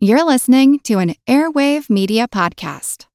You're 0.00 0.22
listening 0.22 0.78
to 0.84 1.00
an 1.00 1.16
Airwave 1.26 1.90
Media 1.90 2.28
Podcast. 2.28 3.06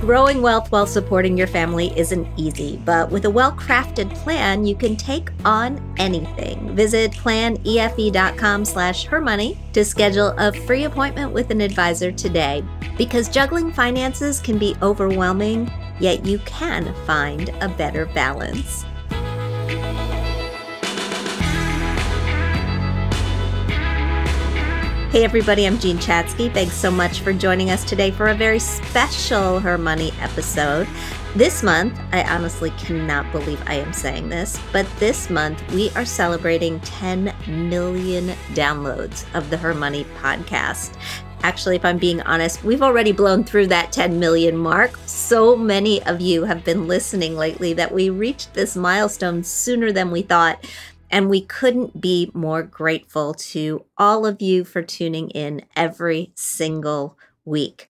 Growing 0.00 0.40
wealth 0.40 0.72
while 0.72 0.86
supporting 0.86 1.36
your 1.36 1.46
family 1.46 1.92
isn't 1.94 2.26
easy, 2.38 2.80
but 2.86 3.10
with 3.10 3.26
a 3.26 3.30
well 3.30 3.52
crafted 3.52 4.14
plan, 4.14 4.64
you 4.64 4.74
can 4.74 4.96
take 4.96 5.28
on 5.44 5.78
anything. 5.98 6.74
Visit 6.74 7.12
planefe.com 7.12 8.64
slash 8.64 9.06
hermoney 9.06 9.58
to 9.74 9.84
schedule 9.84 10.28
a 10.38 10.54
free 10.64 10.84
appointment 10.84 11.32
with 11.32 11.50
an 11.50 11.60
advisor 11.60 12.10
today. 12.10 12.64
Because 12.96 13.28
juggling 13.28 13.70
finances 13.70 14.40
can 14.40 14.56
be 14.56 14.74
overwhelming, 14.80 15.70
yet 16.00 16.24
you 16.24 16.38
can 16.46 16.94
find 17.04 17.50
a 17.60 17.68
better 17.68 18.06
balance. 18.06 18.86
Hey, 25.12 25.24
everybody, 25.24 25.66
I'm 25.66 25.78
Jean 25.78 25.98
Chatzky. 25.98 26.52
Thanks 26.52 26.74
so 26.74 26.90
much 26.90 27.20
for 27.20 27.34
joining 27.34 27.70
us 27.70 27.84
today 27.84 28.10
for 28.10 28.28
a 28.28 28.34
very 28.34 28.58
special 28.58 29.60
Her 29.60 29.76
Money 29.76 30.10
episode. 30.20 30.88
This 31.36 31.62
month, 31.62 32.00
I 32.12 32.22
honestly 32.24 32.70
cannot 32.70 33.30
believe 33.30 33.62
I 33.66 33.74
am 33.74 33.92
saying 33.92 34.30
this, 34.30 34.58
but 34.72 34.86
this 34.98 35.30
month 35.30 35.62
we 35.72 35.90
are 35.90 36.04
celebrating 36.04 36.80
10 36.80 37.34
million 37.46 38.28
downloads 38.54 39.24
of 39.34 39.50
the 39.50 39.56
Her 39.56 39.74
Money 39.74 40.04
podcast. 40.20 40.96
Actually, 41.42 41.76
if 41.76 41.84
I'm 41.84 41.98
being 41.98 42.20
honest, 42.22 42.62
we've 42.62 42.82
already 42.82 43.10
blown 43.10 43.42
through 43.42 43.66
that 43.68 43.90
10 43.90 44.20
million 44.20 44.56
mark. 44.56 44.96
So 45.06 45.56
many 45.56 46.02
of 46.04 46.20
you 46.20 46.44
have 46.44 46.64
been 46.64 46.86
listening 46.86 47.36
lately 47.36 47.72
that 47.72 47.92
we 47.92 48.10
reached 48.10 48.54
this 48.54 48.76
milestone 48.76 49.42
sooner 49.42 49.90
than 49.90 50.10
we 50.10 50.22
thought. 50.22 50.64
And 51.10 51.28
we 51.28 51.42
couldn't 51.42 52.00
be 52.00 52.30
more 52.32 52.62
grateful 52.62 53.34
to 53.34 53.84
all 53.98 54.24
of 54.24 54.40
you 54.40 54.64
for 54.64 54.82
tuning 54.82 55.30
in 55.30 55.62
every 55.76 56.32
single 56.34 57.18
week. 57.44 57.90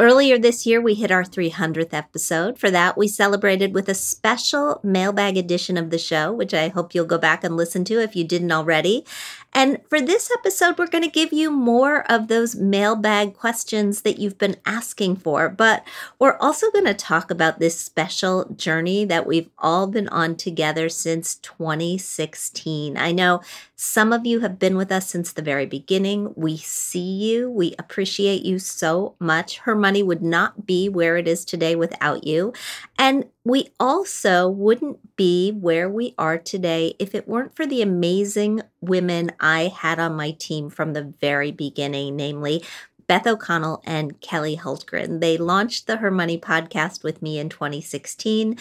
Earlier 0.00 0.38
this 0.38 0.64
year, 0.64 0.80
we 0.80 0.94
hit 0.94 1.10
our 1.10 1.24
300th 1.24 1.92
episode. 1.92 2.58
For 2.58 2.70
that, 2.70 2.96
we 2.96 3.06
celebrated 3.06 3.74
with 3.74 3.86
a 3.86 3.94
special 3.94 4.80
mailbag 4.82 5.36
edition 5.36 5.76
of 5.76 5.90
the 5.90 5.98
show, 5.98 6.32
which 6.32 6.54
I 6.54 6.68
hope 6.68 6.94
you'll 6.94 7.04
go 7.04 7.18
back 7.18 7.44
and 7.44 7.54
listen 7.54 7.84
to 7.84 8.00
if 8.00 8.16
you 8.16 8.24
didn't 8.24 8.50
already. 8.50 9.04
And 9.52 9.78
for 9.88 10.00
this 10.00 10.30
episode, 10.38 10.78
we're 10.78 10.86
going 10.86 11.02
to 11.02 11.10
give 11.10 11.32
you 11.32 11.50
more 11.50 12.10
of 12.10 12.28
those 12.28 12.54
mailbag 12.54 13.34
questions 13.34 14.02
that 14.02 14.18
you've 14.18 14.38
been 14.38 14.56
asking 14.64 15.16
for. 15.16 15.48
But 15.48 15.84
we're 16.18 16.36
also 16.36 16.70
going 16.70 16.84
to 16.84 16.94
talk 16.94 17.30
about 17.30 17.58
this 17.58 17.78
special 17.78 18.44
journey 18.54 19.04
that 19.06 19.26
we've 19.26 19.50
all 19.58 19.88
been 19.88 20.08
on 20.08 20.36
together 20.36 20.88
since 20.88 21.34
2016. 21.36 22.96
I 22.96 23.10
know 23.10 23.40
some 23.74 24.12
of 24.12 24.24
you 24.26 24.40
have 24.40 24.58
been 24.58 24.76
with 24.76 24.92
us 24.92 25.08
since 25.08 25.32
the 25.32 25.42
very 25.42 25.66
beginning. 25.66 26.32
We 26.36 26.56
see 26.58 27.00
you, 27.00 27.50
we 27.50 27.74
appreciate 27.78 28.44
you 28.44 28.58
so 28.58 29.16
much. 29.18 29.58
Her 29.60 29.74
money 29.74 30.02
would 30.02 30.22
not 30.22 30.66
be 30.66 30.88
where 30.88 31.16
it 31.16 31.26
is 31.26 31.44
today 31.44 31.74
without 31.74 32.24
you. 32.24 32.52
And 33.00 33.30
we 33.46 33.70
also 33.80 34.46
wouldn't 34.46 35.16
be 35.16 35.52
where 35.52 35.88
we 35.88 36.14
are 36.18 36.36
today 36.36 36.96
if 36.98 37.14
it 37.14 37.26
weren't 37.26 37.56
for 37.56 37.64
the 37.64 37.80
amazing 37.80 38.60
women 38.82 39.30
I 39.40 39.68
had 39.74 39.98
on 39.98 40.16
my 40.16 40.32
team 40.32 40.68
from 40.68 40.92
the 40.92 41.14
very 41.18 41.50
beginning, 41.50 42.14
namely 42.14 42.62
Beth 43.06 43.26
O'Connell 43.26 43.82
and 43.86 44.20
Kelly 44.20 44.58
Hultgren. 44.58 45.20
They 45.20 45.38
launched 45.38 45.86
the 45.86 45.96
Her 45.96 46.10
Money 46.10 46.36
podcast 46.36 47.02
with 47.02 47.22
me 47.22 47.38
in 47.38 47.48
2016. 47.48 48.58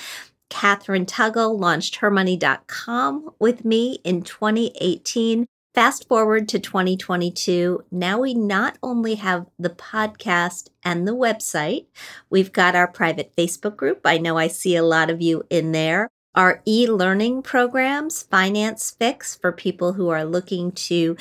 Kathryn 0.50 1.06
Tuggle 1.06 1.60
launched 1.60 1.98
hermoney.com 1.98 3.32
with 3.40 3.66
me 3.66 4.00
in 4.06 4.22
2018. 4.22 5.48
Fast 5.80 6.10
forward 6.10 6.50
to 6.50 6.60
2022. 6.60 7.86
Now 7.90 8.20
we 8.20 8.34
not 8.34 8.78
only 8.84 9.16
have 9.16 9.46
the 9.58 9.70
podcast 9.70 10.68
and 10.84 11.08
the 11.08 11.16
website, 11.16 11.86
we've 12.30 12.52
got 12.52 12.76
our 12.76 12.86
private 12.86 13.34
Facebook 13.38 13.78
group. 13.78 14.02
I 14.04 14.18
know 14.18 14.38
I 14.38 14.50
see 14.50 14.76
a 14.76 14.84
lot 14.84 15.10
of 15.10 15.22
you 15.22 15.44
in 15.50 15.72
there. 15.72 16.10
Our 16.36 16.62
e 16.68 16.86
learning 16.86 17.44
programs, 17.44 18.24
Finance 18.24 18.92
Fix 18.92 19.36
for 19.36 19.54
people 19.54 19.94
who 19.94 20.10
are 20.10 20.26
looking 20.26 20.74
to 20.74 21.16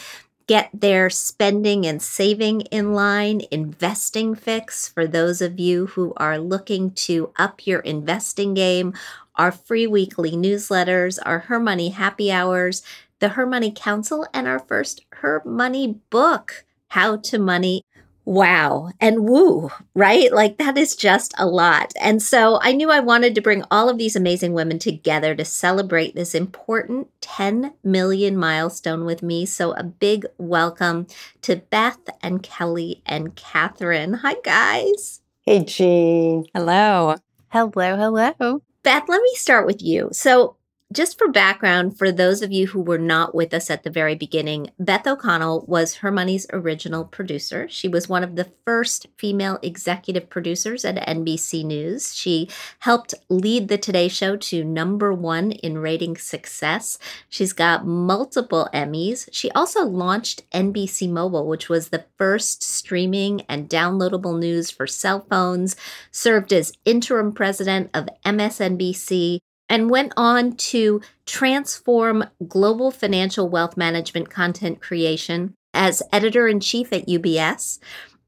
get 0.48 0.70
their 0.74 1.08
spending 1.08 1.86
and 1.86 2.02
saving 2.02 2.62
in 2.62 2.94
line, 2.94 3.42
investing 3.52 4.34
fix 4.34 4.88
for 4.88 5.06
those 5.06 5.40
of 5.40 5.60
you 5.60 5.86
who 5.86 6.12
are 6.16 6.38
looking 6.38 6.90
to 6.90 7.30
up 7.36 7.64
your 7.64 7.80
investing 7.80 8.54
game, 8.54 8.92
our 9.36 9.52
free 9.52 9.86
weekly 9.86 10.32
newsletters, 10.32 11.18
our 11.24 11.40
Her 11.40 11.60
Money 11.60 11.90
happy 11.90 12.32
hours, 12.32 12.82
the 13.20 13.30
Her 13.30 13.46
Money 13.46 13.72
Council, 13.74 14.26
and 14.32 14.46
our 14.46 14.58
first 14.58 15.04
Her 15.12 15.42
Money 15.44 16.00
book, 16.10 16.64
How 16.88 17.16
to 17.16 17.38
Money. 17.38 17.82
Wow. 18.28 18.90
And 19.00 19.26
woo, 19.26 19.70
right? 19.94 20.30
Like 20.30 20.58
that 20.58 20.76
is 20.76 20.94
just 20.94 21.32
a 21.38 21.46
lot. 21.46 21.94
And 21.98 22.22
so 22.22 22.58
I 22.60 22.72
knew 22.72 22.90
I 22.90 23.00
wanted 23.00 23.34
to 23.34 23.40
bring 23.40 23.64
all 23.70 23.88
of 23.88 23.96
these 23.96 24.14
amazing 24.14 24.52
women 24.52 24.78
together 24.78 25.34
to 25.34 25.46
celebrate 25.46 26.14
this 26.14 26.34
important 26.34 27.08
10 27.22 27.72
million 27.82 28.36
milestone 28.36 29.06
with 29.06 29.22
me. 29.22 29.46
So 29.46 29.72
a 29.72 29.82
big 29.82 30.26
welcome 30.36 31.06
to 31.40 31.56
Beth 31.56 32.00
and 32.22 32.42
Kelly 32.42 33.00
and 33.06 33.34
Kathryn. 33.34 34.16
Hi, 34.16 34.34
guys. 34.44 35.22
Hey, 35.46 35.64
Jean. 35.64 36.44
Hello. 36.52 37.14
Hello, 37.48 37.96
hello. 37.96 38.62
Beth, 38.82 39.08
let 39.08 39.22
me 39.22 39.32
start 39.36 39.64
with 39.66 39.80
you. 39.80 40.10
So 40.12 40.57
just 40.90 41.18
for 41.18 41.28
background, 41.28 41.98
for 41.98 42.10
those 42.10 42.40
of 42.40 42.50
you 42.50 42.68
who 42.68 42.80
were 42.80 42.98
not 42.98 43.34
with 43.34 43.52
us 43.52 43.68
at 43.68 43.82
the 43.82 43.90
very 43.90 44.14
beginning, 44.14 44.70
Beth 44.78 45.06
O'Connell 45.06 45.66
was 45.68 45.96
Her 45.96 46.10
Money's 46.10 46.46
original 46.50 47.04
producer. 47.04 47.68
She 47.68 47.88
was 47.88 48.08
one 48.08 48.24
of 48.24 48.36
the 48.36 48.50
first 48.64 49.06
female 49.18 49.58
executive 49.62 50.30
producers 50.30 50.86
at 50.86 50.96
NBC 51.06 51.62
News. 51.62 52.14
She 52.14 52.48
helped 52.78 53.12
lead 53.28 53.68
the 53.68 53.76
Today 53.76 54.08
Show 54.08 54.36
to 54.36 54.64
number 54.64 55.12
one 55.12 55.52
in 55.52 55.76
rating 55.76 56.16
success. 56.16 56.98
She's 57.28 57.52
got 57.52 57.86
multiple 57.86 58.70
Emmys. 58.72 59.28
She 59.30 59.50
also 59.50 59.84
launched 59.84 60.50
NBC 60.52 61.10
Mobile, 61.10 61.46
which 61.46 61.68
was 61.68 61.90
the 61.90 62.06
first 62.16 62.62
streaming 62.62 63.42
and 63.42 63.68
downloadable 63.68 64.38
news 64.38 64.70
for 64.70 64.86
cell 64.86 65.26
phones, 65.28 65.76
served 66.10 66.50
as 66.50 66.72
interim 66.86 67.32
president 67.32 67.90
of 67.92 68.08
MSNBC 68.24 69.40
and 69.68 69.90
went 69.90 70.12
on 70.16 70.52
to 70.56 71.00
transform 71.26 72.24
global 72.46 72.90
financial 72.90 73.48
wealth 73.48 73.76
management 73.76 74.30
content 74.30 74.80
creation 74.80 75.54
as 75.74 76.02
editor 76.12 76.48
in 76.48 76.60
chief 76.60 76.92
at 76.92 77.06
UBS. 77.06 77.78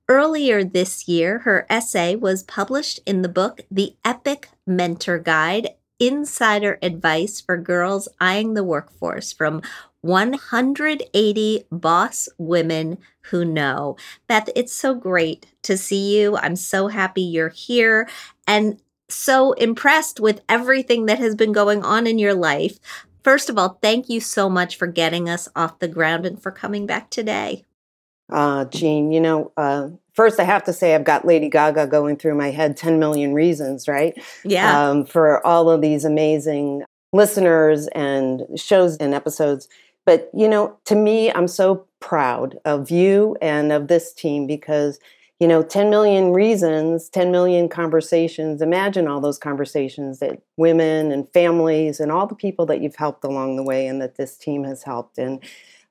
Earlier 0.09 0.65
this 0.65 1.07
year, 1.07 1.41
her 1.41 1.67
essay 1.71 2.17
was 2.17 2.43
published 2.43 3.01
in 3.07 3.23
the 3.23 3.29
book 3.29 3.61
The 3.71 3.95
Epic 4.05 4.49
Mentor 4.67 5.19
Guide 5.19 5.71
Insider 6.01 6.79
Advice 6.83 7.41
for 7.41 7.57
Girls 7.57 8.09
Eyeing 8.21 8.55
the 8.55 8.65
Workforce 8.65 9.33
from 9.33 9.63
180 10.01 11.65
boss 11.71 12.29
women 12.39 12.99
who 13.25 13.45
know. 13.45 13.97
Beth, 14.27 14.49
it's 14.57 14.73
so 14.73 14.95
great 14.95 15.47
to 15.63 15.77
see 15.77 16.19
you. 16.19 16.37
I'm 16.37 16.57
so 16.57 16.89
happy 16.89 17.23
you're 17.23 17.51
here. 17.51 18.09
And 18.47 18.81
so 19.11 19.53
impressed 19.53 20.21
with 20.21 20.41
everything 20.49 21.07
that 21.07 21.19
has 21.19 21.35
been 21.35 21.53
going 21.53 21.85
on 21.85 22.07
in 22.07 22.19
your 22.19 22.35
life. 22.35 22.79
First 23.23 23.51
of 23.51 23.59
all, 23.59 23.79
thank 23.83 24.09
you 24.09 24.21
so 24.21 24.49
much 24.49 24.77
for 24.77 24.87
getting 24.87 25.29
us 25.29 25.49
off 25.55 25.79
the 25.79 25.89
ground 25.89 26.27
and 26.27 26.43
for 26.43 26.51
coming 26.51 26.87
back 26.87 27.11
today. 27.11 27.65
Uh, 28.31 28.65
Jean, 28.67 29.11
you 29.13 29.21
know, 29.21 29.53
uh, 29.57 29.89
first 30.15 30.39
I 30.39 30.45
have 30.45 30.65
to 30.65 30.73
say 30.73 30.95
I've 30.95 31.05
got 31.05 31.27
Lady 31.27 31.49
Gaga 31.49 31.89
going 31.89 32.17
through 32.17 32.37
my 32.37 32.51
head 32.51 32.77
10 32.77 32.99
million 32.99 33.35
reasons, 33.35 33.89
right? 33.89 34.15
Yeah. 34.45 34.89
Um, 34.89 35.05
for 35.05 35.45
all 35.47 35.69
of 35.69 35.81
these 35.81 36.05
amazing 36.05 36.85
listeners 37.13 37.89
and 37.89 38.43
shows 38.57 38.97
and 38.99 39.15
episodes. 39.15 39.69
But, 40.07 40.31
you 40.33 40.49
know, 40.49 40.79
to 40.87 40.95
me, 40.95 41.33
I'm 41.33 41.49
so 41.49 41.87
proud 42.01 42.59
of 42.65 42.91
you 42.91 43.37
and 43.43 43.73
of 43.73 43.89
this 43.89 44.13
team 44.13 44.47
because 44.47 44.99
you 45.41 45.49
know 45.49 45.63
10 45.63 45.91
million 45.91 46.33
reasons 46.33 47.09
10 47.09 47.33
million 47.33 47.69
conversations. 47.69 48.63
Imagine 48.63 49.09
all 49.09 49.21
those 49.21 49.39
conversations 49.39 50.21
that 50.21 50.43
women 50.57 51.11
and 51.11 51.29
families 51.33 51.99
and 51.99 52.13
all 52.13 52.27
the 52.27 52.35
people 52.35 52.67
that 52.67 52.81
you've 52.81 52.97
helped 52.97 53.25
along 53.25 53.57
the 53.57 53.63
way 53.65 53.87
and 53.87 54.01
that 54.01 54.17
this 54.17 54.37
team 54.37 54.65
has 54.65 54.83
helped 54.83 55.19
and 55.19 55.43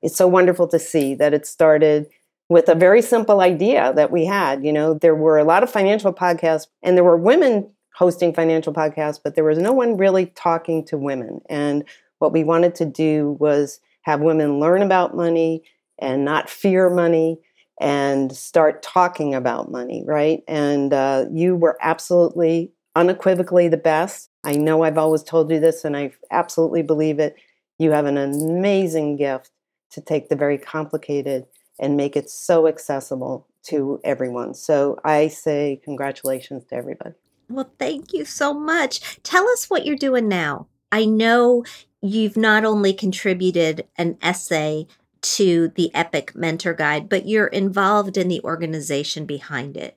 it's 0.02 0.16
so 0.16 0.26
wonderful 0.26 0.66
to 0.68 0.78
see 0.78 1.14
that 1.14 1.34
it 1.34 1.46
started 1.46 2.08
with 2.48 2.68
a 2.68 2.74
very 2.74 3.02
simple 3.02 3.40
idea 3.40 3.92
that 3.94 4.10
we 4.10 4.24
had 4.24 4.64
you 4.64 4.72
know 4.72 4.94
there 4.94 5.14
were 5.14 5.38
a 5.38 5.44
lot 5.44 5.62
of 5.62 5.70
financial 5.70 6.12
podcasts 6.12 6.68
and 6.82 6.96
there 6.96 7.04
were 7.04 7.16
women 7.16 7.68
hosting 7.94 8.32
financial 8.32 8.72
podcasts 8.72 9.20
but 9.22 9.34
there 9.34 9.44
was 9.44 9.58
no 9.58 9.72
one 9.72 9.96
really 9.96 10.26
talking 10.26 10.84
to 10.86 10.96
women. 10.96 11.40
And 11.50 11.84
what 12.18 12.32
we 12.32 12.44
wanted 12.44 12.74
to 12.76 12.86
do 12.86 13.36
was 13.40 13.80
have 14.02 14.20
women 14.20 14.60
learn 14.60 14.82
about 14.82 15.16
money 15.16 15.64
and 15.98 16.24
not 16.24 16.48
fear 16.48 16.88
money 16.88 17.40
and 17.80 18.36
start 18.36 18.82
talking 18.82 19.34
about 19.34 19.70
money, 19.70 20.04
right? 20.06 20.42
And 20.46 20.92
uh, 20.92 21.24
you 21.32 21.56
were 21.56 21.78
absolutely 21.80 22.70
unequivocally 22.94 23.68
the 23.68 23.78
best. 23.78 24.30
I 24.44 24.52
know 24.52 24.82
I've 24.82 24.98
always 24.98 25.22
told 25.22 25.50
you 25.50 25.58
this, 25.58 25.84
and 25.84 25.96
I 25.96 26.12
absolutely 26.30 26.82
believe 26.82 27.18
it. 27.18 27.36
You 27.78 27.92
have 27.92 28.04
an 28.04 28.18
amazing 28.18 29.16
gift 29.16 29.50
to 29.92 30.00
take 30.00 30.28
the 30.28 30.36
very 30.36 30.58
complicated 30.58 31.46
and 31.78 31.96
make 31.96 32.16
it 32.16 32.28
so 32.28 32.66
accessible 32.66 33.48
to 33.62 33.98
everyone. 34.04 34.54
So 34.54 34.98
I 35.02 35.28
say 35.28 35.80
congratulations 35.82 36.64
to 36.66 36.74
everybody. 36.74 37.14
Well, 37.48 37.72
thank 37.78 38.12
you 38.12 38.24
so 38.24 38.54
much. 38.54 39.22
Tell 39.22 39.48
us 39.48 39.68
what 39.68 39.86
you're 39.86 39.96
doing 39.96 40.28
now. 40.28 40.66
I 40.92 41.04
know 41.04 41.64
you've 42.02 42.36
not 42.36 42.64
only 42.64 42.92
contributed 42.92 43.86
an 43.96 44.18
essay 44.22 44.86
to 45.22 45.68
the 45.74 45.94
Epic 45.94 46.34
Mentor 46.34 46.74
Guide, 46.74 47.08
but 47.08 47.26
you're 47.26 47.46
involved 47.46 48.16
in 48.16 48.28
the 48.28 48.40
organization 48.42 49.26
behind 49.26 49.76
it. 49.76 49.96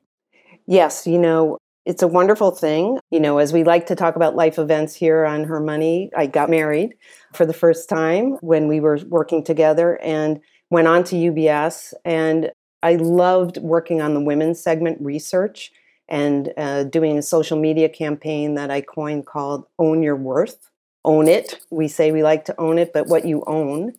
Yes, 0.65 1.05
you 1.05 1.17
know, 1.17 1.57
it's 1.85 2.01
a 2.01 2.07
wonderful 2.07 2.51
thing. 2.51 2.99
You 3.11 3.19
know, 3.19 3.37
as 3.37 3.51
we 3.51 3.63
like 3.63 3.87
to 3.87 3.95
talk 3.95 4.15
about 4.15 4.35
life 4.35 4.57
events 4.57 4.95
here 4.95 5.25
on 5.25 5.43
Her 5.43 5.59
Money, 5.59 6.11
I 6.15 6.27
got 6.27 6.49
married 6.49 6.95
for 7.33 7.45
the 7.45 7.53
first 7.53 7.89
time 7.89 8.37
when 8.41 8.67
we 8.67 8.79
were 8.79 8.99
working 9.07 9.43
together 9.43 9.99
and 10.01 10.39
went 10.69 10.87
on 10.87 11.03
to 11.05 11.15
UBS. 11.15 11.93
And 12.05 12.51
I 12.81 12.95
loved 12.95 13.57
working 13.57 14.01
on 14.01 14.13
the 14.13 14.21
women's 14.21 14.61
segment 14.61 14.99
research 15.01 15.71
and 16.07 16.53
uh, 16.57 16.83
doing 16.85 17.17
a 17.17 17.21
social 17.21 17.57
media 17.57 17.89
campaign 17.89 18.55
that 18.55 18.71
I 18.71 18.81
coined 18.81 19.25
called 19.25 19.65
Own 19.79 20.03
Your 20.03 20.15
Worth. 20.15 20.69
Own 21.05 21.27
it. 21.27 21.59
We 21.69 21.89
say 21.89 22.11
we 22.13 22.23
like 22.23 22.45
to 22.45 22.59
own 22.59 22.77
it, 22.77 22.93
but 22.93 23.07
what 23.07 23.25
you 23.25 23.43
own 23.45 23.93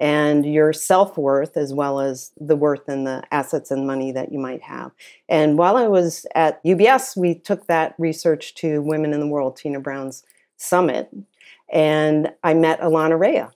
and 0.00 0.46
your 0.46 0.72
self 0.72 1.18
worth, 1.18 1.58
as 1.58 1.74
well 1.74 2.00
as 2.00 2.32
the 2.40 2.56
worth 2.56 2.88
and 2.88 3.06
the 3.06 3.22
assets 3.30 3.70
and 3.70 3.86
money 3.86 4.10
that 4.12 4.32
you 4.32 4.38
might 4.38 4.62
have. 4.62 4.92
And 5.28 5.58
while 5.58 5.76
I 5.76 5.86
was 5.86 6.26
at 6.34 6.64
UBS, 6.64 7.16
we 7.16 7.34
took 7.34 7.66
that 7.66 7.94
research 7.98 8.54
to 8.56 8.80
Women 8.80 9.12
in 9.12 9.20
the 9.20 9.26
World, 9.26 9.56
Tina 9.56 9.78
Brown's 9.78 10.24
summit. 10.56 11.10
And 11.70 12.32
I 12.42 12.54
met 12.54 12.80
Alana 12.80 13.20
Rea 13.20 13.46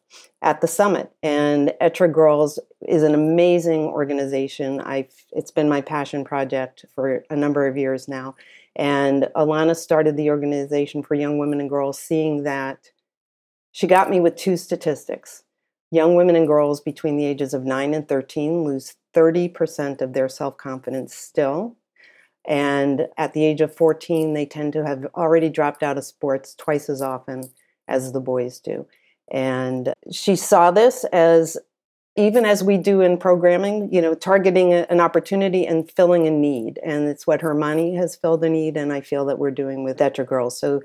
at 0.43 0.61
the 0.61 0.69
summit. 0.69 1.11
And 1.23 1.73
Etra 1.81 2.12
Girls 2.12 2.58
is 2.87 3.02
an 3.02 3.14
amazing 3.14 3.87
organization. 3.87 4.81
I've, 4.82 5.12
it's 5.32 5.50
been 5.50 5.69
my 5.69 5.81
passion 5.81 6.25
project 6.25 6.85
for 6.94 7.25
a 7.31 7.37
number 7.37 7.67
of 7.67 7.79
years 7.79 8.06
now. 8.06 8.37
And 8.76 9.29
Alana 9.35 9.75
started 9.75 10.17
the 10.17 10.31
organization 10.31 11.02
for 11.02 11.14
young 11.14 11.38
women 11.38 11.61
and 11.61 11.70
girls, 11.70 11.99
seeing 11.99 12.43
that 12.43 12.91
she 13.73 13.87
got 13.87 14.11
me 14.11 14.20
with 14.20 14.37
two 14.37 14.56
statistics 14.56 15.44
young 15.94 16.14
women 16.14 16.37
and 16.37 16.46
girls 16.46 16.81
between 16.81 17.17
the 17.17 17.25
ages 17.25 17.55
of 17.55 17.64
9 17.64 17.94
and 17.94 18.08
13 18.08 18.64
lose 18.64 18.94
30% 19.14 20.00
of 20.00 20.12
their 20.12 20.29
self 20.29 20.56
confidence 20.56 21.14
still. 21.14 21.76
And 22.46 23.08
at 23.17 23.32
the 23.32 23.44
age 23.44 23.61
of 23.61 23.75
14, 23.75 24.35
they 24.35 24.44
tend 24.44 24.75
to 24.75 24.85
have 24.85 25.06
already 25.14 25.49
dropped 25.49 25.82
out 25.82 25.96
of 25.96 26.05
sports 26.05 26.55
twice 26.55 26.91
as 26.91 27.00
often 27.00 27.44
as 27.88 28.12
the 28.12 28.20
boys 28.20 28.61
do. 28.61 28.87
And 29.31 29.94
she 30.11 30.37
saw 30.37 30.70
this 30.70 31.05
as, 31.05 31.56
even 32.17 32.44
as 32.44 32.62
we 32.62 32.76
do 32.76 33.00
in 33.00 33.17
programming, 33.17 33.93
you 33.93 34.02
know, 34.02 34.14
targeting 34.14 34.75
a, 34.75 34.87
an 34.91 35.00
opportunity 35.00 35.67
and 35.67 35.91
filling 35.91 36.26
a 36.26 36.31
need. 36.31 36.79
And 36.85 37.08
it's 37.08 37.26
what 37.26 37.41
Her 37.41 37.55
Money 37.55 37.94
has 37.94 38.14
filled 38.14 38.44
a 38.44 38.50
need, 38.50 38.76
and 38.76 38.93
I 38.93 39.00
feel 39.00 39.25
that 39.26 39.38
we're 39.38 39.50
doing 39.50 39.82
with 39.82 39.99
Etra 39.99 40.26
Girls. 40.26 40.58
So 40.58 40.82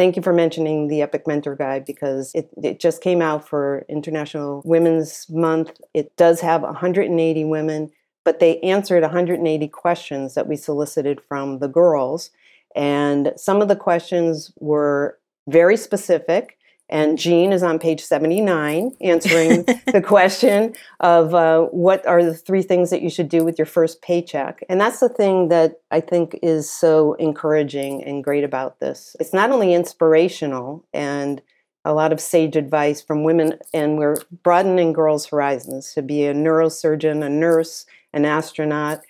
Thank 0.00 0.16
you 0.16 0.22
for 0.22 0.32
mentioning 0.32 0.88
the 0.88 1.02
Epic 1.02 1.26
Mentor 1.26 1.54
Guide 1.54 1.84
because 1.84 2.32
it, 2.34 2.48
it 2.62 2.80
just 2.80 3.02
came 3.02 3.20
out 3.20 3.46
for 3.46 3.84
International 3.86 4.62
Women's 4.64 5.28
Month. 5.28 5.78
It 5.92 6.16
does 6.16 6.40
have 6.40 6.62
180 6.62 7.44
women, 7.44 7.90
but 8.24 8.40
they 8.40 8.58
answered 8.60 9.02
180 9.02 9.68
questions 9.68 10.32
that 10.32 10.46
we 10.46 10.56
solicited 10.56 11.20
from 11.28 11.58
the 11.58 11.68
girls. 11.68 12.30
And 12.74 13.34
some 13.36 13.60
of 13.60 13.68
the 13.68 13.76
questions 13.76 14.50
were 14.58 15.18
very 15.48 15.76
specific 15.76 16.56
and 16.90 17.16
Jean 17.18 17.52
is 17.52 17.62
on 17.62 17.78
page 17.78 18.02
79 18.02 18.92
answering 19.00 19.62
the 19.86 20.02
question 20.04 20.74
of 20.98 21.34
uh, 21.34 21.62
what 21.66 22.04
are 22.06 22.22
the 22.22 22.34
three 22.34 22.62
things 22.62 22.90
that 22.90 23.00
you 23.00 23.08
should 23.08 23.28
do 23.28 23.44
with 23.44 23.58
your 23.58 23.66
first 23.66 24.02
paycheck. 24.02 24.62
And 24.68 24.80
that's 24.80 25.00
the 25.00 25.08
thing 25.08 25.48
that 25.48 25.80
I 25.92 26.00
think 26.00 26.38
is 26.42 26.70
so 26.70 27.14
encouraging 27.14 28.02
and 28.04 28.24
great 28.24 28.44
about 28.44 28.80
this. 28.80 29.14
It's 29.20 29.32
not 29.32 29.50
only 29.50 29.72
inspirational 29.72 30.84
and 30.92 31.40
a 31.84 31.94
lot 31.94 32.12
of 32.12 32.20
sage 32.20 32.56
advice 32.56 33.00
from 33.00 33.24
women, 33.24 33.58
and 33.72 33.96
we're 33.96 34.16
broadening 34.42 34.92
girls' 34.92 35.26
horizons 35.26 35.94
to 35.94 36.02
be 36.02 36.26
a 36.26 36.34
neurosurgeon, 36.34 37.24
a 37.24 37.30
nurse, 37.30 37.86
an 38.12 38.26
astronaut, 38.26 39.00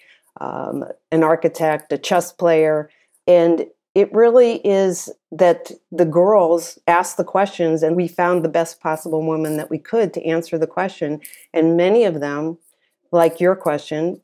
um, 0.41 0.85
an 1.11 1.25
architect, 1.25 1.93
a 1.93 1.99
chess 1.99 2.31
player. 2.31 2.89
And 3.27 3.67
it 3.95 4.13
really 4.13 4.57
is 4.67 5.11
that 5.33 5.73
the 5.91 6.05
girls 6.05 6.79
asked 6.87 7.17
the 7.17 7.25
questions 7.25 7.83
and 7.83 7.97
we 7.97 8.07
found 8.07 8.45
the 8.45 8.49
best 8.49 8.81
possible 8.81 9.23
woman 9.27 9.57
that 9.57 9.71
we 9.71 9.79
could 9.79 10.15
to 10.15 10.25
answer 10.25 10.59
the 10.59 10.67
question. 10.67 11.21
And 11.53 11.77
many 11.77 12.05
of 12.05 12.21
them, 12.21 12.59
like 13.11 13.41
your 13.41 13.57
question, 13.57 14.21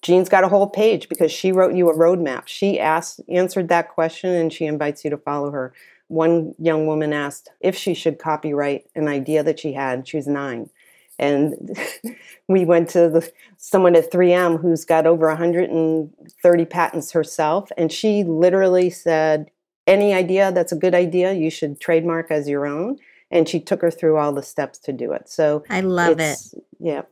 Jean's 0.00 0.28
got 0.28 0.44
a 0.44 0.48
whole 0.48 0.68
page 0.68 1.08
because 1.08 1.32
she 1.32 1.52
wrote 1.52 1.74
you 1.74 1.90
a 1.90 1.94
roadmap. 1.94 2.46
She 2.46 2.78
asked, 2.78 3.20
answered 3.28 3.68
that 3.68 3.88
question, 3.90 4.30
and 4.30 4.52
she 4.52 4.64
invites 4.64 5.04
you 5.04 5.10
to 5.10 5.18
follow 5.18 5.50
her. 5.50 5.74
One 6.06 6.54
young 6.58 6.86
woman 6.86 7.12
asked 7.12 7.50
if 7.60 7.76
she 7.76 7.92
should 7.92 8.18
copyright 8.18 8.86
an 8.94 9.08
idea 9.08 9.42
that 9.42 9.60
she 9.60 9.72
had. 9.72 10.08
She 10.08 10.16
was 10.16 10.26
nine 10.26 10.70
and 11.18 11.76
we 12.48 12.64
went 12.64 12.88
to 12.90 13.08
the, 13.08 13.30
someone 13.56 13.96
at 13.96 14.10
3M 14.10 14.60
who's 14.60 14.84
got 14.84 15.06
over 15.06 15.28
130 15.28 16.64
patents 16.66 17.12
herself, 17.12 17.70
and 17.76 17.92
she 17.92 18.24
literally 18.24 18.90
said, 18.90 19.50
"Any 19.86 20.14
idea 20.14 20.52
that's 20.52 20.72
a 20.72 20.76
good 20.76 20.94
idea, 20.94 21.32
you 21.32 21.50
should 21.50 21.80
trademark 21.80 22.30
as 22.30 22.48
your 22.48 22.66
own." 22.66 22.98
And 23.30 23.48
she 23.48 23.60
took 23.60 23.82
her 23.82 23.90
through 23.90 24.16
all 24.16 24.32
the 24.32 24.42
steps 24.42 24.78
to 24.78 24.92
do 24.92 25.12
it. 25.12 25.28
So 25.28 25.62
I 25.68 25.80
love 25.80 26.18
it. 26.18 26.38
Yeah, 26.78 27.02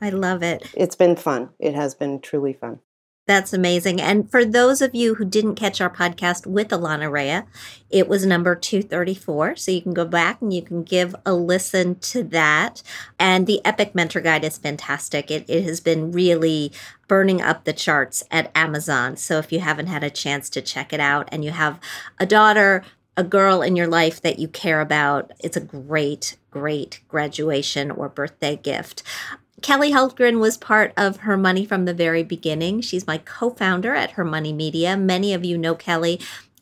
I 0.00 0.10
love 0.10 0.42
it. 0.42 0.68
It's 0.74 0.96
been 0.96 1.14
fun. 1.14 1.50
It 1.60 1.74
has 1.74 1.94
been 1.94 2.20
truly 2.20 2.52
fun. 2.52 2.80
That's 3.26 3.54
amazing. 3.54 4.02
And 4.02 4.30
for 4.30 4.44
those 4.44 4.82
of 4.82 4.94
you 4.94 5.14
who 5.14 5.24
didn't 5.24 5.54
catch 5.54 5.80
our 5.80 5.88
podcast 5.88 6.46
with 6.46 6.68
Alana 6.68 7.10
Rea, 7.10 7.44
it 7.88 8.06
was 8.06 8.26
number 8.26 8.54
234. 8.54 9.56
So 9.56 9.70
you 9.70 9.80
can 9.80 9.94
go 9.94 10.04
back 10.04 10.42
and 10.42 10.52
you 10.52 10.60
can 10.60 10.82
give 10.82 11.16
a 11.24 11.32
listen 11.32 11.94
to 12.00 12.22
that. 12.24 12.82
And 13.18 13.46
the 13.46 13.64
Epic 13.64 13.94
Mentor 13.94 14.20
Guide 14.20 14.44
is 14.44 14.58
fantastic. 14.58 15.30
It, 15.30 15.48
it 15.48 15.64
has 15.64 15.80
been 15.80 16.12
really 16.12 16.70
burning 17.08 17.40
up 17.40 17.64
the 17.64 17.72
charts 17.72 18.24
at 18.30 18.52
Amazon. 18.54 19.16
So 19.16 19.38
if 19.38 19.50
you 19.50 19.60
haven't 19.60 19.86
had 19.86 20.04
a 20.04 20.10
chance 20.10 20.50
to 20.50 20.60
check 20.60 20.92
it 20.92 21.00
out 21.00 21.26
and 21.32 21.42
you 21.42 21.52
have 21.52 21.80
a 22.20 22.26
daughter, 22.26 22.84
a 23.16 23.24
girl 23.24 23.62
in 23.62 23.74
your 23.74 23.86
life 23.86 24.20
that 24.20 24.38
you 24.38 24.48
care 24.48 24.82
about, 24.82 25.32
it's 25.38 25.56
a 25.56 25.60
great, 25.62 26.36
great 26.50 27.00
graduation 27.08 27.90
or 27.90 28.10
birthday 28.10 28.56
gift. 28.56 29.02
Kelly 29.64 29.92
Hultgren 29.92 30.40
was 30.40 30.58
part 30.58 30.92
of 30.94 31.20
Her 31.20 31.38
Money 31.38 31.64
from 31.64 31.86
the 31.86 31.94
very 31.94 32.22
beginning. 32.22 32.82
She's 32.82 33.06
my 33.06 33.16
co 33.16 33.48
founder 33.48 33.94
at 33.94 34.10
Her 34.10 34.22
Money 34.22 34.52
Media. 34.52 34.94
Many 34.94 35.32
of 35.32 35.42
you 35.42 35.56
know 35.56 35.74
Kelly 35.74 36.20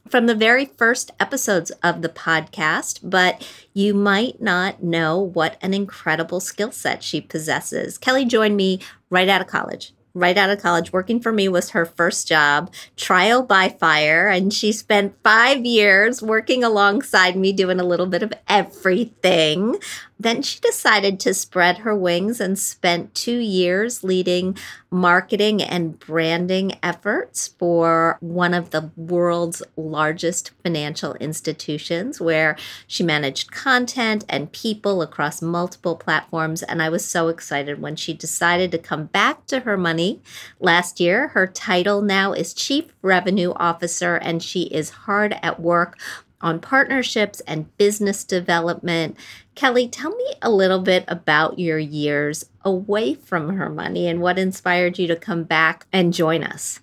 from 0.08 0.26
the 0.26 0.36
very 0.36 0.66
first 0.66 1.10
episodes 1.18 1.72
of 1.82 2.02
the 2.02 2.08
podcast, 2.08 3.00
but 3.02 3.44
you 3.74 3.92
might 3.92 4.40
not 4.40 4.84
know 4.84 5.18
what 5.18 5.58
an 5.60 5.74
incredible 5.74 6.38
skill 6.38 6.70
set 6.70 7.02
she 7.02 7.20
possesses. 7.20 7.98
Kelly 7.98 8.24
joined 8.24 8.56
me 8.56 8.78
right 9.10 9.28
out 9.28 9.40
of 9.40 9.48
college 9.48 9.92
right 10.14 10.36
out 10.36 10.50
of 10.50 10.60
college. 10.60 10.92
Working 10.92 11.20
for 11.20 11.32
me 11.32 11.48
was 11.48 11.70
her 11.70 11.86
first 11.86 12.28
job, 12.28 12.72
trial 12.96 13.42
by 13.42 13.68
fire. 13.68 14.28
And 14.28 14.52
she 14.52 14.72
spent 14.72 15.16
five 15.22 15.64
years 15.64 16.22
working 16.22 16.62
alongside 16.64 17.36
me, 17.36 17.52
doing 17.52 17.80
a 17.80 17.84
little 17.84 18.06
bit 18.06 18.22
of 18.22 18.32
everything. 18.48 19.76
Then 20.22 20.42
she 20.42 20.60
decided 20.60 21.18
to 21.20 21.34
spread 21.34 21.78
her 21.78 21.96
wings 21.96 22.40
and 22.40 22.56
spent 22.56 23.12
two 23.12 23.38
years 23.38 24.04
leading 24.04 24.56
marketing 24.88 25.60
and 25.60 25.98
branding 25.98 26.78
efforts 26.80 27.48
for 27.58 28.18
one 28.20 28.54
of 28.54 28.70
the 28.70 28.92
world's 28.96 29.64
largest 29.76 30.52
financial 30.62 31.14
institutions, 31.14 32.20
where 32.20 32.56
she 32.86 33.02
managed 33.02 33.50
content 33.50 34.24
and 34.28 34.52
people 34.52 35.02
across 35.02 35.42
multiple 35.42 35.96
platforms. 35.96 36.62
And 36.62 36.80
I 36.80 36.88
was 36.88 37.04
so 37.04 37.26
excited 37.26 37.82
when 37.82 37.96
she 37.96 38.14
decided 38.14 38.70
to 38.70 38.78
come 38.78 39.06
back 39.06 39.46
to 39.46 39.60
her 39.60 39.76
money 39.76 40.20
last 40.60 41.00
year. 41.00 41.28
Her 41.28 41.48
title 41.48 42.00
now 42.00 42.32
is 42.32 42.54
Chief 42.54 42.92
Revenue 43.02 43.54
Officer, 43.56 44.14
and 44.14 44.40
she 44.40 44.62
is 44.64 44.90
hard 44.90 45.36
at 45.42 45.58
work 45.58 45.98
on 46.42 46.60
partnerships 46.60 47.40
and 47.40 47.74
business 47.76 48.24
development. 48.24 49.16
Kelly, 49.54 49.88
tell 49.88 50.14
me 50.14 50.34
a 50.42 50.50
little 50.50 50.80
bit 50.80 51.04
about 51.08 51.58
your 51.58 51.78
years 51.78 52.44
away 52.64 53.14
from 53.14 53.56
her 53.56 53.68
money 53.68 54.08
and 54.08 54.20
what 54.20 54.38
inspired 54.38 54.98
you 54.98 55.06
to 55.06 55.16
come 55.16 55.44
back 55.44 55.86
and 55.92 56.12
join 56.12 56.42
us. 56.42 56.80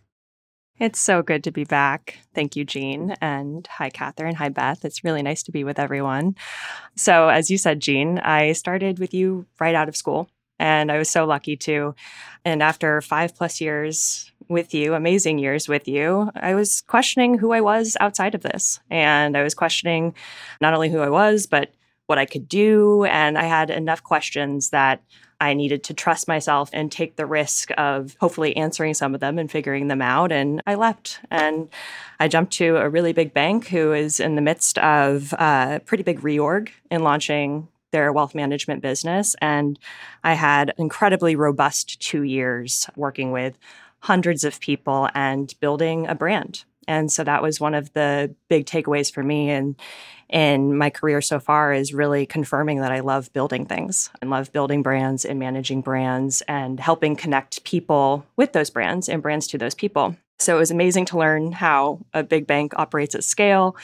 It's 0.80 1.00
so 1.00 1.22
good 1.22 1.44
to 1.44 1.52
be 1.52 1.66
back. 1.66 2.20
Thank 2.34 2.56
you, 2.56 2.64
Jean. 2.64 3.12
And 3.20 3.68
hi, 3.68 3.90
Kathryn. 3.90 4.36
Hi, 4.36 4.48
Beth. 4.48 4.86
It's 4.86 5.04
really 5.04 5.22
nice 5.22 5.44
to 5.44 5.52
be 5.52 5.66
with 5.66 5.78
everyone. 5.78 6.36
So, 6.96 7.28
as 7.28 7.52
you 7.52 7.58
said, 7.58 7.82
Jean, 7.82 8.18
I 8.20 8.54
started 8.54 8.98
with 8.98 9.14
you 9.14 9.46
right 9.60 9.76
out 9.76 9.90
of 9.90 9.98
school, 9.98 10.30
and 10.58 10.90
I 10.90 10.98
was 10.98 11.10
so 11.10 11.26
lucky 11.26 11.58
to. 11.58 11.96
And 12.46 12.64
after 12.64 13.02
five 13.02 13.36
plus 13.36 13.60
years 13.60 14.32
with 14.50 14.74
you, 14.74 14.96
amazing 14.96 15.38
years 15.38 15.70
with 15.70 15.88
you, 15.88 16.32
I 16.36 16.56
was 16.56 16.82
questioning 16.82 17.38
who 17.38 17.54
I 17.54 17.62
was 17.62 17.96
outside 18.00 18.36
of 18.36 18.42
this. 18.42 18.80
And 18.90 19.38
I 19.38 19.44
was 19.44 19.54
questioning 19.54 20.16
not 20.60 20.74
only 20.74 20.90
who 20.90 21.00
I 21.00 21.10
was, 21.10 21.46
but 21.46 21.72
what 22.08 22.18
I 22.18 22.26
could 22.26 22.50
do. 22.50 23.06
And 23.06 23.38
I 23.38 23.44
had 23.44 23.70
enough 23.70 24.04
questions 24.04 24.72
that 24.72 25.04
I 25.40 25.54
needed 25.54 25.84
to 25.86 25.94
trust 25.94 26.28
myself 26.28 26.70
and 26.74 26.92
take 26.92 27.16
the 27.16 27.26
risk 27.26 27.70
of 27.78 28.18
hopefully 28.20 28.58
answering 28.58 28.94
some 28.94 29.14
of 29.14 29.22
them 29.22 29.40
and 29.40 29.50
figuring 29.50 29.88
them 29.88 30.02
out. 30.02 30.32
And 30.32 30.62
I 30.68 30.76
left 30.76 31.22
and 31.32 31.70
I 32.20 32.28
jumped 32.28 32.54
to 32.54 32.78
a 32.78 32.90
really 32.90 33.14
big 33.14 33.34
bank 33.34 33.68
who 33.68 33.94
is 33.94 34.20
in 34.20 34.36
the 34.36 34.42
midst 34.42 34.78
of 34.80 35.32
a 35.34 35.82
pretty 35.86 36.04
big 36.04 36.22
reorg 36.22 36.70
in 36.92 37.04
launching 37.04 37.70
their 37.92 38.12
wealth 38.12 38.36
management 38.36 38.82
business. 38.82 39.36
And 39.42 39.80
I 40.24 40.34
had 40.34 40.74
incredibly 40.78 41.36
robust 41.36 42.02
two 42.02 42.24
years 42.24 42.88
working 42.96 43.32
with 43.32 43.58
hundreds 44.02 44.44
of 44.44 44.60
people 44.60 45.10
and 45.14 45.54
building 45.60 46.08
a 46.08 46.16
brand. 46.16 46.64
And 46.88 47.12
so 47.12 47.24
that 47.24 47.44
was 47.44 47.60
one 47.60 47.76
of 47.76 47.94
the 47.94 48.34
big 48.48 48.66
takeaways 48.66 49.14
for 49.14 49.22
me 49.22 49.52
and 49.52 49.76
in 50.30 50.78
my 50.78 50.90
career 50.90 51.22
so 51.22 51.40
far 51.40 51.74
is 51.74 51.94
really 51.94 52.26
confirming 52.26 52.82
that 52.82 52.92
I 52.92 53.00
love 53.00 53.34
building 53.34 53.66
things 53.66 54.10
and 54.22 54.30
love 54.30 54.52
building 54.52 54.84
brands 54.84 55.26
and 55.26 55.40
managing 55.40 55.82
brands 55.82 56.42
and 56.48 56.80
helping 56.80 57.16
connect 57.16 57.64
people 57.64 58.26
with 58.36 58.54
those 58.54 58.70
brands 58.70 59.10
and 59.10 59.22
brands 59.22 59.48
to 59.48 59.58
those 59.58 59.76
people. 59.76 60.16
So 60.42 60.56
it 60.56 60.60
was 60.60 60.72
amazing 60.72 61.04
to 61.06 61.18
learn 61.18 61.52
how 61.52 62.00
a 62.14 62.24
big 62.24 62.48
bank 62.48 62.72
operates 62.78 63.14
at 63.14 63.26
scale. 63.26 63.76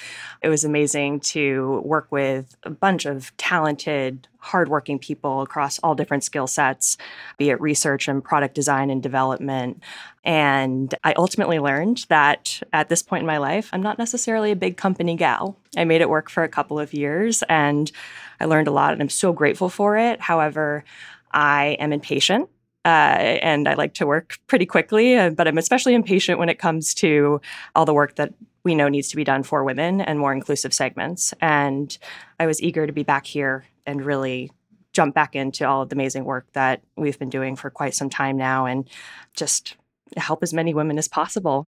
It 0.42 0.48
was 0.48 0.64
amazing 0.64 1.20
to 1.22 1.82
work 1.84 2.08
with 2.12 2.56
a 2.64 2.70
bunch 2.70 3.06
of 3.06 3.36
talented, 3.36 4.30
hardworking 4.38 4.98
people 4.98 5.42
across 5.42 5.80
all 5.80 5.96
different 5.96 6.24
skill 6.24 6.48
sets, 6.48 6.96
be 7.38 7.50
it 7.50 7.60
research 7.60 8.08
and 8.08 8.24
product 8.24 8.56
design 8.56 8.90
and 8.90 9.04
development. 9.04 9.84
And 10.24 10.96
I 11.04 11.12
ultimately 11.18 11.60
learned 11.60 12.06
that 12.08 12.62
at 12.72 12.88
this 12.88 13.04
point 13.04 13.24
in 13.24 13.28
my 13.28 13.38
life, 13.38 13.70
I'm 13.74 13.84
not 13.84 14.00
necessarily 14.00 14.52
a 14.52 14.56
big 14.56 14.78
company 14.78 15.18
gal. 15.18 15.58
I 15.76 15.84
made 15.84 16.00
it 16.00 16.10
work 16.10 16.30
for 16.30 16.44
a 16.44 16.50
couple 16.50 16.80
of 16.80 16.94
years 16.94 17.44
and 17.50 17.92
I 18.40 18.46
learned 18.46 18.70
a 18.70 18.72
lot 18.72 18.94
and 18.94 19.02
I'm 19.02 19.10
so 19.10 19.34
grateful 19.34 19.68
for 19.68 19.98
it. 19.98 20.22
However, 20.22 20.86
I 21.34 21.76
am 21.82 21.92
impatient 21.92 22.48
uh, 22.86 23.18
and 23.42 23.68
I 23.68 23.74
like 23.74 23.96
to 23.96 24.06
work 24.06 24.38
pretty 24.48 24.66
quickly, 24.68 25.18
uh, 25.18 25.32
but 25.32 25.48
I'm 25.48 25.58
especially 25.58 25.96
impatient 25.96 26.38
when 26.38 26.50
it 26.50 26.60
comes 26.60 26.94
to 26.96 27.42
all 27.76 27.86
the 27.86 27.94
work 27.94 28.16
that 28.16 28.34
we 28.64 28.76
know 28.76 28.88
needs 28.88 29.10
to 29.10 29.16
be 29.16 29.24
done 29.24 29.44
for 29.44 29.64
women 29.64 30.02
and 30.02 30.20
more 30.20 30.32
inclusive 30.32 30.74
segments. 30.74 31.34
And 31.42 31.98
I 32.40 32.46
was 32.46 32.62
eager 32.62 32.86
to 32.86 32.94
be 32.94 33.04
back 33.04 33.26
here 33.26 33.66
and 33.86 34.06
really 34.06 34.52
jump 34.94 35.14
back 35.14 35.36
into 35.36 35.68
all 35.68 35.82
of 35.82 35.90
the 35.90 35.96
amazing 35.96 36.26
work 36.26 36.48
that 36.54 36.82
we've 36.96 37.20
been 37.20 37.30
doing 37.30 37.56
for 37.56 37.70
quite 37.70 37.94
some 37.94 38.10
time 38.10 38.38
now 38.38 38.66
and 38.66 38.90
just 39.36 39.76
help 40.16 40.42
as 40.42 40.54
many 40.54 40.74
women 40.74 40.98
as 40.98 41.08
possible. 41.08 41.66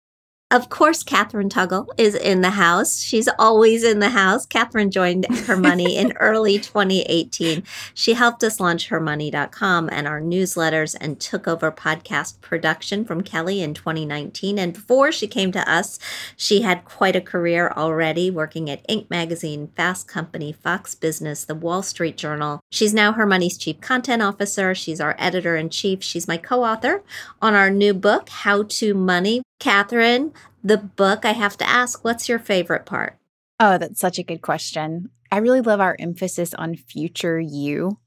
Of 0.51 0.69
course, 0.69 1.03
Kathryn 1.03 1.49
Tuggle 1.49 1.89
is 1.97 2.15
in 2.15 2.43
the 2.43 2.51
house. 2.51 3.01
She's 3.01 3.29
always 3.39 3.83
in 3.83 3.99
the 3.99 4.11
house. 4.11 4.47
Kathryn 4.47 4.91
joined 4.91 5.27
Her 5.27 5.57
Money 5.57 5.97
in 5.97 6.13
early 6.21 6.59
2018. 6.59 7.65
She 7.95 8.13
helped 8.13 8.45
us 8.45 8.61
launch 8.61 8.89
hermoney.com 8.89 9.89
and 9.91 10.07
our 10.07 10.21
newsletters 10.21 10.95
and 11.01 11.19
took 11.19 11.49
over 11.49 11.73
podcast 11.73 12.41
production 12.43 13.07
from 13.07 13.23
Kelly 13.23 13.63
in 13.63 13.73
2019. 13.73 14.59
And 14.59 14.75
before 14.75 15.11
she 15.11 15.27
came 15.27 15.51
to 15.51 15.69
us, 15.69 15.99
she 16.37 16.61
had 16.61 16.85
quite 16.85 17.17
a 17.17 17.23
career 17.23 17.73
already 17.75 18.31
working 18.31 18.69
at 18.71 18.87
Inc. 18.87 19.09
Magazine, 19.09 19.73
Fast 19.75 20.07
Company, 20.07 20.53
Fox 20.53 20.95
Business, 20.95 21.45
The 21.45 21.55
Wall 21.55 21.83
Street 21.83 22.19
Journal. 22.19 22.61
She's 22.71 22.95
now 22.95 23.13
Her 23.13 23.27
Money's 23.27 23.57
Chief 23.57 23.81
Content 23.81 24.23
Officer. 24.23 24.75
She's 24.75 25.01
our 25.01 25.17
editor 25.19 25.57
in 25.57 25.71
chief. 25.71 26.03
She's 26.05 26.29
my 26.29 26.37
co 26.37 26.63
author 26.63 27.03
on 27.41 27.55
our 27.55 27.71
new 27.71 27.95
book, 27.95 28.29
How 28.29 28.65
to 28.65 28.95
Money 28.95 29.43
Kathryn, 29.65 30.35
the 30.63 30.77
book, 30.77 31.25
I 31.25 31.33
have 31.33 31.57
to 31.57 31.67
ask, 31.67 32.05
what's 32.05 32.29
your 32.29 32.39
favorite 32.39 32.85
part? 32.85 33.17
Oh, 33.59 33.79
that's 33.79 33.99
such 33.99 34.19
a 34.19 34.23
good 34.23 34.43
question. 34.43 35.09
I 35.33 35.39
really 35.39 35.63
love 35.63 35.81
our 35.81 35.97
emphasis 35.99 36.53
on 36.53 36.77
future 36.77 37.41
you, 37.41 37.99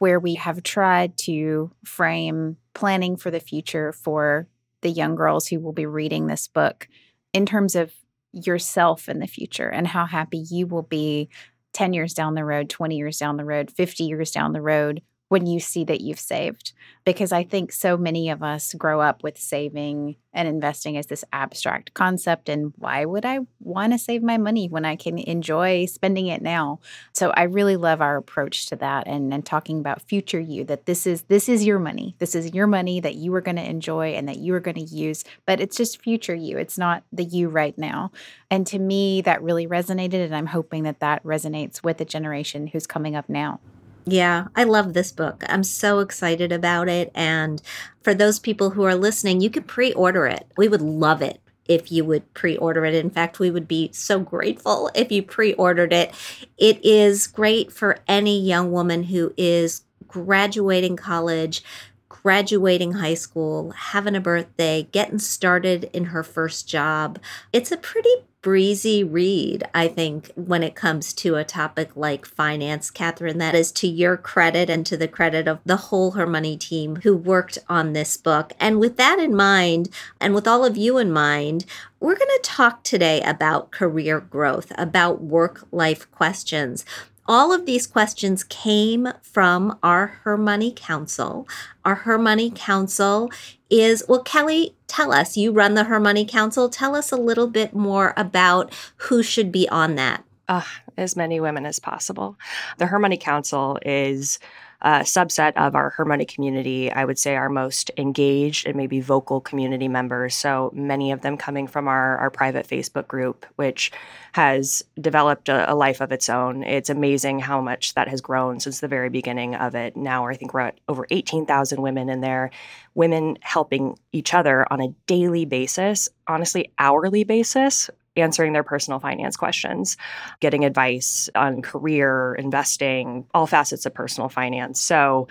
where 0.00 0.20
we 0.20 0.34
have 0.34 0.62
tried 0.62 1.16
to 1.20 1.70
frame 1.82 2.58
planning 2.74 3.16
for 3.16 3.30
the 3.30 3.40
future 3.40 3.90
for 3.90 4.48
the 4.82 4.90
young 4.90 5.14
girls 5.14 5.46
who 5.46 5.60
will 5.60 5.72
be 5.72 5.86
reading 5.86 6.26
this 6.26 6.46
book 6.46 6.86
in 7.32 7.46
terms 7.46 7.74
of 7.74 7.94
yourself 8.32 9.08
in 9.08 9.18
the 9.18 9.26
future 9.26 9.70
and 9.70 9.86
how 9.86 10.04
happy 10.04 10.44
you 10.50 10.66
will 10.66 10.82
be 10.82 11.30
10 11.72 11.94
years 11.94 12.12
down 12.12 12.34
the 12.34 12.44
road, 12.44 12.68
20 12.68 12.96
years 12.96 13.16
down 13.16 13.38
the 13.38 13.46
road, 13.46 13.70
50 13.70 14.04
years 14.04 14.30
down 14.30 14.52
the 14.52 14.60
road 14.60 15.00
when 15.28 15.46
you 15.46 15.60
see 15.60 15.84
that 15.84 16.00
you've 16.00 16.18
saved. 16.18 16.72
Because 17.04 17.32
I 17.32 17.44
think 17.44 17.72
so 17.72 17.96
many 17.96 18.28
of 18.30 18.42
us 18.42 18.74
grow 18.74 19.00
up 19.00 19.22
with 19.22 19.38
saving 19.38 20.16
and 20.32 20.46
investing 20.46 20.96
as 20.96 21.06
this 21.06 21.24
abstract 21.32 21.94
concept. 21.94 22.48
And 22.48 22.72
why 22.76 23.04
would 23.04 23.24
I 23.24 23.40
want 23.60 23.92
to 23.92 23.98
save 23.98 24.22
my 24.22 24.36
money 24.38 24.68
when 24.68 24.84
I 24.84 24.94
can 24.96 25.18
enjoy 25.18 25.86
spending 25.86 26.28
it 26.28 26.42
now? 26.42 26.80
So 27.12 27.30
I 27.30 27.44
really 27.44 27.76
love 27.76 28.00
our 28.00 28.16
approach 28.16 28.66
to 28.66 28.76
that 28.76 29.06
and, 29.06 29.32
and 29.32 29.44
talking 29.44 29.80
about 29.80 30.02
future 30.02 30.40
you, 30.40 30.64
that 30.64 30.86
this 30.86 31.06
is 31.06 31.22
this 31.22 31.48
is 31.48 31.64
your 31.64 31.78
money. 31.78 32.14
This 32.18 32.34
is 32.34 32.54
your 32.54 32.66
money 32.66 33.00
that 33.00 33.14
you 33.14 33.34
are 33.34 33.40
going 33.40 33.56
to 33.56 33.68
enjoy 33.68 34.14
and 34.14 34.28
that 34.28 34.38
you 34.38 34.54
are 34.54 34.60
going 34.60 34.76
to 34.76 34.94
use, 34.94 35.24
but 35.46 35.60
it's 35.60 35.76
just 35.76 36.02
future 36.02 36.34
you. 36.34 36.58
It's 36.58 36.78
not 36.78 37.04
the 37.12 37.24
you 37.24 37.48
right 37.48 37.76
now. 37.76 38.12
And 38.50 38.66
to 38.68 38.78
me, 38.78 39.22
that 39.22 39.42
really 39.42 39.66
resonated. 39.66 40.24
And 40.24 40.36
I'm 40.36 40.46
hoping 40.46 40.84
that 40.84 41.00
that 41.00 41.22
resonates 41.24 41.82
with 41.82 41.98
the 41.98 42.04
generation 42.04 42.66
who's 42.68 42.86
coming 42.86 43.16
up 43.16 43.28
now. 43.28 43.60
Yeah, 44.10 44.46
I 44.54 44.64
love 44.64 44.92
this 44.94 45.12
book. 45.12 45.44
I'm 45.48 45.64
so 45.64 45.98
excited 45.98 46.52
about 46.52 46.88
it. 46.88 47.10
And 47.14 47.60
for 48.02 48.14
those 48.14 48.38
people 48.38 48.70
who 48.70 48.84
are 48.84 48.94
listening, 48.94 49.40
you 49.40 49.50
can 49.50 49.64
pre 49.64 49.92
order 49.92 50.26
it. 50.26 50.46
We 50.56 50.68
would 50.68 50.80
love 50.80 51.20
it 51.20 51.40
if 51.66 51.92
you 51.92 52.04
would 52.04 52.32
pre 52.32 52.56
order 52.56 52.84
it. 52.84 52.94
In 52.94 53.10
fact, 53.10 53.38
we 53.38 53.50
would 53.50 53.68
be 53.68 53.90
so 53.92 54.20
grateful 54.20 54.90
if 54.94 55.12
you 55.12 55.22
pre 55.22 55.52
ordered 55.54 55.92
it. 55.92 56.14
It 56.56 56.82
is 56.84 57.26
great 57.26 57.72
for 57.72 57.98
any 58.06 58.40
young 58.40 58.70
woman 58.72 59.04
who 59.04 59.34
is 59.36 59.82
graduating 60.06 60.96
college, 60.96 61.62
graduating 62.08 62.92
high 62.92 63.14
school, 63.14 63.72
having 63.72 64.16
a 64.16 64.20
birthday, 64.20 64.88
getting 64.92 65.18
started 65.18 65.90
in 65.92 66.06
her 66.06 66.22
first 66.22 66.68
job. 66.68 67.18
It's 67.52 67.72
a 67.72 67.76
pretty 67.76 68.14
breezy 68.40 69.02
read, 69.02 69.64
I 69.74 69.88
think, 69.88 70.30
when 70.34 70.62
it 70.62 70.76
comes 70.76 71.12
to 71.14 71.34
a 71.34 71.44
topic 71.44 71.96
like 71.96 72.24
finance, 72.24 72.90
Kathryn. 72.90 73.38
That 73.38 73.54
is 73.54 73.72
to 73.72 73.88
your 73.88 74.16
credit 74.16 74.70
and 74.70 74.86
to 74.86 74.96
the 74.96 75.08
credit 75.08 75.48
of 75.48 75.58
the 75.64 75.76
whole 75.76 76.12
Her 76.12 76.26
Money 76.26 76.56
team 76.56 76.96
who 76.96 77.16
worked 77.16 77.58
on 77.68 77.92
this 77.92 78.16
book. 78.16 78.52
And 78.60 78.78
with 78.78 78.96
that 78.96 79.18
in 79.18 79.34
mind, 79.34 79.88
and 80.20 80.34
with 80.34 80.46
all 80.46 80.64
of 80.64 80.76
you 80.76 80.98
in 80.98 81.10
mind, 81.10 81.64
we're 82.00 82.16
going 82.16 82.28
to 82.28 82.40
talk 82.42 82.84
today 82.84 83.20
about 83.22 83.72
career 83.72 84.20
growth, 84.20 84.72
about 84.78 85.20
work 85.20 85.66
life 85.72 86.10
questions. 86.12 86.84
All 87.26 87.52
of 87.52 87.66
these 87.66 87.86
questions 87.86 88.42
came 88.44 89.08
from 89.22 89.78
our 89.82 90.06
Her 90.22 90.38
Money 90.38 90.72
Council. 90.74 91.46
Our 91.84 91.96
Her 91.96 92.16
Money 92.16 92.50
Council 92.54 93.30
is, 93.70 94.02
well, 94.08 94.22
Kelly, 94.22 94.74
tell 94.86 95.12
us, 95.12 95.36
you 95.36 95.52
run 95.52 95.74
the 95.74 95.84
Her 95.84 96.00
Money 96.00 96.24
Council. 96.24 96.68
Tell 96.68 96.94
us 96.94 97.12
a 97.12 97.16
little 97.16 97.48
bit 97.48 97.74
more 97.74 98.14
about 98.16 98.72
who 98.96 99.22
should 99.22 99.52
be 99.52 99.68
on 99.68 99.94
that. 99.96 100.24
Uh, 100.48 100.62
as 100.96 101.14
many 101.14 101.38
women 101.38 101.66
as 101.66 101.78
possible. 101.78 102.38
The 102.78 102.86
Her 102.86 102.98
Money 102.98 103.18
Council 103.18 103.78
is 103.84 104.38
a 104.80 105.00
subset 105.00 105.54
of 105.56 105.74
our 105.74 105.90
Her 105.90 106.04
Money 106.04 106.24
community, 106.24 106.90
I 106.92 107.04
would 107.04 107.18
say 107.18 107.34
our 107.34 107.48
most 107.48 107.90
engaged 107.96 108.66
and 108.66 108.76
maybe 108.76 109.00
vocal 109.00 109.40
community 109.40 109.88
members. 109.88 110.36
So 110.36 110.70
many 110.72 111.10
of 111.10 111.22
them 111.22 111.36
coming 111.36 111.66
from 111.66 111.88
our, 111.88 112.16
our 112.18 112.30
private 112.30 112.66
Facebook 112.66 113.08
group, 113.08 113.44
which 113.56 113.90
has 114.32 114.84
developed 115.00 115.48
a, 115.48 115.72
a 115.72 115.74
life 115.74 116.00
of 116.00 116.12
its 116.12 116.28
own. 116.28 116.62
It's 116.62 116.90
amazing 116.90 117.40
how 117.40 117.60
much 117.60 117.94
that 117.94 118.08
has 118.08 118.20
grown 118.20 118.60
since 118.60 118.78
the 118.78 118.88
very 118.88 119.08
beginning 119.08 119.56
of 119.56 119.74
it. 119.74 119.96
Now 119.96 120.26
I 120.26 120.34
think 120.34 120.54
we're 120.54 120.60
at 120.60 120.78
over 120.88 121.06
18,000 121.10 121.82
women 121.82 122.08
in 122.08 122.20
there, 122.20 122.50
women 122.94 123.38
helping 123.40 123.98
each 124.12 124.32
other 124.32 124.70
on 124.72 124.80
a 124.80 124.94
daily 125.06 125.44
basis, 125.44 126.08
honestly, 126.28 126.70
hourly 126.78 127.24
basis 127.24 127.90
answering 128.20 128.52
their 128.52 128.62
personal 128.62 129.00
finance 129.00 129.36
questions, 129.36 129.96
getting 130.40 130.64
advice 130.64 131.28
on 131.34 131.62
career, 131.62 132.34
investing, 132.34 133.26
all 133.34 133.46
facets 133.46 133.86
of 133.86 133.94
personal 133.94 134.28
finance. 134.28 134.80
So 134.80 135.28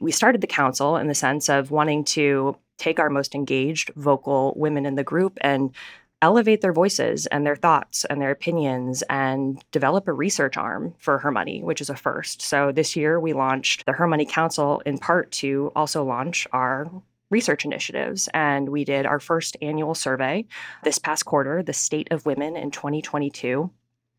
we 0.00 0.12
started 0.12 0.40
the 0.40 0.46
council 0.46 0.96
in 0.96 1.06
the 1.06 1.14
sense 1.14 1.48
of 1.48 1.70
wanting 1.70 2.04
to 2.04 2.56
take 2.78 2.98
our 2.98 3.10
most 3.10 3.34
engaged, 3.34 3.90
vocal 3.96 4.54
women 4.56 4.86
in 4.86 4.94
the 4.94 5.04
group 5.04 5.38
and 5.42 5.74
elevate 6.22 6.60
their 6.60 6.72
voices 6.72 7.26
and 7.26 7.46
their 7.46 7.56
thoughts 7.56 8.04
and 8.04 8.20
their 8.20 8.30
opinions 8.30 9.02
and 9.08 9.62
develop 9.70 10.06
a 10.06 10.12
research 10.12 10.56
arm 10.56 10.94
for 10.98 11.18
Her 11.18 11.30
Money, 11.30 11.62
which 11.62 11.80
is 11.80 11.88
a 11.88 11.96
first. 11.96 12.42
So 12.42 12.72
this 12.72 12.94
year 12.94 13.18
we 13.18 13.32
launched 13.32 13.86
the 13.86 13.92
Her 13.92 14.06
Money 14.06 14.26
Council 14.26 14.82
in 14.84 14.98
part 14.98 15.30
to 15.32 15.72
also 15.74 16.04
launch 16.04 16.46
our 16.52 16.90
research 17.30 17.64
initiatives. 17.64 18.28
And 18.34 18.68
we 18.68 18.84
did 18.84 19.06
our 19.06 19.20
first 19.20 19.56
annual 19.62 19.94
survey 19.94 20.46
this 20.84 20.98
past 20.98 21.24
quarter, 21.24 21.62
the 21.62 21.72
state 21.72 22.08
of 22.10 22.26
women 22.26 22.56
in 22.56 22.70
2022. 22.70 23.70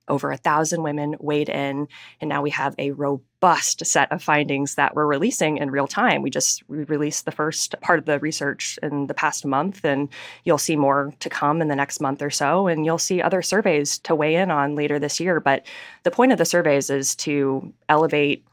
over 0.08 0.32
a 0.32 0.38
thousand 0.38 0.84
women 0.84 1.16
weighed 1.20 1.48
in, 1.48 1.88
and 2.20 2.28
now 2.28 2.42
we 2.42 2.50
have 2.50 2.76
a 2.78 2.92
robust 2.92 3.86
set 3.86 4.12
of 4.12 4.22
findings 4.22 4.76
that 4.76 4.94
we're 4.96 5.06
releasing 5.06 5.58
in 5.58 5.72
real 5.72 5.88
time. 5.88 6.22
We 6.22 6.30
just 6.30 6.64
re- 6.68 6.84
released 6.86 7.24
the 7.26 7.32
first 7.32 7.76
part 7.82 8.00
of 8.00 8.06
the 8.06 8.20
research 8.20 8.78
in 8.84 9.08
the 9.08 9.14
past 9.14 9.46
month, 9.46 9.86
and 9.86 10.10
you'll 10.44 10.58
see 10.58 10.76
more 10.76 11.14
to 11.20 11.30
come 11.30 11.62
in 11.62 11.70
the 11.70 11.76
next 11.76 12.02
month 12.02 12.22
or 12.22 12.30
so, 12.32 12.68
and 12.68 12.86
you'll 12.86 12.98
see 12.98 13.22
other 13.22 13.42
surveys 13.42 14.00
to 14.00 14.16
weigh 14.16 14.36
in 14.36 14.52
on 14.52 14.76
later 14.76 15.00
this 15.00 15.20
year. 15.20 15.40
But 15.40 15.66
the 16.04 16.12
point 16.12 16.32
of 16.34 16.38
the 16.40 16.46
surveys 16.46 16.90
is 16.90 17.16
to 17.18 17.72
elevate 17.88 18.44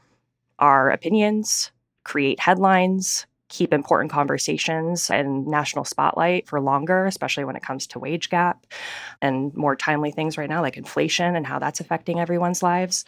our 0.59 0.91
opinions, 0.91 1.71
create 2.05 2.39
headlines, 2.39 3.25
keep 3.49 3.73
important 3.73 4.11
conversations 4.11 5.09
and 5.09 5.45
national 5.47 5.83
spotlight 5.83 6.47
for 6.47 6.61
longer, 6.61 7.05
especially 7.05 7.43
when 7.43 7.55
it 7.55 7.63
comes 7.63 7.87
to 7.87 7.99
wage 7.99 8.29
gap 8.29 8.65
and 9.21 9.53
more 9.55 9.75
timely 9.75 10.11
things 10.11 10.37
right 10.37 10.49
now, 10.49 10.61
like 10.61 10.77
inflation 10.77 11.35
and 11.35 11.45
how 11.45 11.59
that's 11.59 11.79
affecting 11.79 12.19
everyone's 12.19 12.63
lives. 12.63 13.05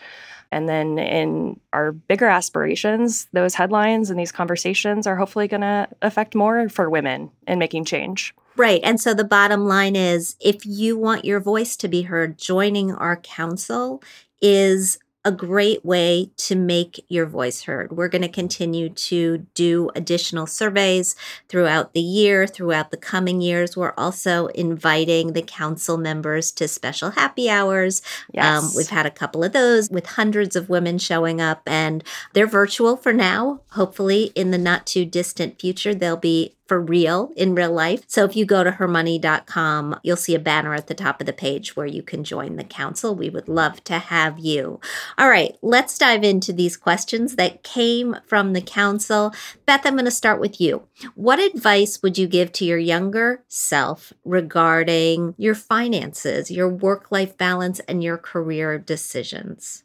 And 0.51 0.67
then 0.67 0.98
in 0.98 1.60
our 1.71 1.91
bigger 1.91 2.27
aspirations, 2.27 3.27
those 3.31 3.55
headlines 3.55 4.10
and 4.10 4.19
these 4.19 4.31
conversations 4.31 5.07
are 5.07 5.15
hopefully 5.15 5.48
going 5.48 5.62
to 5.62 5.88
affect 6.01 6.36
more 6.36 6.67
for 6.67 6.89
women 6.89 7.31
in 7.48 7.60
making 7.60 7.86
change. 7.86 8.33
Right. 8.57 8.81
And 8.83 9.00
so 9.00 9.13
the 9.13 9.24
bottom 9.24 9.65
line 9.65 9.95
is 9.95 10.36
if 10.41 10.65
you 10.65 10.98
want 10.98 11.24
your 11.24 11.39
voice 11.39 11.77
to 11.77 11.88
be 11.88 12.01
heard, 12.01 12.38
joining 12.38 12.91
our 12.91 13.15
council 13.15 14.03
is 14.41 15.00
a 15.24 15.32
great 15.32 15.86
way 15.86 16.32
to 16.36 16.56
make 16.56 17.06
your 17.08 17.28
voice 17.28 17.63
heard. 17.63 17.92
We're 17.92 18.08
going 18.08 18.24
to 18.24 18.28
continue 18.28 18.90
to 18.90 19.46
do 19.54 19.92
additional 19.96 20.48
surveys 20.48 21.16
throughout 21.48 21.94
the 21.94 22.01
year, 22.01 22.48
throughout 22.48 22.90
the 22.90 22.98
coming 22.98 23.40
years. 23.40 23.78
We're 23.78 23.94
also 23.98 24.48
inviting 24.48 25.34
the 25.34 25.44
council 25.44 25.98
members 25.98 26.51
to 26.54 26.68
special 26.68 27.12
happy 27.12 27.50
hours. 27.50 28.01
Um, 28.01 28.32
Yes. 28.34 28.63
Um, 28.63 28.72
we've 28.75 28.90
had 28.90 29.06
a 29.06 29.12
couple 29.12 29.44
of 29.44 29.51
those 29.54 29.90
with 29.90 30.06
hundreds 30.06 30.56
of 30.56 30.70
women 30.70 30.98
showing 30.98 31.40
up, 31.40 31.62
and 31.68 32.04
they're 32.34 32.48
virtual 32.48 32.98
for 32.98 33.13
now. 33.13 33.62
Hopefully, 33.72 34.32
in 34.36 34.51
the 34.51 34.58
not 34.58 34.88
too 34.88 35.06
distant 35.06 35.60
future, 35.60 35.94
they'll 35.94 36.18
be 36.18 36.56
for 36.72 36.80
real 36.80 37.34
in 37.36 37.54
real 37.54 37.74
life. 37.74 38.06
So 38.08 38.24
if 38.24 38.34
you 38.34 38.46
go 38.46 38.63
to 38.63 38.72
hermoney.com, 38.72 40.00
you'll 40.04 40.16
see 40.16 40.36
a 40.36 40.40
banner 40.40 40.74
at 40.74 40.88
the 40.88 40.94
top 40.94 41.20
of 41.20 41.28
the 41.28 41.34
page 41.34 41.75
where 41.75 41.86
you 41.86 42.01
can 42.01 42.24
join 42.24 42.56
the 42.56 42.63
council. 42.63 43.13
We 43.13 43.30
would 43.30 43.50
love 43.50 43.84
to 43.84 44.00
have 44.00 44.40
you. 44.40 44.80
All 45.18 45.28
right, 45.28 45.58
let's 45.62 45.98
dive 45.98 46.24
into 46.24 46.54
these 46.54 46.78
questions 46.78 47.36
that 47.36 47.63
came 47.63 48.16
from 48.25 48.54
the 48.54 48.62
council. 48.62 49.34
Beth, 49.66 49.86
I'm 49.86 49.96
going 49.96 50.06
to 50.06 50.12
start 50.12 50.40
with 50.40 50.62
you. 50.62 50.88
What 51.16 51.40
advice 51.40 52.01
would 52.01 52.18
you 52.18 52.25
give 52.25 52.54
to 52.54 52.63
your 52.63 52.78
younger 52.78 53.44
self 53.50 54.13
regarding 54.24 55.36
your 55.38 55.56
finances, 55.56 56.50
your 56.50 56.70
work 56.70 57.12
life 57.12 57.38
balance, 57.38 57.82
and 57.82 58.01
your 58.01 58.18
career 58.18 58.80
decisions? 58.80 59.84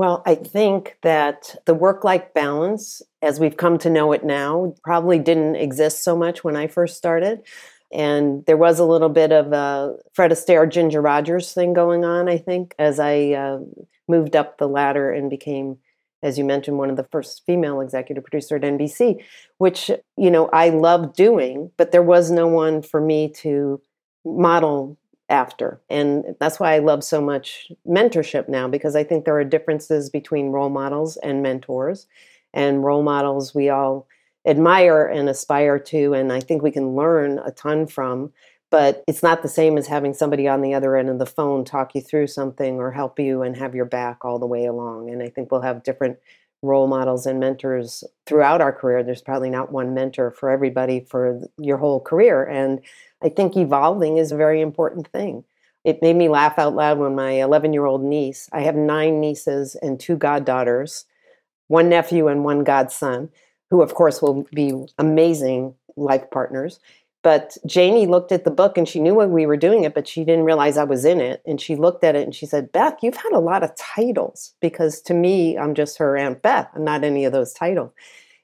Well, 0.00 0.22
I 0.24 0.34
think 0.34 0.96
that 1.02 1.56
the 1.66 1.74
work 1.74 2.04
life 2.04 2.32
balance, 2.32 3.02
as 3.20 3.38
we've 3.38 3.58
come 3.58 3.76
to 3.80 3.90
know 3.90 4.12
it 4.12 4.24
now, 4.24 4.72
probably 4.82 5.18
didn't 5.18 5.56
exist 5.56 6.02
so 6.02 6.16
much 6.16 6.42
when 6.42 6.56
I 6.56 6.68
first 6.68 6.96
started. 6.96 7.42
And 7.92 8.42
there 8.46 8.56
was 8.56 8.78
a 8.78 8.86
little 8.86 9.10
bit 9.10 9.30
of 9.30 9.52
a 9.52 9.96
Fred 10.14 10.30
Astaire, 10.30 10.70
Ginger 10.70 11.02
Rogers 11.02 11.52
thing 11.52 11.74
going 11.74 12.06
on, 12.06 12.30
I 12.30 12.38
think, 12.38 12.74
as 12.78 12.98
I 12.98 13.32
uh, 13.32 13.58
moved 14.08 14.36
up 14.36 14.56
the 14.56 14.68
ladder 14.68 15.12
and 15.12 15.28
became, 15.28 15.76
as 16.22 16.38
you 16.38 16.46
mentioned, 16.46 16.78
one 16.78 16.88
of 16.88 16.96
the 16.96 17.06
first 17.12 17.42
female 17.44 17.82
executive 17.82 18.24
producer 18.24 18.56
at 18.56 18.62
NBC, 18.62 19.22
which, 19.58 19.90
you 20.16 20.30
know, 20.30 20.48
I 20.50 20.70
loved 20.70 21.14
doing, 21.14 21.72
but 21.76 21.92
there 21.92 22.02
was 22.02 22.30
no 22.30 22.46
one 22.46 22.80
for 22.80 23.02
me 23.02 23.34
to 23.42 23.82
model 24.24 24.96
after. 25.30 25.80
And 25.88 26.36
that's 26.40 26.60
why 26.60 26.74
I 26.74 26.80
love 26.80 27.02
so 27.04 27.20
much 27.20 27.70
mentorship 27.86 28.48
now 28.48 28.68
because 28.68 28.96
I 28.96 29.04
think 29.04 29.24
there 29.24 29.38
are 29.38 29.44
differences 29.44 30.10
between 30.10 30.50
role 30.50 30.68
models 30.68 31.16
and 31.18 31.42
mentors. 31.42 32.06
And 32.52 32.84
role 32.84 33.04
models 33.04 33.54
we 33.54 33.68
all 33.68 34.08
admire 34.44 35.06
and 35.06 35.28
aspire 35.28 35.78
to, 35.78 36.14
and 36.14 36.32
I 36.32 36.40
think 36.40 36.62
we 36.62 36.72
can 36.72 36.96
learn 36.96 37.38
a 37.38 37.52
ton 37.52 37.86
from. 37.86 38.32
But 38.70 39.02
it's 39.08 39.22
not 39.22 39.42
the 39.42 39.48
same 39.48 39.78
as 39.78 39.88
having 39.88 40.14
somebody 40.14 40.46
on 40.46 40.60
the 40.60 40.74
other 40.74 40.96
end 40.96 41.08
of 41.08 41.18
the 41.18 41.26
phone 41.26 41.64
talk 41.64 41.94
you 41.94 42.00
through 42.00 42.28
something 42.28 42.78
or 42.78 42.92
help 42.92 43.18
you 43.18 43.42
and 43.42 43.56
have 43.56 43.74
your 43.74 43.84
back 43.84 44.24
all 44.24 44.38
the 44.38 44.46
way 44.46 44.64
along. 44.64 45.10
And 45.10 45.22
I 45.22 45.28
think 45.28 45.50
we'll 45.50 45.62
have 45.62 45.82
different 45.82 46.18
role 46.62 46.86
models 46.86 47.26
and 47.26 47.40
mentors 47.40 48.04
throughout 48.26 48.60
our 48.60 48.72
career. 48.72 49.02
There's 49.02 49.22
probably 49.22 49.50
not 49.50 49.72
one 49.72 49.94
mentor 49.94 50.30
for 50.30 50.50
everybody 50.50 51.00
for 51.00 51.40
your 51.58 51.78
whole 51.78 52.00
career. 52.00 52.44
And 52.44 52.80
I 53.22 53.28
think 53.28 53.56
evolving 53.56 54.18
is 54.18 54.32
a 54.32 54.36
very 54.36 54.60
important 54.60 55.08
thing. 55.08 55.44
It 55.84 56.02
made 56.02 56.16
me 56.16 56.28
laugh 56.28 56.58
out 56.58 56.74
loud 56.74 56.98
when 56.98 57.14
my 57.14 57.32
11 57.32 57.72
year 57.72 57.86
old 57.86 58.02
niece, 58.02 58.48
I 58.52 58.62
have 58.62 58.76
nine 58.76 59.20
nieces 59.20 59.74
and 59.76 59.98
two 59.98 60.16
goddaughters, 60.16 61.06
one 61.68 61.88
nephew 61.88 62.28
and 62.28 62.44
one 62.44 62.64
godson, 62.64 63.30
who, 63.70 63.82
of 63.82 63.94
course, 63.94 64.20
will 64.20 64.46
be 64.52 64.72
amazing 64.98 65.74
life 65.96 66.30
partners. 66.30 66.80
But 67.22 67.58
Janie 67.66 68.06
looked 68.06 68.32
at 68.32 68.44
the 68.44 68.50
book 68.50 68.78
and 68.78 68.88
she 68.88 68.98
knew 68.98 69.14
when 69.14 69.30
we 69.30 69.44
were 69.44 69.56
doing 69.56 69.84
it, 69.84 69.94
but 69.94 70.08
she 70.08 70.24
didn't 70.24 70.44
realize 70.44 70.78
I 70.78 70.84
was 70.84 71.04
in 71.04 71.20
it. 71.20 71.42
And 71.46 71.60
she 71.60 71.76
looked 71.76 72.02
at 72.02 72.16
it 72.16 72.24
and 72.24 72.34
she 72.34 72.46
said, 72.46 72.72
Beth, 72.72 72.96
you've 73.02 73.16
had 73.16 73.32
a 73.32 73.38
lot 73.38 73.62
of 73.62 73.76
titles 73.76 74.54
because 74.60 75.02
to 75.02 75.14
me, 75.14 75.58
I'm 75.58 75.74
just 75.74 75.98
her 75.98 76.16
Aunt 76.16 76.40
Beth. 76.40 76.68
I'm 76.74 76.84
not 76.84 77.04
any 77.04 77.26
of 77.26 77.32
those 77.32 77.52
titles. 77.52 77.92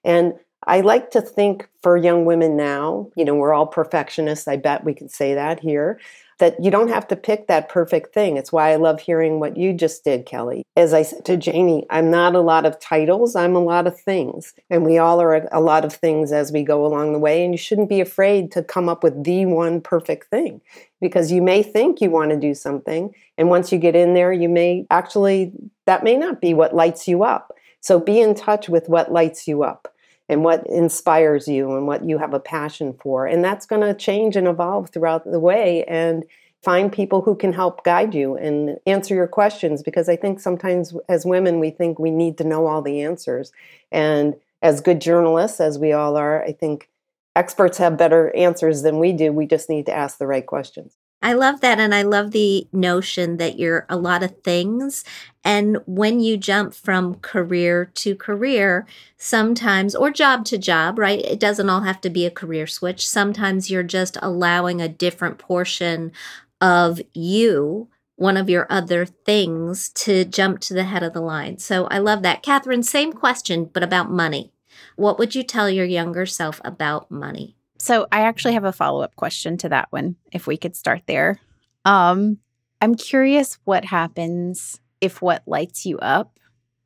And 0.04 0.34
I 0.66 0.80
like 0.80 1.12
to 1.12 1.20
think 1.20 1.68
for 1.80 1.96
young 1.96 2.24
women 2.24 2.56
now, 2.56 3.08
you 3.14 3.24
know, 3.24 3.36
we're 3.36 3.54
all 3.54 3.68
perfectionists. 3.68 4.48
I 4.48 4.56
bet 4.56 4.84
we 4.84 4.94
can 4.94 5.08
say 5.08 5.32
that 5.34 5.60
here, 5.60 6.00
that 6.38 6.62
you 6.62 6.72
don't 6.72 6.88
have 6.88 7.06
to 7.08 7.16
pick 7.16 7.46
that 7.46 7.68
perfect 7.68 8.12
thing. 8.12 8.36
It's 8.36 8.50
why 8.50 8.72
I 8.72 8.76
love 8.76 9.00
hearing 9.00 9.38
what 9.38 9.56
you 9.56 9.72
just 9.72 10.02
did, 10.02 10.26
Kelly. 10.26 10.64
As 10.76 10.92
I 10.92 11.02
said 11.02 11.24
to 11.26 11.36
Janie, 11.36 11.86
I'm 11.88 12.10
not 12.10 12.34
a 12.34 12.40
lot 12.40 12.66
of 12.66 12.80
titles, 12.80 13.36
I'm 13.36 13.54
a 13.54 13.62
lot 13.62 13.86
of 13.86 13.98
things. 14.00 14.54
And 14.68 14.84
we 14.84 14.98
all 14.98 15.22
are 15.22 15.48
a 15.52 15.60
lot 15.60 15.84
of 15.84 15.92
things 15.92 16.32
as 16.32 16.50
we 16.50 16.64
go 16.64 16.84
along 16.84 17.12
the 17.12 17.20
way. 17.20 17.44
And 17.44 17.54
you 17.54 17.58
shouldn't 17.58 17.88
be 17.88 18.00
afraid 18.00 18.50
to 18.52 18.64
come 18.64 18.88
up 18.88 19.04
with 19.04 19.22
the 19.22 19.46
one 19.46 19.80
perfect 19.80 20.30
thing 20.30 20.60
because 21.00 21.30
you 21.30 21.42
may 21.42 21.62
think 21.62 22.00
you 22.00 22.10
want 22.10 22.32
to 22.32 22.36
do 22.36 22.54
something. 22.54 23.14
And 23.38 23.48
once 23.48 23.70
you 23.70 23.78
get 23.78 23.94
in 23.94 24.14
there, 24.14 24.32
you 24.32 24.48
may 24.48 24.84
actually, 24.90 25.52
that 25.84 26.02
may 26.02 26.16
not 26.16 26.40
be 26.40 26.54
what 26.54 26.74
lights 26.74 27.06
you 27.06 27.22
up. 27.22 27.52
So 27.80 28.00
be 28.00 28.20
in 28.20 28.34
touch 28.34 28.68
with 28.68 28.88
what 28.88 29.12
lights 29.12 29.46
you 29.46 29.62
up 29.62 29.92
and 30.28 30.42
what 30.42 30.66
inspires 30.66 31.46
you 31.46 31.76
and 31.76 31.86
what 31.86 32.04
you 32.04 32.18
have 32.18 32.34
a 32.34 32.40
passion 32.40 32.92
for. 32.92 33.26
And 33.26 33.44
that's 33.44 33.66
going 33.66 33.82
to 33.82 33.94
change 33.94 34.36
and 34.36 34.48
evolve 34.48 34.90
throughout 34.90 35.24
the 35.24 35.40
way. 35.40 35.84
And 35.84 36.24
find 36.62 36.92
people 36.92 37.22
who 37.22 37.36
can 37.36 37.52
help 37.52 37.84
guide 37.84 38.12
you 38.12 38.34
and 38.34 38.76
answer 38.86 39.14
your 39.14 39.28
questions 39.28 39.84
because 39.84 40.08
I 40.08 40.16
think 40.16 40.40
sometimes 40.40 40.94
as 41.08 41.24
women, 41.24 41.60
we 41.60 41.70
think 41.70 41.98
we 41.98 42.10
need 42.10 42.38
to 42.38 42.44
know 42.44 42.66
all 42.66 42.82
the 42.82 43.02
answers. 43.02 43.52
And 43.92 44.34
as 44.62 44.80
good 44.80 45.00
journalists, 45.00 45.60
as 45.60 45.78
we 45.78 45.92
all 45.92 46.16
are, 46.16 46.42
I 46.42 46.50
think 46.50 46.88
experts 47.36 47.78
have 47.78 47.96
better 47.96 48.34
answers 48.34 48.82
than 48.82 48.98
we 48.98 49.12
do. 49.12 49.32
We 49.32 49.46
just 49.46 49.70
need 49.70 49.86
to 49.86 49.94
ask 49.94 50.18
the 50.18 50.26
right 50.26 50.44
questions. 50.44 50.96
I 51.26 51.32
love 51.32 51.60
that. 51.62 51.80
And 51.80 51.92
I 51.92 52.02
love 52.02 52.30
the 52.30 52.68
notion 52.72 53.38
that 53.38 53.58
you're 53.58 53.84
a 53.88 53.96
lot 53.96 54.22
of 54.22 54.42
things. 54.44 55.02
And 55.42 55.78
when 55.84 56.20
you 56.20 56.36
jump 56.36 56.72
from 56.72 57.16
career 57.16 57.90
to 57.94 58.14
career, 58.14 58.86
sometimes, 59.16 59.96
or 59.96 60.12
job 60.12 60.44
to 60.44 60.56
job, 60.56 61.00
right? 61.00 61.18
It 61.18 61.40
doesn't 61.40 61.68
all 61.68 61.80
have 61.80 62.00
to 62.02 62.10
be 62.10 62.26
a 62.26 62.30
career 62.30 62.68
switch. 62.68 63.08
Sometimes 63.08 63.68
you're 63.68 63.82
just 63.82 64.16
allowing 64.22 64.80
a 64.80 64.88
different 64.88 65.38
portion 65.38 66.12
of 66.60 67.00
you, 67.12 67.88
one 68.14 68.36
of 68.36 68.48
your 68.48 68.68
other 68.70 69.04
things, 69.04 69.88
to 69.94 70.24
jump 70.24 70.60
to 70.60 70.74
the 70.74 70.84
head 70.84 71.02
of 71.02 71.12
the 71.12 71.20
line. 71.20 71.58
So 71.58 71.86
I 71.86 71.98
love 71.98 72.22
that. 72.22 72.44
Kathryn, 72.44 72.84
same 72.84 73.12
question, 73.12 73.64
but 73.64 73.82
about 73.82 74.12
money. 74.12 74.52
What 74.94 75.18
would 75.18 75.34
you 75.34 75.42
tell 75.42 75.68
your 75.68 75.86
younger 75.86 76.24
self 76.24 76.60
about 76.64 77.10
money? 77.10 77.56
So 77.86 78.08
I 78.10 78.22
actually 78.22 78.54
have 78.54 78.64
a 78.64 78.72
follow 78.72 79.02
up 79.02 79.14
question 79.14 79.56
to 79.58 79.68
that 79.68 79.86
one, 79.92 80.16
if 80.32 80.48
we 80.48 80.56
could 80.56 80.74
start 80.74 81.02
there. 81.06 81.38
Um, 81.84 82.38
I'm 82.80 82.96
curious 82.96 83.60
what 83.62 83.84
happens 83.84 84.80
if 85.00 85.22
what 85.22 85.46
lights 85.46 85.86
you 85.86 85.96
up 85.98 86.40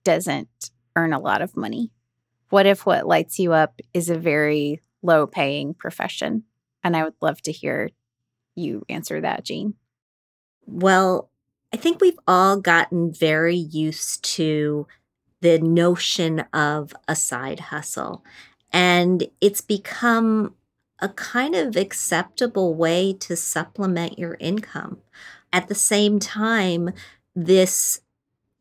doesn't 0.04 0.70
earn 0.96 1.14
a 1.14 1.18
lot 1.18 1.40
of 1.40 1.56
money. 1.56 1.90
What 2.50 2.66
if 2.66 2.84
what 2.84 3.06
lights 3.06 3.38
you 3.38 3.54
up 3.54 3.80
is 3.94 4.10
a 4.10 4.18
very 4.18 4.82
low 5.02 5.26
paying 5.26 5.72
profession? 5.72 6.44
And 6.84 6.94
I 6.94 7.04
would 7.04 7.14
love 7.22 7.40
to 7.44 7.52
hear 7.52 7.88
you 8.54 8.84
answer 8.90 9.22
that, 9.22 9.46
Jean. 9.46 9.76
Well, 10.66 11.30
I 11.72 11.78
think 11.78 12.02
we've 12.02 12.20
all 12.28 12.60
gotten 12.60 13.10
very 13.10 13.56
used 13.56 14.22
to 14.34 14.86
the 15.40 15.60
notion 15.60 16.40
of 16.52 16.92
a 17.08 17.16
side 17.16 17.60
hustle, 17.60 18.22
and 18.70 19.26
it's 19.40 19.62
become 19.62 20.56
a 21.00 21.08
kind 21.08 21.54
of 21.54 21.76
acceptable 21.76 22.74
way 22.74 23.12
to 23.14 23.36
supplement 23.36 24.18
your 24.18 24.36
income. 24.40 24.98
At 25.52 25.68
the 25.68 25.74
same 25.74 26.18
time, 26.18 26.92
this 27.34 28.00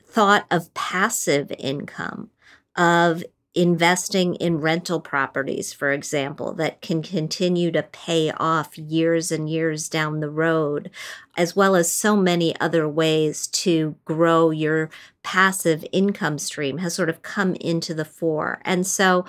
thought 0.04 0.46
of 0.50 0.74
passive 0.74 1.52
income, 1.60 2.30
of 2.76 3.24
investing 3.56 4.36
in 4.36 4.62
rental 4.62 5.00
properties, 5.00 5.74
for 5.74 5.92
example, 5.92 6.54
that 6.54 6.82
can 6.82 7.02
continue 7.02 7.72
to 7.72 7.84
pay 7.84 8.32
off 8.32 8.78
years 8.78 9.32
and 9.32 9.50
years 9.50 9.90
down 9.90 10.20
the 10.20 10.30
road, 10.30 10.90
as 11.36 11.56
well 11.56 11.76
as 11.76 11.92
so 11.92 12.16
many 12.16 12.58
other 12.60 12.88
ways 12.88 13.48
to 13.48 13.96
grow 14.06 14.52
your 14.52 14.90
passive 15.24 15.84
income 15.92 16.38
stream 16.38 16.78
has 16.78 16.94
sort 16.94 17.10
of 17.10 17.22
come 17.22 17.56
into 17.56 17.94
the 17.94 18.06
fore. 18.06 18.62
And 18.64 18.86
so 18.86 19.26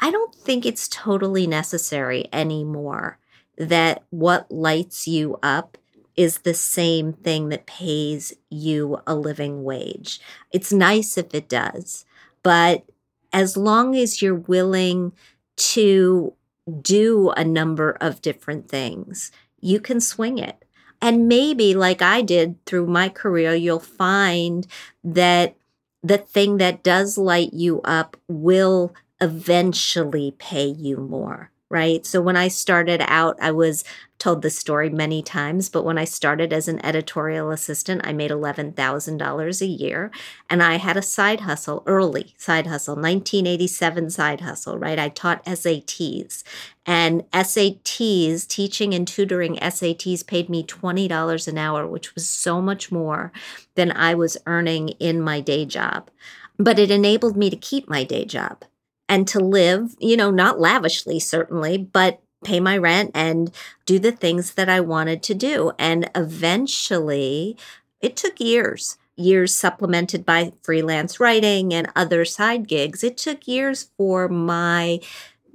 I 0.00 0.10
don't 0.10 0.34
think 0.34 0.64
it's 0.64 0.88
totally 0.88 1.46
necessary 1.46 2.28
anymore 2.32 3.18
that 3.56 4.02
what 4.10 4.50
lights 4.50 5.06
you 5.06 5.38
up 5.42 5.76
is 6.16 6.38
the 6.38 6.54
same 6.54 7.12
thing 7.12 7.50
that 7.50 7.66
pays 7.66 8.32
you 8.48 9.00
a 9.06 9.14
living 9.14 9.62
wage. 9.62 10.20
It's 10.52 10.72
nice 10.72 11.16
if 11.18 11.34
it 11.34 11.48
does, 11.48 12.04
but 12.42 12.84
as 13.32 13.56
long 13.56 13.94
as 13.94 14.20
you're 14.20 14.34
willing 14.34 15.12
to 15.56 16.34
do 16.82 17.30
a 17.36 17.44
number 17.44 17.96
of 18.00 18.22
different 18.22 18.68
things, 18.68 19.30
you 19.60 19.80
can 19.80 20.00
swing 20.00 20.38
it. 20.38 20.64
And 21.02 21.28
maybe, 21.28 21.74
like 21.74 22.02
I 22.02 22.22
did 22.22 22.64
through 22.66 22.86
my 22.86 23.08
career, 23.08 23.54
you'll 23.54 23.80
find 23.80 24.66
that 25.02 25.56
the 26.02 26.18
thing 26.18 26.58
that 26.58 26.82
does 26.82 27.16
light 27.16 27.52
you 27.52 27.80
up 27.82 28.16
will 28.28 28.94
eventually 29.20 30.34
pay 30.38 30.66
you 30.66 30.96
more 30.96 31.50
right? 31.70 32.04
So 32.04 32.20
when 32.20 32.36
I 32.36 32.48
started 32.48 33.00
out, 33.06 33.38
I 33.40 33.52
was 33.52 33.84
told 34.18 34.42
this 34.42 34.58
story 34.58 34.90
many 34.90 35.22
times, 35.22 35.68
but 35.68 35.84
when 35.84 35.96
I 35.96 36.04
started 36.04 36.52
as 36.52 36.66
an 36.66 36.84
editorial 36.84 37.50
assistant, 37.52 38.02
I 38.04 38.12
made 38.12 38.32
$11,000 38.32 39.60
a 39.62 39.66
year 39.66 40.10
and 40.50 40.62
I 40.62 40.76
had 40.76 40.96
a 40.96 41.02
side 41.02 41.42
hustle, 41.42 41.82
early 41.86 42.34
side 42.36 42.66
hustle, 42.66 42.96
1987 42.96 44.10
side 44.10 44.40
hustle, 44.40 44.76
right? 44.78 44.98
I 44.98 45.08
taught 45.08 45.44
SATs 45.46 46.42
and 46.84 47.22
SATs, 47.30 48.48
teaching 48.48 48.92
and 48.92 49.06
tutoring 49.06 49.54
SATs 49.56 50.26
paid 50.26 50.50
me 50.50 50.64
$20 50.64 51.48
an 51.48 51.56
hour, 51.56 51.86
which 51.86 52.14
was 52.16 52.28
so 52.28 52.60
much 52.60 52.90
more 52.90 53.32
than 53.76 53.92
I 53.92 54.14
was 54.14 54.36
earning 54.44 54.88
in 54.98 55.22
my 55.22 55.40
day 55.40 55.64
job. 55.64 56.10
But 56.58 56.78
it 56.80 56.90
enabled 56.90 57.38
me 57.38 57.48
to 57.48 57.56
keep 57.56 57.88
my 57.88 58.04
day 58.04 58.24
job 58.26 58.64
and 59.10 59.26
to 59.26 59.40
live, 59.40 59.96
you 59.98 60.16
know, 60.16 60.30
not 60.30 60.60
lavishly, 60.60 61.18
certainly, 61.18 61.76
but 61.76 62.22
pay 62.44 62.60
my 62.60 62.78
rent 62.78 63.10
and 63.12 63.50
do 63.84 63.98
the 63.98 64.12
things 64.12 64.54
that 64.54 64.68
I 64.68 64.78
wanted 64.78 65.20
to 65.24 65.34
do. 65.34 65.72
And 65.80 66.08
eventually, 66.14 67.56
it 68.00 68.16
took 68.16 68.38
years, 68.38 68.98
years 69.16 69.52
supplemented 69.52 70.24
by 70.24 70.52
freelance 70.62 71.18
writing 71.18 71.74
and 71.74 71.90
other 71.96 72.24
side 72.24 72.68
gigs. 72.68 73.02
It 73.02 73.18
took 73.18 73.48
years 73.48 73.90
for 73.98 74.28
my 74.28 75.00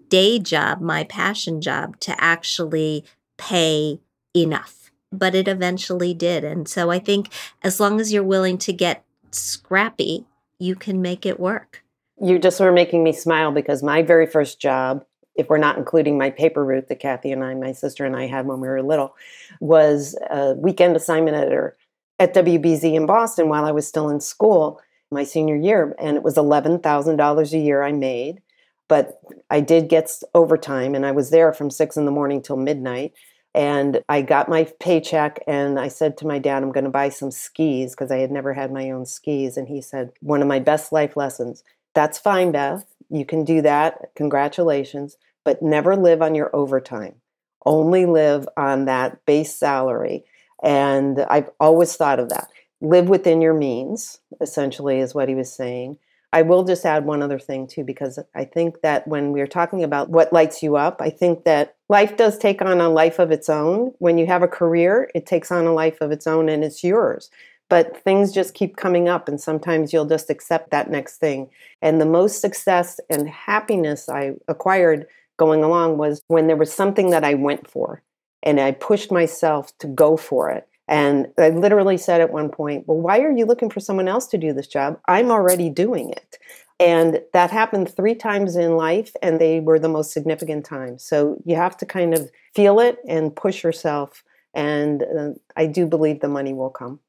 day 0.10 0.38
job, 0.38 0.82
my 0.82 1.06
passion 1.06 1.62
job, 1.62 1.98
to 2.02 2.22
actually 2.22 3.06
pay 3.38 4.02
enough. 4.36 4.91
But 5.13 5.34
it 5.34 5.48
eventually 5.48 6.13
did. 6.13 6.44
And 6.44 6.68
so 6.68 6.91
I 6.91 7.00
think 7.00 7.30
as 7.63 7.80
long 7.80 8.02
as 8.02 8.12
you're 8.12 8.22
willing 8.22 8.58
to 8.60 8.74
get 8.74 9.06
scrappy, 9.32 10.26
you 10.60 10.76
can 10.76 11.02
make 11.02 11.26
it 11.26 11.39
work 11.39 11.85
you 12.21 12.39
just 12.39 12.60
were 12.60 12.71
making 12.71 13.04
me 13.04 13.13
smile 13.13 13.51
because 13.51 13.84
my 13.84 14.01
very 14.01 14.25
first 14.25 14.60
job, 14.60 15.06
if 15.36 15.49
we're 15.49 15.58
not 15.58 15.78
including 15.78 16.17
my 16.17 16.30
paper 16.30 16.63
route 16.63 16.88
that 16.88 16.99
Kathy 16.99 17.32
and 17.32 17.43
I, 17.43 17.54
my 17.56 17.73
sister 17.73 18.06
and 18.06 18.15
I 18.15 18.28
had 18.28 18.47
when 18.47 18.62
we 18.62 18.67
were 18.67 18.82
little, 18.82 19.15
was 19.60 20.17
a 20.30 20.54
weekend 20.54 20.95
assignment 20.95 21.36
editor 21.36 21.75
at 22.19 22.34
WBZ 22.34 22.93
in 22.93 23.06
Boston 23.06 23.49
while 23.49 23.65
I 23.65 23.71
was 23.71 23.88
still 23.88 24.10
in 24.10 24.21
school, 24.21 24.80
my 25.12 25.23
senior 25.23 25.56
year. 25.56 25.93
And 25.99 26.15
it 26.15 26.23
was 26.23 26.36
$11,000 26.36 27.54
a 27.54 27.58
year 27.58 27.84
I 27.84 27.91
made. 27.91 28.41
But 28.88 29.19
I 29.49 29.62
did 29.62 29.89
get 29.89 30.12
overtime 30.36 30.93
and 30.93 31.06
I 31.06 31.12
was 31.12 31.32
there 31.32 31.51
from 31.51 31.71
six 31.71 31.97
in 31.97 32.06
the 32.06 32.12
morning 32.12 32.41
till 32.41 32.56
midnight. 32.56 33.13
And 33.56 34.01
I 34.08 34.21
got 34.21 34.47
my 34.47 34.65
paycheck 34.80 35.39
and 35.47 35.80
I 35.80 35.88
said 35.88 36.17
to 36.17 36.28
my 36.28 36.39
dad, 36.39 36.62
I'm 36.62 36.71
going 36.71 36.84
to 36.84 36.89
buy 36.89 37.10
some 37.10 37.32
skis 37.32 37.91
because 37.91 38.12
I 38.12 38.17
had 38.17 38.32
never 38.32 38.54
had 38.54 38.71
my 38.71 38.91
own 38.91 39.06
skis. 39.06 39.58
And 39.58 39.67
he 39.67 39.82
said, 39.82 40.12
One 40.19 40.41
of 40.41 40.47
my 40.47 40.60
best 40.60 40.91
life 40.91 41.17
lessons 41.17 41.63
that's 41.95 42.19
fine, 42.19 42.51
Beth. 42.51 42.86
You 43.10 43.25
can 43.25 43.43
do 43.43 43.62
that. 43.63 44.12
Congratulations. 44.15 45.17
But 45.43 45.62
never 45.62 45.95
live 45.95 46.21
on 46.21 46.36
your 46.36 46.55
overtime. 46.55 47.15
Only 47.65 48.05
live 48.05 48.47
on 48.58 48.86
that 48.86 49.25
base 49.25 49.55
salary. 49.55 50.25
And 50.63 51.19
I've 51.29 51.49
always 51.60 51.95
thought 51.95 52.19
of 52.19 52.29
that. 52.29 52.49
Live 52.81 53.10
within 53.10 53.41
your 53.41 53.53
means, 53.53 54.19
essentially, 54.41 54.99
is 54.99 55.15
what 55.15 55.29
he 55.29 55.36
was 55.36 55.51
saying. 55.51 55.97
I 56.34 56.41
will 56.41 56.65
just 56.65 56.86
add 56.86 57.05
one 57.05 57.23
other 57.23 57.39
thing, 57.39 57.65
too, 57.65 57.84
because 57.84 58.19
I 58.36 58.43
think 58.43 58.81
that 58.81 59.08
when 59.08 59.31
we're 59.31 59.47
talking 59.47 59.84
about 59.84 60.10
what 60.10 60.34
lights 60.34 60.62
you 60.62 60.75
up, 60.75 60.99
I 60.99 61.10
think 61.10 61.45
that 61.45 61.75
life 61.88 62.17
does 62.17 62.38
take 62.38 62.62
on 62.62 62.81
a 62.81 62.89
life 62.89 63.19
of 63.19 63.31
its 63.31 63.49
own. 63.49 63.93
When 63.99 64.17
you 64.17 64.25
have 64.25 64.43
a 64.43 64.47
career, 64.47 65.10
it 65.15 65.25
takes 65.25 65.51
on 65.51 65.65
a 65.65 65.73
life 65.73 66.01
of 66.01 66.12
its 66.12 66.27
own 66.27 66.49
and 66.49 66.63
it's 66.63 66.84
yours 66.84 67.29
but 67.69 68.01
things 68.04 68.32
just 68.32 68.54
keep 68.54 68.78
coming 68.78 69.10
up 69.10 69.28
and 69.28 69.39
sometimes 69.41 69.91
you'll 69.91 70.06
just 70.06 70.30
accept 70.30 70.71
that 70.71 70.89
next 70.89 71.17
thing. 71.17 71.49
And 71.82 71.99
the 71.99 72.06
most 72.06 72.41
success 72.41 72.99
and 73.10 73.30
happiness 73.30 74.10
i 74.10 74.34
acquired 74.47 75.08
going 75.38 75.63
along 75.63 75.97
was 75.97 76.21
when 76.28 76.47
there 76.47 76.56
was 76.56 76.71
something 76.71 77.10
that 77.10 77.23
i 77.23 77.34
went 77.34 77.69
for 77.69 78.01
and 78.43 78.60
i 78.60 78.71
pushed 78.71 79.12
myself 79.12 79.78
to 79.80 79.88
go 79.88 80.17
for 80.17 80.49
it. 80.49 80.67
And 80.88 81.28
i 81.38 81.49
literally 81.49 81.97
said 81.97 82.21
at 82.21 82.34
one 82.34 82.49
point 82.49 82.88
well 82.88 82.99
why 82.99 83.19
are 83.19 83.32
you 83.32 83.45
looking 83.45 83.69
for 83.69 83.80
someone 83.80 84.08
else 84.08 84.28
to 84.28 84.38
do 84.38 84.54
this 84.54 84.67
job? 84.67 84.99
I'm 85.08 85.32
already 85.32 85.69
doing 85.69 86.10
it. 86.12 86.38
And 86.78 87.21
that 87.32 87.51
happened 87.51 87.89
three 87.89 88.15
times 88.15 88.58
in 88.58 88.75
life 88.75 89.13
and 89.21 89.39
they 89.39 89.62
were 89.62 89.80
the 89.80 89.88
most 89.88 90.12
significant 90.12 90.65
times. 90.65 91.06
So 91.06 91.41
you 91.45 91.56
have 91.56 91.78
to 91.78 91.86
kind 91.86 92.13
of 92.13 92.30
feel 92.54 92.82
it 92.82 92.97
and 93.08 93.34
push 93.34 93.63
yourself 93.63 94.23
and 94.56 95.04
uh, 95.04 95.32
i 95.56 95.67
do 95.67 95.86
believe 95.86 96.21
the 96.21 96.28
money 96.28 96.54
will 96.54 96.69
come 96.69 96.99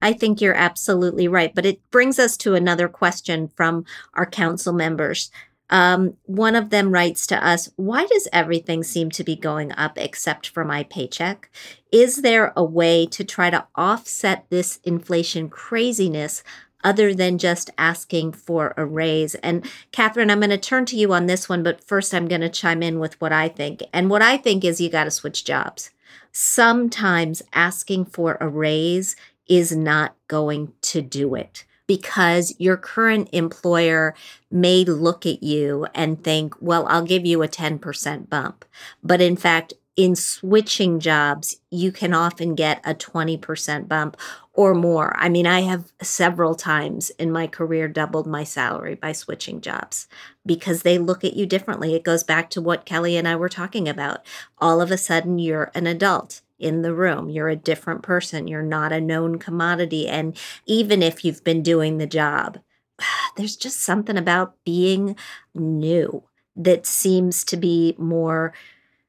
I 0.00 0.12
think 0.12 0.40
you're 0.40 0.54
absolutely 0.54 1.28
right. 1.28 1.54
But 1.54 1.66
it 1.66 1.80
brings 1.90 2.18
us 2.18 2.36
to 2.38 2.54
another 2.54 2.88
question 2.88 3.48
from 3.48 3.84
our 4.14 4.26
council 4.26 4.72
members. 4.72 5.30
Um, 5.68 6.16
one 6.24 6.54
of 6.54 6.70
them 6.70 6.92
writes 6.92 7.26
to 7.28 7.46
us, 7.46 7.70
Why 7.76 8.06
does 8.06 8.28
everything 8.32 8.84
seem 8.84 9.10
to 9.10 9.24
be 9.24 9.36
going 9.36 9.72
up 9.72 9.98
except 9.98 10.48
for 10.48 10.64
my 10.64 10.84
paycheck? 10.84 11.50
Is 11.90 12.22
there 12.22 12.52
a 12.56 12.64
way 12.64 13.06
to 13.06 13.24
try 13.24 13.50
to 13.50 13.66
offset 13.74 14.46
this 14.48 14.78
inflation 14.84 15.48
craziness 15.48 16.44
other 16.84 17.12
than 17.14 17.38
just 17.38 17.70
asking 17.78 18.32
for 18.32 18.74
a 18.76 18.86
raise? 18.86 19.34
And 19.36 19.64
Kathryn, 19.92 20.30
I'm 20.30 20.40
going 20.40 20.50
to 20.50 20.58
turn 20.58 20.84
to 20.86 20.96
you 20.96 21.12
on 21.12 21.26
this 21.26 21.48
one, 21.48 21.64
but 21.64 21.82
first 21.82 22.14
I'm 22.14 22.28
going 22.28 22.42
to 22.42 22.48
chime 22.48 22.82
in 22.82 23.00
with 23.00 23.20
what 23.20 23.32
I 23.32 23.48
think. 23.48 23.82
And 23.92 24.08
what 24.08 24.22
I 24.22 24.36
think 24.36 24.64
is 24.64 24.80
you 24.80 24.88
got 24.88 25.04
to 25.04 25.10
switch 25.10 25.44
jobs. 25.44 25.90
Sometimes 26.30 27.42
asking 27.54 28.04
for 28.04 28.36
a 28.40 28.48
raise 28.48 29.16
is 29.48 29.74
not 29.74 30.14
going 30.28 30.72
to 30.82 31.02
do 31.02 31.34
it 31.34 31.64
because 31.86 32.54
your 32.58 32.76
current 32.76 33.28
employer 33.32 34.14
may 34.50 34.84
look 34.84 35.24
at 35.24 35.42
you 35.42 35.86
and 35.94 36.22
think, 36.22 36.54
well, 36.60 36.86
I'll 36.88 37.04
give 37.04 37.24
you 37.24 37.42
a 37.42 37.48
10% 37.48 38.28
bump. 38.28 38.64
But 39.02 39.20
in 39.20 39.36
fact, 39.36 39.72
in 39.96 40.14
switching 40.14 41.00
jobs, 41.00 41.56
you 41.70 41.90
can 41.90 42.12
often 42.12 42.54
get 42.54 42.82
a 42.84 42.94
20% 42.94 43.88
bump 43.88 44.16
or 44.52 44.74
more. 44.74 45.14
I 45.16 45.30
mean, 45.30 45.46
I 45.46 45.62
have 45.62 45.90
several 46.02 46.54
times 46.54 47.08
in 47.10 47.32
my 47.32 47.46
career 47.46 47.88
doubled 47.88 48.26
my 48.26 48.44
salary 48.44 48.94
by 48.94 49.12
switching 49.12 49.62
jobs 49.62 50.06
because 50.44 50.82
they 50.82 50.98
look 50.98 51.24
at 51.24 51.34
you 51.34 51.46
differently. 51.46 51.94
It 51.94 52.04
goes 52.04 52.22
back 52.22 52.50
to 52.50 52.60
what 52.60 52.84
Kelly 52.84 53.16
and 53.16 53.26
I 53.26 53.36
were 53.36 53.48
talking 53.48 53.88
about. 53.88 54.24
All 54.58 54.82
of 54.82 54.90
a 54.90 54.98
sudden, 54.98 55.38
you're 55.38 55.70
an 55.74 55.86
adult 55.86 56.42
in 56.58 56.82
the 56.82 56.94
room. 56.94 57.28
You're 57.28 57.48
a 57.48 57.56
different 57.56 58.02
person. 58.02 58.48
You're 58.48 58.62
not 58.62 58.92
a 58.92 59.00
known 59.00 59.38
commodity. 59.38 60.08
And 60.08 60.36
even 60.66 61.02
if 61.02 61.24
you've 61.24 61.44
been 61.44 61.62
doing 61.62 61.98
the 61.98 62.06
job, 62.06 62.58
there's 63.36 63.56
just 63.56 63.80
something 63.80 64.16
about 64.16 64.56
being 64.64 65.16
new 65.54 66.24
that 66.56 66.86
seems 66.86 67.44
to 67.44 67.56
be 67.56 67.94
more 67.98 68.54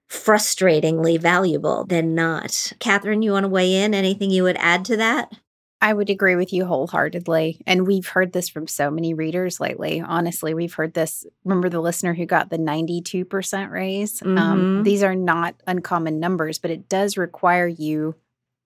frustratingly 0.10 1.20
valuable 1.20 1.86
than 1.86 2.16
not. 2.16 2.50
Kathryn, 2.80 3.24
you 3.24 3.32
want 3.32 3.44
to 3.44 3.50
weigh 3.50 3.74
in? 3.74 3.94
Anything 3.94 4.32
you 4.32 4.44
would 4.44 4.58
add 4.58 4.86
to 4.86 4.98
that? 4.98 5.32
I 5.80 5.94
would 5.94 6.10
agree 6.10 6.36
with 6.36 6.52
you 6.52 6.66
wholeheartedly. 6.66 7.62
And 7.68 7.86
we've 7.86 8.08
heard 8.08 8.34
this 8.34 8.50
from 8.50 8.68
so 8.68 8.90
many 8.90 9.14
readers 9.14 9.60
lately. 9.60 10.02
Honestly, 10.02 10.54
we've 10.54 10.74
heard 10.74 10.96
this. 10.96 11.26
Remember 11.44 11.70
the 11.70 11.82
listener 11.82 12.16
who 12.16 12.26
got 12.26 12.50
the 12.50 12.58
92% 12.58 13.70
raise? 13.70 14.22
Um, 14.22 14.28
mm-hmm. 14.28 14.38
Um, 14.38 14.84
these 14.84 15.04
are 15.04 15.16
not 15.16 15.56
uncommon 15.68 16.20
numbers, 16.20 16.58
but 16.58 16.72
it 16.72 16.90
does 16.90 17.18
require 17.18 17.68
you 17.68 18.16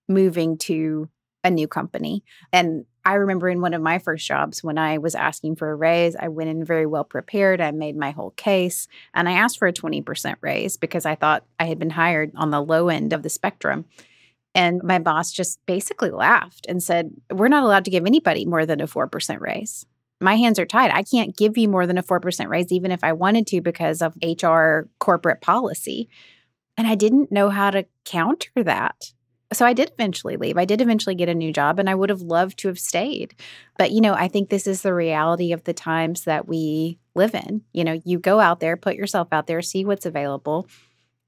moving 0.08 0.58
to 0.60 1.10
a 1.43 1.50
new 1.50 1.67
company. 1.67 2.24
And 2.54 2.86
I 3.04 3.15
remember 3.15 3.50
in 3.50 3.62
one 3.62 3.74
of 3.74 3.82
my 3.82 3.97
first 3.97 4.28
jobs 4.28 4.63
when 4.63 4.78
I 4.78 5.00
was 5.00 5.15
asking 5.15 5.56
for 5.56 5.71
a 5.71 5.76
raise, 5.76 6.15
I 6.15 6.28
went 6.28 6.50
in 6.50 6.63
very 6.63 6.86
well 6.86 7.04
prepared. 7.04 7.60
I 7.60 7.71
made 7.71 7.97
my 7.97 8.12
whole 8.12 8.32
case 8.32 8.88
and 9.13 9.28
I 9.28 9.34
asked 9.34 9.58
for 9.58 9.67
a 9.67 9.74
20% 9.74 10.36
raise 10.41 10.78
because 10.78 11.06
I 11.06 11.15
thought 11.15 11.43
I 11.60 11.65
had 11.65 11.80
been 11.80 11.89
hired 11.89 12.32
on 12.36 12.52
the 12.52 12.62
low 12.62 12.89
end 12.89 13.12
of 13.12 13.24
the 13.24 13.30
spectrum. 13.30 13.86
And 14.53 14.81
my 14.83 14.99
boss 14.99 15.31
just 15.31 15.59
basically 15.65 16.11
laughed 16.11 16.65
and 16.67 16.83
said, 16.83 17.11
We're 17.31 17.47
not 17.47 17.63
allowed 17.63 17.85
to 17.85 17.91
give 17.91 18.05
anybody 18.05 18.45
more 18.45 18.65
than 18.65 18.81
a 18.81 18.87
4% 18.87 19.39
raise. 19.39 19.85
my 20.19 20.35
hands 20.35 20.59
are 20.59 20.65
tied. 20.65 20.91
I 20.91 21.03
can't 21.03 21.35
give 21.35 21.57
you 21.57 21.67
more 21.67 21.87
than 21.87 21.97
a 21.97 22.03
4% 22.03 22.47
raise, 22.47 22.71
even 22.71 22.91
if 22.91 23.03
I 23.03 23.13
wanted 23.13 23.47
to, 23.47 23.61
because 23.61 24.01
of 24.01 24.17
HR 24.21 24.89
corporate 24.99 25.41
policy. 25.41 26.09
And 26.77 26.87
I 26.87 26.95
didn't 26.95 27.31
know 27.31 27.49
how 27.49 27.71
to 27.71 27.85
counter 28.05 28.63
that. 28.63 29.13
So 29.53 29.65
I 29.65 29.73
did 29.73 29.91
eventually 29.91 30.37
leave. 30.37 30.57
I 30.57 30.65
did 30.65 30.79
eventually 30.79 31.15
get 31.15 31.27
a 31.27 31.35
new 31.35 31.51
job 31.51 31.77
and 31.77 31.89
I 31.89 31.95
would 31.95 32.09
have 32.09 32.21
loved 32.21 32.57
to 32.59 32.69
have 32.69 32.79
stayed. 32.79 33.35
But, 33.77 33.91
you 33.91 33.99
know, 33.99 34.13
I 34.13 34.29
think 34.29 34.49
this 34.49 34.65
is 34.65 34.81
the 34.81 34.93
reality 34.93 35.51
of 35.51 35.65
the 35.65 35.73
times 35.73 36.23
that 36.23 36.47
we 36.47 36.99
live 37.15 37.35
in. 37.35 37.63
You 37.73 37.83
know, 37.83 37.99
you 38.05 38.17
go 38.17 38.39
out 38.39 38.61
there, 38.61 38.77
put 38.77 38.95
yourself 38.95 39.27
out 39.31 39.47
there, 39.47 39.61
see 39.61 39.83
what's 39.83 40.05
available. 40.05 40.67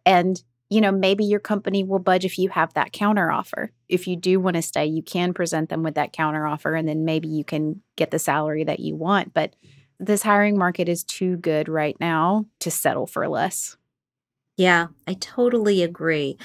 And 0.06 0.42
you 0.74 0.82
know, 0.82 0.92
maybe 0.92 1.24
your 1.24 1.40
company 1.40 1.84
will 1.84 2.00
budge 2.00 2.26
if 2.26 2.40
you 2.40 2.50
have 2.50 2.74
that 2.74 2.94
counter 2.94 3.32
offer. 3.32 3.72
If 3.90 4.08
you 4.08 4.16
do 4.16 4.40
want 4.40 4.56
to 4.56 4.62
stay, 4.64 4.88
you 4.88 5.04
can 5.04 5.32
present 5.32 5.70
them 5.70 5.84
with 5.84 5.94
that 5.96 6.14
counter 6.14 6.48
offer 6.48 6.74
and 6.74 6.88
then 6.88 7.06
maybe 7.06 7.28
you 7.28 7.44
can 7.44 7.84
get 7.96 8.10
the 8.10 8.18
salary 8.18 8.64
that 8.64 8.80
you 8.80 8.96
want. 8.96 9.36
But 9.36 9.56
this 10.00 10.24
hiring 10.24 10.58
market 10.58 10.90
is 10.90 11.04
too 11.04 11.38
good 11.38 11.70
right 11.70 11.96
now 12.00 12.48
to 12.62 12.72
settle 12.72 13.06
for 13.06 13.28
less. 13.28 13.78
Yeah, 14.56 14.90
I 15.08 15.16
totally 15.16 15.82
agree. 15.82 16.38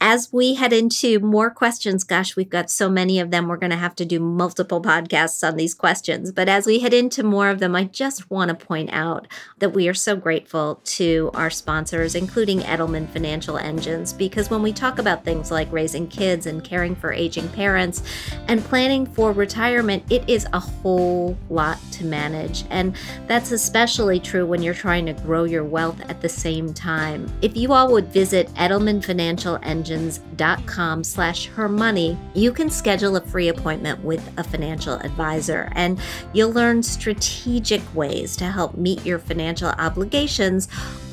As 0.00 0.32
we 0.32 0.54
head 0.54 0.72
into 0.72 1.18
more 1.18 1.50
questions, 1.50 2.04
gosh, 2.04 2.36
we've 2.36 2.48
got 2.48 2.70
so 2.70 2.88
many 2.88 3.18
of 3.18 3.32
them. 3.32 3.48
We're 3.48 3.56
going 3.56 3.70
to 3.70 3.76
have 3.76 3.96
to 3.96 4.04
do 4.04 4.20
multiple 4.20 4.80
podcasts 4.80 5.46
on 5.46 5.56
these 5.56 5.74
questions. 5.74 6.30
But 6.30 6.48
as 6.48 6.64
we 6.64 6.78
head 6.78 6.94
into 6.94 7.24
more 7.24 7.50
of 7.50 7.58
them, 7.58 7.74
I 7.74 7.84
just 7.84 8.30
want 8.30 8.50
to 8.50 8.66
point 8.66 8.90
out 8.92 9.26
that 9.58 9.70
we 9.70 9.88
are 9.88 9.94
so 9.94 10.14
grateful 10.14 10.80
to 10.84 11.32
our 11.34 11.50
sponsors, 11.50 12.14
including 12.14 12.60
Edelman 12.60 13.08
Financial 13.08 13.58
Engines, 13.58 14.12
because 14.12 14.48
when 14.48 14.62
we 14.62 14.72
talk 14.72 15.00
about 15.00 15.24
things 15.24 15.50
like 15.50 15.72
raising 15.72 16.06
kids 16.06 16.46
and 16.46 16.62
caring 16.62 16.94
for 16.94 17.12
aging 17.12 17.48
parents 17.48 18.04
and 18.46 18.62
planning 18.64 19.06
for 19.06 19.32
retirement, 19.32 20.04
it 20.08 20.22
is 20.28 20.46
a 20.52 20.60
whole 20.60 21.36
lot 21.50 21.78
to 21.90 22.04
manage. 22.04 22.64
And 22.70 22.94
that's 23.26 23.50
especially 23.50 24.20
true 24.20 24.46
when 24.46 24.62
you're 24.62 24.72
trying 24.72 25.06
to 25.06 25.14
grow 25.14 25.42
your 25.42 25.64
wealth 25.64 26.00
at 26.08 26.20
the 26.20 26.28
same 26.28 26.72
time. 26.72 27.28
If 27.42 27.55
you 27.56 27.72
all 27.72 27.90
would 27.92 28.08
visit 28.08 28.52
edelmanfinancialengines.com 28.54 31.04
slash 31.04 31.46
her 31.46 31.68
money, 31.68 32.18
you 32.34 32.52
can 32.52 32.68
schedule 32.70 33.16
a 33.16 33.20
free 33.20 33.48
appointment 33.48 34.04
with 34.04 34.32
a 34.36 34.44
financial 34.44 34.94
advisor 34.94 35.68
and 35.72 35.98
you'll 36.32 36.52
learn 36.52 36.82
strategic 36.82 37.82
ways 37.94 38.36
to 38.36 38.44
help 38.44 38.76
meet 38.76 39.04
your 39.06 39.18
financial 39.18 39.70
obligations 39.70 40.68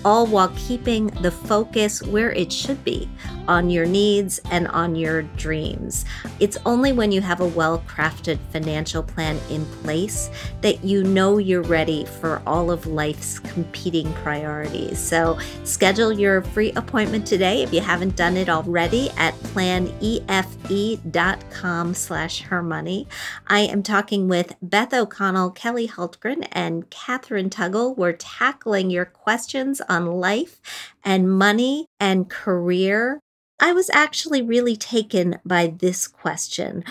all 0.06 0.26
while 0.26 0.52
keeping 0.56 1.08
the 1.22 1.32
focus 1.32 2.02
where 2.04 2.32
it 2.32 2.52
should 2.52 2.84
be 2.84 3.10
on 3.48 3.70
your 3.70 3.86
needs 3.86 4.40
and 4.52 4.68
on 4.70 4.96
your 4.96 5.22
dreams. 5.24 6.06
It's 6.40 6.58
only 6.66 6.92
when 6.92 7.12
you 7.12 7.22
have 7.22 7.42
a 7.42 7.48
well 7.48 7.84
crafted 7.88 8.40
financial 8.52 9.04
plan 9.04 9.40
in 9.50 9.66
place 9.66 10.30
that 10.62 10.84
you 10.84 11.04
know 11.04 11.38
you're 11.38 11.62
ready 11.62 12.06
for 12.06 12.42
all 12.48 12.72
of 12.72 12.88
life's 12.88 13.40
competing 13.40 14.12
priorities. 14.14 14.98
So 15.00 15.38
schedule 15.64 16.12
your 16.12 16.42
free 16.42 16.72
appointment 16.74 17.26
today 17.28 17.64
if 17.64 17.74
you 17.74 17.82
haven't 17.82 18.16
done 18.16 18.38
it 18.38 18.50
already 18.50 19.10
at 19.18 19.34
planefe.com 19.36 19.94
slash 21.94 22.44
hermoney. 22.44 23.08
I 23.48 23.60
am 23.60 23.84
talking 23.84 24.28
with 24.28 24.56
Beth 24.62 24.94
O'Connell, 24.94 25.52
Kelly 25.52 25.88
Hultgren, 25.88 26.48
and 26.52 26.90
Kathryn 26.90 27.50
Tuggle. 27.50 27.96
We're 27.98 28.14
tackling 28.14 28.90
your 28.90 29.06
questions 29.06 29.82
on 29.90 29.93
life 30.00 30.60
and 31.04 31.32
money 31.32 31.88
and 32.00 32.30
career, 32.30 33.20
I 33.60 33.72
was 33.74 33.90
actually 33.94 34.42
really 34.42 34.76
taken 34.76 35.40
by 35.46 35.68
this 35.68 36.08
question. 36.08 36.84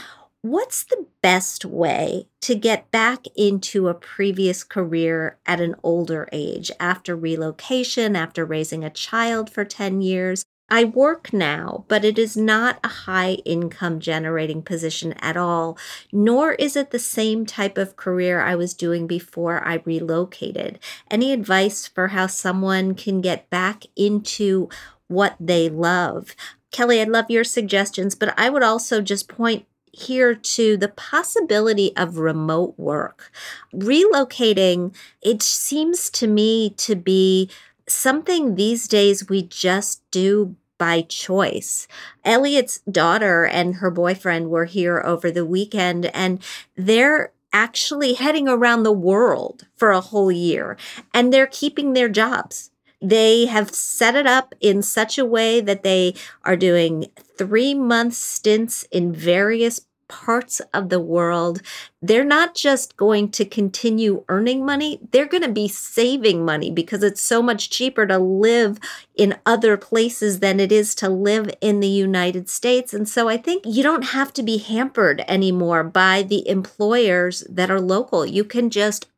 What's 0.42 0.82
the 0.84 1.06
best 1.22 1.64
way 1.64 2.28
to 2.40 2.54
get 2.54 2.90
back 2.90 3.26
into 3.36 3.88
a 3.88 3.94
previous 3.94 4.64
career 4.64 5.38
at 5.46 5.60
an 5.60 5.76
older 5.82 6.28
age 6.32 6.70
after 6.80 7.14
relocation, 7.14 8.16
after 8.16 8.44
raising 8.44 8.84
a 8.84 8.90
child 8.90 9.50
for 9.50 9.64
10 9.64 10.00
years? 10.00 10.44
I 10.72 10.84
work 10.84 11.34
now, 11.34 11.84
but 11.86 12.02
it 12.02 12.18
is 12.18 12.34
not 12.34 12.80
a 12.82 12.88
high 12.88 13.32
income 13.44 14.00
generating 14.00 14.62
position 14.62 15.12
at 15.20 15.36
all, 15.36 15.76
nor 16.10 16.52
is 16.52 16.76
it 16.76 16.92
the 16.92 16.98
same 16.98 17.44
type 17.44 17.76
of 17.76 17.96
career 17.96 18.40
I 18.40 18.54
was 18.54 18.72
doing 18.72 19.06
before 19.06 19.62
I 19.62 19.82
relocated. 19.84 20.78
Any 21.10 21.30
advice 21.30 21.86
for 21.86 22.08
how 22.08 22.26
someone 22.26 22.94
can 22.94 23.20
get 23.20 23.50
back 23.50 23.84
into 23.96 24.70
what 25.08 25.36
they 25.38 25.68
love? 25.68 26.34
Kelly, 26.70 27.02
I'd 27.02 27.08
love 27.10 27.26
your 27.28 27.44
suggestions, 27.44 28.14
but 28.14 28.32
I 28.38 28.48
would 28.48 28.62
also 28.62 29.02
just 29.02 29.28
point 29.28 29.66
here 29.92 30.34
to 30.34 30.78
the 30.78 30.88
possibility 30.88 31.94
of 31.98 32.16
remote 32.16 32.78
work. 32.78 33.30
Relocating, 33.74 34.96
it 35.20 35.42
seems 35.42 36.08
to 36.12 36.26
me 36.26 36.70
to 36.78 36.94
be 36.94 37.50
something 37.86 38.54
these 38.54 38.88
days 38.88 39.28
we 39.28 39.42
just 39.42 40.02
do 40.10 40.56
by 40.82 41.02
choice. 41.02 41.86
Elliot's 42.24 42.80
daughter 42.90 43.44
and 43.44 43.76
her 43.76 43.88
boyfriend 43.88 44.50
were 44.50 44.64
here 44.64 45.00
over 45.04 45.30
the 45.30 45.46
weekend 45.46 46.06
and 46.06 46.42
they're 46.76 47.30
actually 47.52 48.14
heading 48.14 48.48
around 48.48 48.82
the 48.82 48.90
world 48.90 49.68
for 49.76 49.92
a 49.92 50.00
whole 50.00 50.32
year 50.32 50.76
and 51.14 51.32
they're 51.32 51.46
keeping 51.46 51.92
their 51.92 52.08
jobs. 52.08 52.72
They 53.00 53.46
have 53.46 53.72
set 53.72 54.16
it 54.16 54.26
up 54.26 54.56
in 54.60 54.82
such 54.82 55.18
a 55.18 55.24
way 55.24 55.60
that 55.60 55.84
they 55.84 56.16
are 56.44 56.56
doing 56.56 57.06
three 57.38 57.74
month 57.74 58.14
stints 58.14 58.82
in 58.90 59.12
various 59.12 59.82
parts 60.12 60.60
of 60.74 60.90
the 60.90 61.00
world, 61.00 61.62
they're 62.02 62.22
not 62.22 62.54
just 62.54 62.98
going 62.98 63.30
to 63.30 63.46
continue 63.46 64.24
earning 64.28 64.64
money, 64.66 65.00
they're 65.10 65.24
going 65.24 65.42
to 65.42 65.50
be 65.50 65.68
saving 65.68 66.44
money 66.44 66.70
because 66.70 67.02
it's 67.02 67.22
so 67.22 67.40
much 67.40 67.70
cheaper 67.70 68.06
to 68.06 68.18
live 68.18 68.78
in 69.14 69.38
other 69.46 69.78
places 69.78 70.40
than 70.40 70.60
it 70.60 70.70
is 70.70 70.94
to 70.96 71.08
live 71.08 71.50
in 71.62 71.80
the 71.80 71.88
United 71.88 72.50
States. 72.50 72.92
And 72.92 73.08
so 73.08 73.26
I 73.26 73.38
think 73.38 73.64
you 73.64 73.82
don't 73.82 74.12
have 74.12 74.34
to 74.34 74.42
be 74.42 74.58
hampered 74.58 75.24
anymore 75.26 75.82
by 75.82 76.22
the 76.22 76.46
employers 76.46 77.42
that 77.48 77.70
are 77.70 77.80
local. 77.80 78.26
You 78.26 78.44
can 78.44 78.68
just 78.68 79.08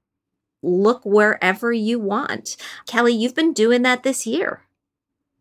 look 0.63 1.05
wherever 1.05 1.73
you 1.73 1.99
want. 1.99 2.57
Kelly, 2.87 3.15
you've 3.15 3.35
been 3.35 3.53
doing 3.53 3.83
that 3.83 4.05
this 4.05 4.29
year. 4.29 4.64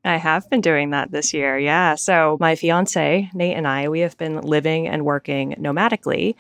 I 0.04 0.18
have 0.18 0.50
been 0.50 0.62
doing 0.62 0.89
that 0.89 1.12
this 1.12 1.34
year. 1.34 1.58
Yeah. 1.58 1.96
So, 1.96 2.38
my 2.39 2.56
fiance, 2.56 3.30
Nate, 3.34 3.58
and 3.58 3.68
I, 3.68 3.88
we 3.88 4.02
have 4.02 4.18
been 4.18 4.42
living 4.42 4.88
and 4.88 5.06
working 5.06 5.56
nomadically. 5.60 6.36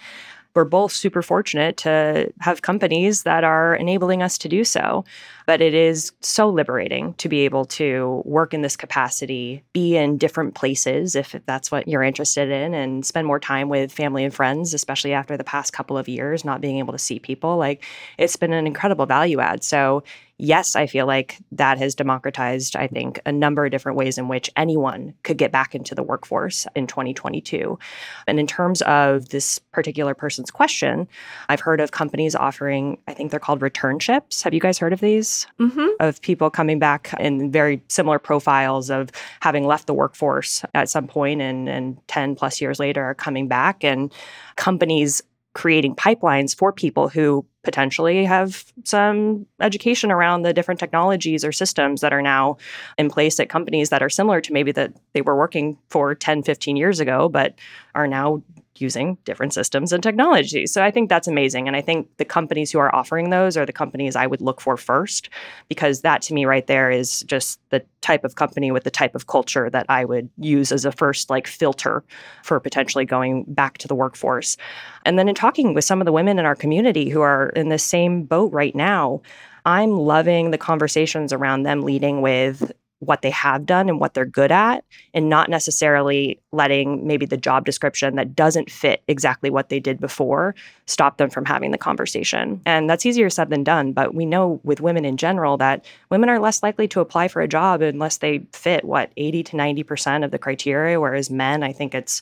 We're 0.55 0.65
both 0.65 0.91
super 0.91 1.23
fortunate 1.23 1.77
to 1.77 2.31
have 2.41 2.61
companies 2.61 3.23
that 3.23 3.43
are 3.43 3.73
enabling 3.75 4.21
us 4.21 4.37
to 4.39 4.49
do 4.49 4.63
so. 4.63 5.03
But 5.47 5.61
it 5.61 5.73
is 5.73 6.11
so 6.21 6.47
liberating 6.47 7.15
to 7.15 7.27
be 7.27 7.39
able 7.39 7.65
to 7.65 8.21
work 8.23 8.53
in 8.53 8.61
this 8.61 8.75
capacity, 8.75 9.63
be 9.73 9.97
in 9.97 10.17
different 10.17 10.53
places 10.53 11.15
if 11.15 11.35
that's 11.47 11.71
what 11.71 11.87
you're 11.87 12.03
interested 12.03 12.49
in, 12.49 12.73
and 12.73 13.05
spend 13.05 13.25
more 13.25 13.39
time 13.39 13.67
with 13.67 13.91
family 13.91 14.23
and 14.23 14.33
friends, 14.33 14.73
especially 14.73 15.13
after 15.13 15.35
the 15.35 15.43
past 15.43 15.73
couple 15.73 15.97
of 15.97 16.07
years, 16.07 16.45
not 16.45 16.61
being 16.61 16.77
able 16.77 16.93
to 16.93 16.99
see 16.99 17.17
people. 17.17 17.57
Like 17.57 17.83
it's 18.17 18.35
been 18.35 18.53
an 18.53 18.67
incredible 18.67 19.07
value 19.07 19.39
add. 19.39 19.63
So 19.63 20.03
yes, 20.43 20.75
I 20.75 20.87
feel 20.87 21.07
like 21.07 21.37
that 21.53 21.77
has 21.77 21.95
democratized, 21.95 22.75
I 22.75 22.87
think, 22.87 23.19
a 23.25 23.31
number 23.31 23.65
of 23.65 23.71
different 23.71 23.97
ways 23.97 24.17
in 24.17 24.27
which 24.27 24.51
anyone 24.57 25.13
could 25.23 25.37
get 25.37 25.53
back 25.53 25.73
into 25.73 25.95
the 25.95 26.03
workforce 26.03 26.67
in 26.75 26.85
2022. 26.85 27.79
And 28.27 28.39
in 28.39 28.45
terms 28.45 28.81
of 28.81 29.29
this 29.29 29.57
particular 29.71 30.13
person's 30.13 30.51
question, 30.51 31.07
I've 31.47 31.61
heard 31.61 31.79
of 31.79 31.91
companies 31.91 32.35
offering, 32.35 32.97
I 33.07 33.13
think 33.13 33.31
they're 33.31 33.39
called 33.39 33.61
returnships. 33.61 34.43
Have 34.43 34.53
you 34.53 34.59
guys 34.59 34.77
heard 34.77 34.91
of 34.91 34.99
these? 34.99 35.47
Mm-hmm. 35.61 35.87
Of 36.01 36.21
people 36.21 36.49
coming 36.49 36.77
back 36.77 37.13
in 37.19 37.49
very 37.49 37.81
similar 37.87 38.19
profiles 38.19 38.89
of 38.89 39.11
having 39.39 39.65
left 39.65 39.87
the 39.87 39.93
workforce 39.93 40.65
at 40.73 40.89
some 40.89 41.07
point 41.07 41.41
and, 41.41 41.69
and 41.69 42.05
10 42.07 42.35
plus 42.35 42.59
years 42.59 42.79
later 42.79 43.01
are 43.01 43.15
coming 43.15 43.47
back. 43.47 43.85
And 43.85 44.13
companies 44.57 45.21
creating 45.53 45.95
pipelines 45.95 46.55
for 46.55 46.71
people 46.71 47.09
who 47.09 47.45
potentially 47.63 48.25
have 48.25 48.65
some 48.83 49.45
education 49.61 50.11
around 50.11 50.41
the 50.41 50.53
different 50.53 50.79
technologies 50.79 51.45
or 51.45 51.51
systems 51.51 52.01
that 52.01 52.11
are 52.11 52.21
now 52.21 52.57
in 52.97 53.09
place 53.09 53.39
at 53.39 53.49
companies 53.49 53.89
that 53.89 54.03
are 54.03 54.09
similar 54.09 54.41
to 54.41 54.51
maybe 54.51 54.71
that 54.71 54.93
they 55.13 55.21
were 55.21 55.37
working 55.37 55.77
for 55.89 56.13
10 56.13 56.43
15 56.43 56.75
years 56.75 56.99
ago 56.99 57.29
but 57.29 57.55
are 57.95 58.07
now 58.07 58.41
using 58.77 59.17
different 59.25 59.53
systems 59.53 59.93
and 59.93 60.01
technologies. 60.01 60.73
So 60.73 60.83
I 60.83 60.91
think 60.91 61.09
that's 61.09 61.27
amazing. 61.27 61.67
And 61.67 61.75
I 61.75 61.81
think 61.81 62.07
the 62.17 62.25
companies 62.25 62.71
who 62.71 62.79
are 62.79 62.93
offering 62.93 63.29
those 63.29 63.55
are 63.57 63.65
the 63.65 63.73
companies 63.73 64.15
I 64.15 64.27
would 64.27 64.41
look 64.41 64.61
for 64.61 64.77
first, 64.77 65.29
because 65.69 66.01
that 66.01 66.21
to 66.23 66.33
me 66.33 66.45
right 66.45 66.65
there 66.65 66.89
is 66.89 67.21
just 67.23 67.59
the 67.69 67.83
type 68.01 68.23
of 68.23 68.35
company 68.35 68.71
with 68.71 68.83
the 68.83 68.91
type 68.91 69.15
of 69.15 69.27
culture 69.27 69.69
that 69.69 69.85
I 69.89 70.05
would 70.05 70.29
use 70.37 70.71
as 70.71 70.85
a 70.85 70.91
first 70.91 71.29
like 71.29 71.47
filter 71.47 72.03
for 72.43 72.59
potentially 72.59 73.05
going 73.05 73.45
back 73.47 73.77
to 73.79 73.87
the 73.87 73.95
workforce. 73.95 74.57
And 75.05 75.17
then 75.19 75.29
in 75.29 75.35
talking 75.35 75.73
with 75.73 75.85
some 75.85 76.01
of 76.01 76.05
the 76.05 76.11
women 76.11 76.39
in 76.39 76.45
our 76.45 76.55
community 76.55 77.09
who 77.09 77.21
are 77.21 77.49
in 77.49 77.69
the 77.69 77.79
same 77.79 78.23
boat 78.23 78.51
right 78.51 78.75
now, 78.75 79.21
I'm 79.65 79.91
loving 79.91 80.51
the 80.51 80.57
conversations 80.57 81.31
around 81.31 81.63
them 81.63 81.83
leading 81.83 82.21
with 82.21 82.71
what 83.05 83.21
they 83.21 83.29
have 83.29 83.65
done 83.65 83.89
and 83.89 83.99
what 83.99 84.13
they're 84.13 84.25
good 84.25 84.51
at, 84.51 84.83
and 85.13 85.29
not 85.29 85.49
necessarily 85.49 86.39
letting 86.51 87.05
maybe 87.05 87.25
the 87.25 87.37
job 87.37 87.65
description 87.65 88.15
that 88.15 88.35
doesn't 88.35 88.69
fit 88.69 89.01
exactly 89.07 89.49
what 89.49 89.69
they 89.69 89.79
did 89.79 89.99
before 89.99 90.55
stop 90.85 91.17
them 91.17 91.29
from 91.29 91.45
having 91.45 91.71
the 91.71 91.77
conversation. 91.77 92.61
And 92.65 92.89
that's 92.89 93.05
easier 93.05 93.29
said 93.29 93.49
than 93.49 93.63
done. 93.63 93.93
But 93.93 94.13
we 94.13 94.25
know 94.25 94.59
with 94.63 94.81
women 94.81 95.05
in 95.05 95.17
general 95.17 95.57
that 95.57 95.85
women 96.09 96.29
are 96.29 96.39
less 96.39 96.61
likely 96.61 96.87
to 96.89 96.99
apply 96.99 97.27
for 97.27 97.41
a 97.41 97.47
job 97.47 97.81
unless 97.81 98.17
they 98.17 98.45
fit 98.51 98.83
what 98.83 99.11
80 99.17 99.43
to 99.43 99.57
90% 99.57 100.25
of 100.25 100.31
the 100.31 100.37
criteria, 100.39 100.99
whereas 100.99 101.29
men, 101.29 101.63
I 101.63 101.71
think 101.71 101.95
it's 101.95 102.21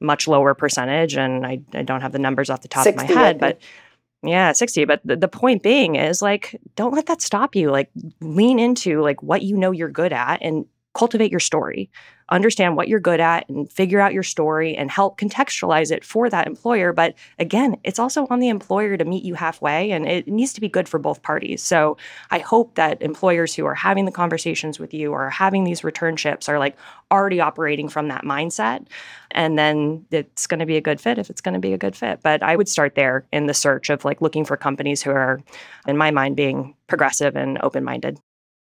much 0.00 0.28
lower 0.28 0.54
percentage. 0.54 1.16
And 1.16 1.46
I, 1.46 1.60
I 1.72 1.82
don't 1.82 2.02
have 2.02 2.12
the 2.12 2.18
numbers 2.18 2.50
off 2.50 2.60
the 2.60 2.68
top 2.68 2.86
of 2.86 2.96
my 2.96 3.04
head, 3.04 3.38
but 3.38 3.58
yeah, 4.22 4.52
60. 4.52 4.84
But 4.84 5.00
the, 5.04 5.16
the 5.16 5.28
point 5.28 5.62
being 5.62 5.96
is 5.96 6.22
like, 6.22 6.60
don't 6.76 6.94
let 6.94 7.06
that 7.06 7.20
stop 7.22 7.54
you. 7.54 7.70
Like, 7.70 7.90
lean 8.20 8.58
into 8.58 9.00
like 9.02 9.22
what 9.22 9.42
you 9.42 9.56
know 9.56 9.72
you're 9.72 9.90
good 9.90 10.12
at 10.12 10.40
and 10.42 10.64
cultivate 10.94 11.30
your 11.30 11.40
story 11.40 11.90
understand 12.32 12.76
what 12.76 12.88
you're 12.88 13.00
good 13.00 13.20
at 13.20 13.48
and 13.48 13.70
figure 13.70 14.00
out 14.00 14.12
your 14.12 14.22
story 14.22 14.74
and 14.74 14.90
help 14.90 15.18
contextualize 15.18 15.92
it 15.92 16.04
for 16.04 16.30
that 16.30 16.46
employer. 16.46 16.92
But 16.92 17.14
again, 17.38 17.76
it's 17.84 17.98
also 17.98 18.26
on 18.30 18.40
the 18.40 18.48
employer 18.48 18.96
to 18.96 19.04
meet 19.04 19.22
you 19.22 19.34
halfway 19.34 19.90
and 19.90 20.06
it 20.06 20.26
needs 20.26 20.52
to 20.54 20.60
be 20.60 20.68
good 20.68 20.88
for 20.88 20.98
both 20.98 21.22
parties. 21.22 21.62
So 21.62 21.96
I 22.30 22.38
hope 22.38 22.74
that 22.76 23.02
employers 23.02 23.54
who 23.54 23.66
are 23.66 23.74
having 23.74 24.06
the 24.06 24.12
conversations 24.12 24.78
with 24.78 24.94
you 24.94 25.12
or 25.12 25.28
having 25.30 25.64
these 25.64 25.82
returnships 25.82 26.48
are 26.48 26.58
like 26.58 26.76
already 27.10 27.40
operating 27.40 27.88
from 27.88 28.08
that 28.08 28.24
mindset. 28.24 28.86
And 29.30 29.58
then 29.58 30.06
it's 30.10 30.46
going 30.46 30.60
to 30.60 30.66
be 30.66 30.76
a 30.76 30.80
good 30.80 31.00
fit 31.00 31.18
if 31.18 31.28
it's 31.28 31.40
going 31.40 31.54
to 31.54 31.60
be 31.60 31.74
a 31.74 31.78
good 31.78 31.94
fit. 31.94 32.20
But 32.22 32.42
I 32.42 32.56
would 32.56 32.68
start 32.68 32.94
there 32.94 33.26
in 33.32 33.46
the 33.46 33.54
search 33.54 33.90
of 33.90 34.04
like 34.04 34.22
looking 34.22 34.44
for 34.44 34.56
companies 34.56 35.02
who 35.02 35.10
are, 35.10 35.40
in 35.86 35.96
my 35.96 36.10
mind, 36.10 36.36
being 36.36 36.74
progressive 36.86 37.36
and 37.36 37.58
open 37.62 37.84
minded. 37.84 38.18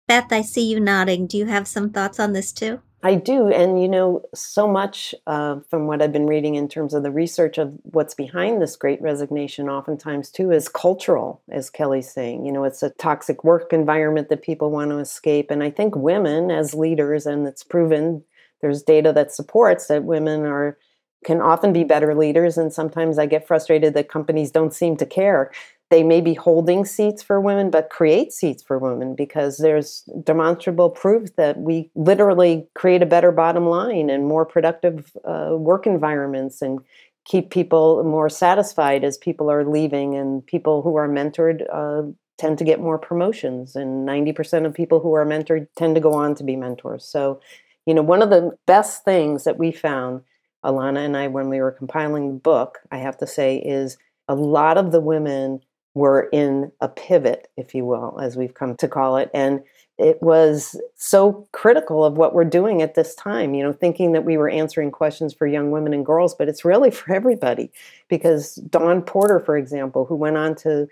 Beth, 0.07 0.33
I 0.33 0.43
see 0.43 0.71
you 0.71 0.81
nodding. 0.81 1.27
Do 1.27 1.39
you 1.39 1.47
have 1.47 1.67
some 1.67 1.91
thoughts 1.91 2.21
on 2.21 2.33
this 2.33 2.53
too? 2.53 2.81
I 3.03 3.17
do. 3.17 3.49
And, 3.49 3.83
you 3.83 3.89
know, 3.89 4.23
so 4.35 4.67
much 4.67 5.15
uh, 5.27 5.61
from 5.69 5.87
what 5.87 6.01
I've 6.01 6.13
been 6.13 6.27
reading 6.27 6.55
in 6.55 6.69
terms 6.69 6.95
of 6.95 7.03
the 7.03 7.11
research 7.11 7.59
of 7.59 7.75
what's 7.83 8.15
behind 8.15 8.63
this 8.63 8.77
great 8.77 9.01
resignation, 9.03 9.69
oftentimes 9.69 10.31
too, 10.31 10.51
is 10.51 10.69
cultural, 10.69 11.43
as 11.51 11.69
Kelly's 11.69 12.11
saying. 12.11 12.47
You 12.47 12.53
know, 12.53 12.65
it's 12.65 12.83
a 12.83 12.91
toxic 12.91 13.45
work 13.45 13.75
environment 13.75 14.31
that 14.31 14.41
people 14.43 14.71
want 14.71 14.91
to 14.91 14.99
escape. 14.99 15.51
And 15.51 15.63
I 15.63 15.71
think 15.71 15.95
women 15.95 16.51
as 16.51 16.75
leaders, 16.75 17.27
and 17.27 17.47
it's 17.47 17.63
proven 17.63 18.25
there's 18.63 18.83
data 18.83 19.13
that 19.13 19.31
supports 19.31 19.89
that 19.89 20.05
women 20.05 20.47
are 20.47 20.79
can 21.27 21.43
often 21.43 21.73
be 21.73 21.85
better 21.85 22.15
leaders 22.15 22.57
and 22.57 22.73
sometimes 22.73 23.19
i 23.19 23.27
get 23.27 23.47
frustrated 23.47 23.95
that 23.95 24.09
companies 24.09 24.51
don't 24.51 24.75
seem 24.75 24.97
to 24.97 25.07
care 25.07 25.51
they 25.91 26.03
may 26.03 26.21
be 26.21 26.35
holding 26.35 26.85
seats 26.85 27.23
for 27.23 27.41
women, 27.41 27.71
but 27.71 27.91
create 27.91 28.33
seats 28.33 28.63
for 28.63 28.79
women 28.79 29.15
because 29.15 29.59
there's 29.59 30.03
demonstrable 30.25 30.91
proof 30.91 31.35
that 31.37 31.59
we 31.59 31.91
literally 31.95 32.67
create 32.75 33.03
a 33.03 33.07
better 33.07 33.31
bottom 33.31 33.67
line 33.67 34.11
and 34.11 34.27
more 34.27 34.45
productive 34.47 35.17
uh, 35.25 35.51
work 35.53 35.87
environments 35.87 36.63
and 36.63 36.81
keep 37.27 37.51
people 37.51 38.03
more 38.05 38.29
satisfied 38.29 39.05
as 39.05 39.17
people 39.19 39.51
are 39.51 39.65
leaving. 39.65 40.15
And 40.15 40.45
people 40.47 40.83
who 40.83 40.97
are 40.97 41.09
mentored 41.09 41.65
uh, 41.73 42.11
tend 42.39 42.59
to 42.59 42.65
get 42.65 42.81
more 42.81 42.99
promotions. 42.99 43.77
And 43.77 44.09
90% 44.09 44.67
of 44.67 44.75
people 44.75 45.01
who 45.01 45.15
are 45.15 45.27
mentored 45.27 45.69
tend 45.77 45.95
to 45.95 46.01
go 46.01 46.13
on 46.13 46.35
to 46.37 46.45
be 46.45 46.57
mentors. 46.57 47.05
So, 47.05 47.41
you 47.87 47.95
know, 47.95 48.03
one 48.03 48.23
of 48.23 48.31
the 48.31 48.57
best 48.67 49.05
things 49.05 49.45
that 49.45 49.59
we 49.59 49.71
found, 49.71 50.23
Alana 50.65 51.05
and 51.05 51.17
I, 51.17 51.29
when 51.29 51.49
we 51.49 51.61
were 51.61 51.71
compiling 51.71 52.29
the 52.29 52.41
book, 52.41 52.79
I 52.91 52.99
have 52.99 53.19
to 53.19 53.27
say, 53.27 53.59
is 53.59 53.97
a 54.29 54.35
lot 54.35 54.79
of 54.79 54.91
the 54.91 55.01
women 55.01 55.61
were 55.95 56.29
in 56.33 56.73
a 56.81 56.89
pivot, 56.89 57.49
if 57.57 57.75
you 57.75 57.85
will, 57.85 58.19
as 58.21 58.37
we've 58.37 58.55
come 58.55 58.77
to 58.77 58.89
call 58.89 59.17
it. 59.17 59.31
And 59.33 59.63
it 59.97 60.21
was 60.21 60.81
so 60.97 61.47
critical 61.53 62.05
of 62.05 62.17
what 62.17 62.35
we're 62.35 62.45
doing 62.45 62.83
at 62.83 62.97
this 62.97 63.15
time, 63.15 63.55
you 63.55 63.63
know, 63.63 63.73
thinking 63.73 64.13
that 64.13 64.25
we 64.25 64.37
were 64.37 64.49
answering 64.49 64.91
questions 64.91 65.33
for 65.33 65.47
young 65.47 65.71
women 65.71 65.95
and 65.95 66.05
girls, 66.05 66.35
but 66.35 66.49
it's 66.49 66.65
really 66.65 66.91
for 66.91 67.15
everybody. 67.15 67.71
Because 68.09 68.57
Dawn 68.57 69.03
Porter, 69.03 69.39
for 69.41 69.57
example, 69.57 70.05
who 70.05 70.17
went 70.17 70.37
on 70.37 70.57
to 70.57 70.89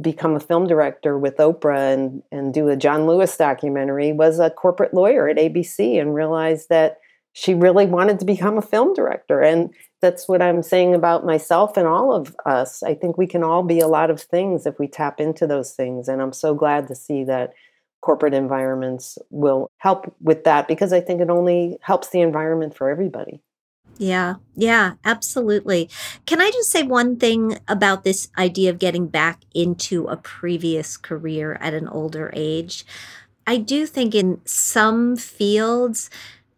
become 0.00 0.34
a 0.34 0.40
film 0.40 0.66
director 0.66 1.18
with 1.18 1.36
Oprah 1.36 1.94
and, 1.94 2.22
and 2.30 2.52
do 2.52 2.68
a 2.68 2.76
John 2.76 3.06
Lewis 3.06 3.36
documentary, 3.36 4.12
was 4.12 4.38
a 4.38 4.50
corporate 4.50 4.92
lawyer 4.92 5.28
at 5.28 5.38
ABC 5.38 6.00
and 6.00 6.14
realized 6.14 6.68
that 6.68 6.98
she 7.32 7.54
really 7.54 7.86
wanted 7.86 8.18
to 8.18 8.26
become 8.26 8.58
a 8.58 8.62
film 8.62 8.92
director. 8.92 9.40
And 9.40 9.70
that's 10.02 10.28
what 10.28 10.42
I'm 10.42 10.62
saying 10.62 10.94
about 10.94 11.24
myself 11.24 11.76
and 11.76 11.86
all 11.88 12.12
of 12.12 12.36
us. 12.44 12.82
I 12.82 12.94
think 12.94 13.16
we 13.16 13.26
can 13.26 13.42
all 13.42 13.62
be 13.62 13.80
a 13.80 13.88
lot 13.88 14.10
of 14.10 14.20
things 14.20 14.66
if 14.66 14.78
we 14.78 14.88
tap 14.88 15.20
into 15.20 15.46
those 15.46 15.72
things. 15.72 16.08
And 16.08 16.20
I'm 16.20 16.32
so 16.32 16.54
glad 16.54 16.88
to 16.88 16.94
see 16.94 17.24
that 17.24 17.54
corporate 18.02 18.34
environments 18.34 19.16
will 19.30 19.70
help 19.78 20.14
with 20.20 20.44
that 20.44 20.68
because 20.68 20.92
I 20.92 21.00
think 21.00 21.20
it 21.20 21.30
only 21.30 21.78
helps 21.80 22.10
the 22.10 22.20
environment 22.20 22.76
for 22.76 22.90
everybody. 22.90 23.40
Yeah, 23.98 24.36
yeah, 24.56 24.94
absolutely. 25.04 25.88
Can 26.26 26.40
I 26.40 26.50
just 26.50 26.70
say 26.70 26.82
one 26.82 27.16
thing 27.16 27.58
about 27.68 28.04
this 28.04 28.28
idea 28.36 28.70
of 28.70 28.78
getting 28.78 29.06
back 29.06 29.42
into 29.54 30.06
a 30.06 30.16
previous 30.16 30.96
career 30.96 31.56
at 31.60 31.74
an 31.74 31.86
older 31.86 32.32
age? 32.34 32.84
I 33.46 33.58
do 33.58 33.86
think 33.86 34.14
in 34.14 34.40
some 34.44 35.16
fields, 35.16 36.10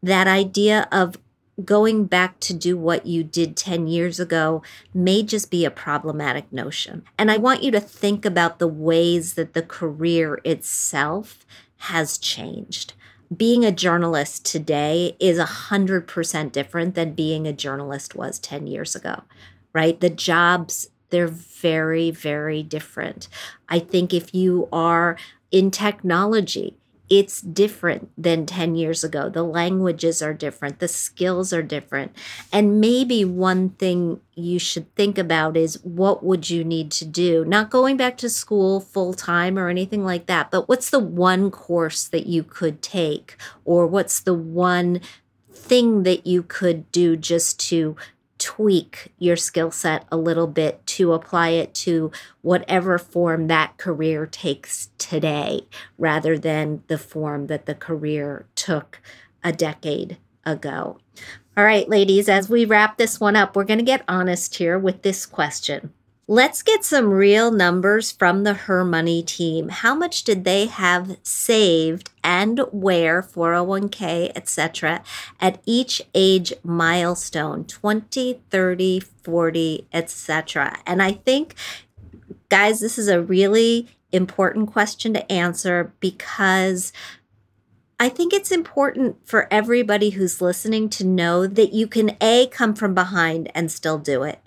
that 0.02 0.26
idea 0.26 0.86
of 0.92 1.16
going 1.62 2.06
back 2.06 2.40
to 2.40 2.54
do 2.54 2.76
what 2.76 3.06
you 3.06 3.22
did 3.22 3.56
10 3.56 3.86
years 3.86 4.18
ago 4.18 4.62
may 4.92 5.22
just 5.22 5.50
be 5.50 5.64
a 5.64 5.70
problematic 5.70 6.52
notion. 6.52 7.04
And 7.18 7.30
I 7.30 7.36
want 7.36 7.62
you 7.62 7.70
to 7.72 7.80
think 7.80 8.24
about 8.24 8.58
the 8.58 8.68
ways 8.68 9.34
that 9.34 9.54
the 9.54 9.62
career 9.62 10.40
itself 10.44 11.46
has 11.76 12.18
changed. 12.18 12.94
Being 13.34 13.64
a 13.64 13.72
journalist 13.72 14.44
today 14.44 15.16
is 15.20 15.38
100% 15.38 16.52
different 16.52 16.94
than 16.94 17.14
being 17.14 17.46
a 17.46 17.52
journalist 17.52 18.14
was 18.14 18.38
10 18.38 18.66
years 18.66 18.94
ago, 18.94 19.22
right? 19.72 19.98
The 20.00 20.10
jobs, 20.10 20.88
they're 21.10 21.28
very, 21.28 22.10
very 22.10 22.62
different. 22.62 23.28
I 23.68 23.78
think 23.78 24.12
if 24.12 24.34
you 24.34 24.68
are 24.72 25.16
in 25.50 25.70
technology, 25.70 26.76
it's 27.10 27.40
different 27.40 28.10
than 28.16 28.46
10 28.46 28.76
years 28.76 29.04
ago. 29.04 29.28
The 29.28 29.42
languages 29.42 30.22
are 30.22 30.32
different, 30.32 30.78
the 30.78 30.88
skills 30.88 31.52
are 31.52 31.62
different. 31.62 32.16
And 32.52 32.80
maybe 32.80 33.24
one 33.24 33.70
thing 33.70 34.20
you 34.34 34.58
should 34.58 34.92
think 34.94 35.18
about 35.18 35.56
is 35.56 35.82
what 35.84 36.24
would 36.24 36.48
you 36.48 36.64
need 36.64 36.90
to 36.92 37.04
do? 37.04 37.44
Not 37.44 37.70
going 37.70 37.96
back 37.96 38.16
to 38.18 38.28
school 38.28 38.80
full 38.80 39.12
time 39.12 39.58
or 39.58 39.68
anything 39.68 40.04
like 40.04 40.26
that, 40.26 40.50
but 40.50 40.68
what's 40.68 40.90
the 40.90 40.98
one 40.98 41.50
course 41.50 42.04
that 42.08 42.26
you 42.26 42.42
could 42.42 42.82
take 42.82 43.36
or 43.64 43.86
what's 43.86 44.20
the 44.20 44.34
one 44.34 45.00
thing 45.52 46.02
that 46.02 46.26
you 46.26 46.42
could 46.42 46.90
do 46.92 47.16
just 47.16 47.58
to 47.58 47.96
tweak 48.44 49.10
your 49.18 49.36
skill 49.36 49.70
set 49.70 50.04
a 50.12 50.18
little 50.18 50.46
bit 50.46 50.86
to 50.86 51.14
apply 51.14 51.48
it 51.48 51.72
to 51.72 52.12
whatever 52.42 52.98
form 52.98 53.46
that 53.46 53.78
career 53.78 54.26
takes 54.26 54.90
today 54.98 55.66
rather 55.96 56.36
than 56.36 56.82
the 56.88 56.98
form 56.98 57.46
that 57.46 57.64
the 57.64 57.74
career 57.74 58.44
took 58.54 59.00
a 59.42 59.50
decade 59.50 60.18
ago. 60.44 60.98
All 61.56 61.64
right, 61.64 61.88
ladies, 61.88 62.28
as 62.28 62.50
we 62.50 62.66
wrap 62.66 62.98
this 62.98 63.18
one 63.18 63.34
up, 63.34 63.56
we're 63.56 63.64
going 63.64 63.78
to 63.78 63.84
get 63.84 64.04
honest 64.06 64.56
here 64.56 64.78
with 64.78 65.00
this 65.00 65.24
question. 65.24 65.94
Let's 66.26 66.62
get 66.62 66.86
some 66.86 67.10
real 67.10 67.50
numbers 67.50 68.10
from 68.10 68.44
the 68.44 68.54
Her 68.54 68.82
Money 68.82 69.22
team. 69.22 69.68
How 69.68 69.94
much 69.94 70.24
did 70.24 70.44
they 70.44 70.64
have 70.64 71.18
saved 71.22 72.08
and 72.22 72.60
where 72.72 73.20
401k, 73.20 74.32
etc. 74.34 75.02
at 75.38 75.60
each 75.66 76.00
age 76.14 76.54
milestone 76.62 77.66
20, 77.66 78.40
30, 78.48 79.00
40, 79.00 79.86
etc. 79.92 80.78
And 80.86 81.02
I 81.02 81.12
think 81.12 81.56
guys, 82.48 82.80
this 82.80 82.96
is 82.96 83.08
a 83.08 83.20
really 83.20 83.88
important 84.10 84.72
question 84.72 85.12
to 85.12 85.30
answer 85.30 85.92
because 86.00 86.90
I 88.00 88.08
think 88.08 88.32
it's 88.32 88.50
important 88.50 89.18
for 89.28 89.46
everybody 89.50 90.10
who's 90.10 90.40
listening 90.40 90.88
to 90.90 91.04
know 91.04 91.46
that 91.46 91.74
you 91.74 91.86
can 91.86 92.16
A, 92.22 92.46
come 92.46 92.74
from 92.74 92.94
behind 92.94 93.50
and 93.54 93.70
still 93.70 93.98
do 93.98 94.22
it 94.22 94.43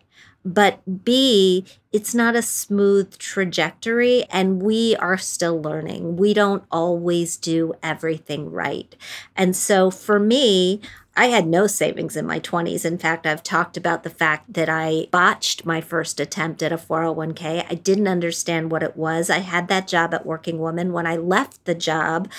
but 0.47 1.03
B, 1.03 1.65
it's 1.91 2.15
not 2.15 2.37
a 2.37 2.41
smooth 2.41 3.17
trajectory 3.17 4.23
and 4.31 4.61
we 4.61 4.95
are 4.95 5.17
still 5.17 5.61
learning. 5.61 6.15
We 6.15 6.33
don't 6.33 6.63
always 6.71 7.35
do 7.35 7.73
everything 7.83 8.49
right. 8.49 8.95
And 9.35 9.57
so 9.57 9.91
for 9.91 10.19
me, 10.19 10.79
I 11.17 11.25
had 11.25 11.47
no 11.47 11.67
savings 11.67 12.15
in 12.15 12.25
my 12.25 12.39
20s. 12.39 12.85
In 12.85 12.97
fact, 12.97 13.25
I've 13.25 13.43
talked 13.43 13.75
about 13.75 14.03
the 14.03 14.09
fact 14.09 14.53
that 14.53 14.69
I 14.69 15.07
botched 15.11 15.65
my 15.65 15.81
first 15.81 16.21
attempt 16.21 16.63
at 16.63 16.71
a 16.71 16.77
401k. 16.77 17.65
I 17.69 17.73
didn't 17.73 18.07
understand 18.07 18.71
what 18.71 18.83
it 18.83 18.95
was. 18.95 19.29
I 19.29 19.39
had 19.39 19.67
that 19.67 19.87
job 19.87 20.13
at 20.13 20.25
Working 20.25 20.59
Woman. 20.59 20.93
When 20.93 21.07
I 21.07 21.17
left 21.17 21.65
the 21.65 21.75
job, 21.75 22.29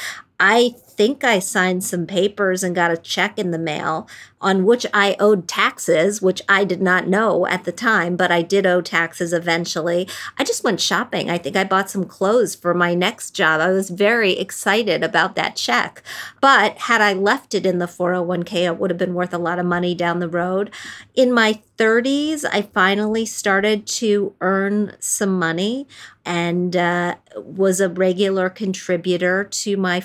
I 0.41 0.77
think 0.99 1.23
I 1.23 1.39
signed 1.39 1.85
some 1.85 2.09
papers 2.09 2.65
and 2.65 2.75
got 2.75 2.91
a 2.91 2.97
check 2.97 3.39
in 3.39 3.53
the 3.53 3.59
mail, 3.59 4.09
on 4.41 4.65
which 4.65 4.85
I 4.93 5.15
owed 5.21 5.47
taxes, 5.47 6.21
which 6.21 6.43
I 6.49 6.65
did 6.65 6.83
not 6.83 7.07
know 7.07 7.47
at 7.47 7.63
the 7.63 7.71
time, 7.71 8.17
but 8.17 8.33
I 8.33 8.43
did 8.43 8.67
owe 8.67 8.81
taxes 8.81 9.33
eventually. 9.33 10.09
I 10.37 10.43
just 10.43 10.65
went 10.65 10.81
shopping. 10.81 11.31
I 11.31 11.39
think 11.39 11.55
I 11.55 11.63
bought 11.63 11.89
some 11.89 12.05
clothes 12.05 12.57
for 12.57 12.75
my 12.75 12.95
next 12.95 13.31
job. 13.31 13.61
I 13.61 13.69
was 13.69 13.91
very 13.91 14.33
excited 14.33 15.05
about 15.05 15.37
that 15.37 15.55
check. 15.55 16.03
But 16.41 16.79
had 16.79 17.01
I 17.01 17.13
left 17.13 17.55
it 17.55 17.65
in 17.65 17.79
the 17.79 17.87
401k, 17.87 18.65
it 18.65 18.79
would 18.79 18.91
have 18.91 18.99
been 18.99 19.15
worth 19.15 19.33
a 19.33 19.39
lot 19.39 19.61
of 19.61 19.67
money 19.67 19.95
down 19.95 20.19
the 20.19 20.29
road. 20.29 20.73
In 21.15 21.33
my 21.33 21.61
30s, 21.79 22.45
I 22.53 22.63
finally 22.63 23.25
started 23.25 23.87
to 23.87 24.35
earn 24.41 24.97
some 24.99 25.39
money 25.39 25.87
and 26.29 26.77
uh, 26.77 27.15
was 27.37 27.81
a 27.81 27.89
regular 27.89 28.51
contributor 28.51 29.45
to 29.45 29.77
my 29.77 29.99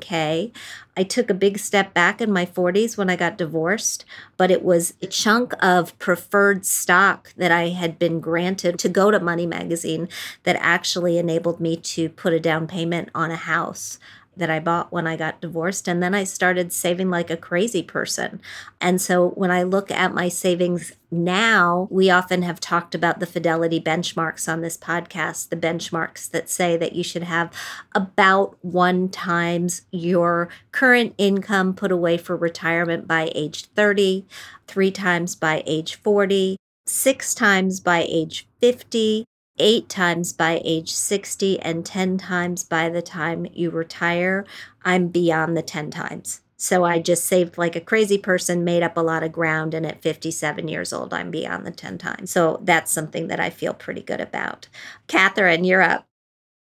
401k. 0.00 0.52
I 0.96 1.02
took 1.04 1.30
a 1.30 1.34
big 1.34 1.58
step 1.58 1.94
back 1.94 2.20
in 2.20 2.32
my 2.32 2.44
40s 2.44 2.96
when 2.96 3.08
I 3.08 3.16
got 3.16 3.38
divorced, 3.38 4.04
but 4.36 4.50
it 4.50 4.64
was 4.64 4.94
a 5.00 5.06
chunk 5.06 5.52
of 5.62 5.96
preferred 5.98 6.66
stock 6.66 7.32
that 7.36 7.52
I 7.52 7.68
had 7.68 7.98
been 7.98 8.20
granted 8.20 8.78
to 8.80 8.88
go 8.88 9.10
to 9.10 9.20
Money 9.20 9.46
Magazine 9.46 10.08
that 10.42 10.56
actually 10.58 11.18
enabled 11.18 11.60
me 11.60 11.76
to 11.76 12.08
put 12.08 12.32
a 12.32 12.40
down 12.40 12.66
payment 12.66 13.10
on 13.14 13.30
a 13.30 13.36
house 13.36 13.98
that 14.38 14.50
I 14.50 14.60
bought 14.60 14.92
when 14.92 15.06
I 15.06 15.16
got 15.16 15.40
divorced. 15.40 15.88
And 15.88 16.02
then 16.02 16.14
I 16.14 16.24
started 16.24 16.72
saving 16.72 17.10
like 17.10 17.30
a 17.30 17.36
crazy 17.36 17.82
person. 17.82 18.40
And 18.80 19.00
so 19.00 19.30
when 19.30 19.50
I 19.50 19.62
look 19.62 19.90
at 19.90 20.14
my 20.14 20.28
savings 20.28 20.92
now, 21.10 21.88
we 21.90 22.10
often 22.10 22.42
have 22.42 22.60
talked 22.60 22.94
about 22.94 23.20
the 23.20 23.26
fidelity 23.26 23.80
benchmarks 23.80 24.50
on 24.50 24.60
this 24.60 24.76
podcast, 24.76 25.48
the 25.48 25.56
benchmarks 25.56 26.30
that 26.30 26.50
say 26.50 26.76
that 26.76 26.94
you 26.94 27.02
should 27.02 27.22
have 27.22 27.52
about 27.94 28.56
one 28.62 29.08
times 29.08 29.82
your 29.90 30.48
current 30.72 31.14
income 31.18 31.74
put 31.74 31.90
away 31.90 32.18
for 32.18 32.36
retirement 32.36 33.06
by 33.06 33.30
age 33.34 33.66
30, 33.66 34.26
three 34.66 34.90
times 34.90 35.34
by 35.34 35.62
age 35.66 35.94
40, 35.96 36.56
six 36.86 37.34
times 37.34 37.80
by 37.80 38.06
age 38.08 38.46
50, 38.60 39.24
eight 39.58 39.88
times 39.88 40.32
by 40.32 40.60
age 40.64 40.92
60 40.92 41.60
and 41.60 41.84
10 41.84 42.18
times 42.18 42.64
by 42.64 42.88
the 42.88 43.02
time 43.02 43.46
you 43.52 43.70
retire, 43.70 44.44
I'm 44.84 45.08
beyond 45.08 45.56
the 45.56 45.62
10 45.62 45.90
times. 45.90 46.40
So 46.56 46.82
I 46.84 46.98
just 46.98 47.24
saved 47.24 47.56
like 47.56 47.76
a 47.76 47.80
crazy 47.80 48.18
person, 48.18 48.64
made 48.64 48.82
up 48.82 48.96
a 48.96 49.00
lot 49.00 49.22
of 49.22 49.30
ground, 49.30 49.74
and 49.74 49.86
at 49.86 50.02
57 50.02 50.66
years 50.66 50.92
old, 50.92 51.14
I'm 51.14 51.30
beyond 51.30 51.64
the 51.64 51.70
10 51.70 51.98
times. 51.98 52.32
So 52.32 52.58
that's 52.62 52.90
something 52.90 53.28
that 53.28 53.38
I 53.38 53.48
feel 53.48 53.72
pretty 53.72 54.02
good 54.02 54.20
about. 54.20 54.68
Kathryn, 55.06 55.64
you're 55.64 55.82
up. 55.82 56.06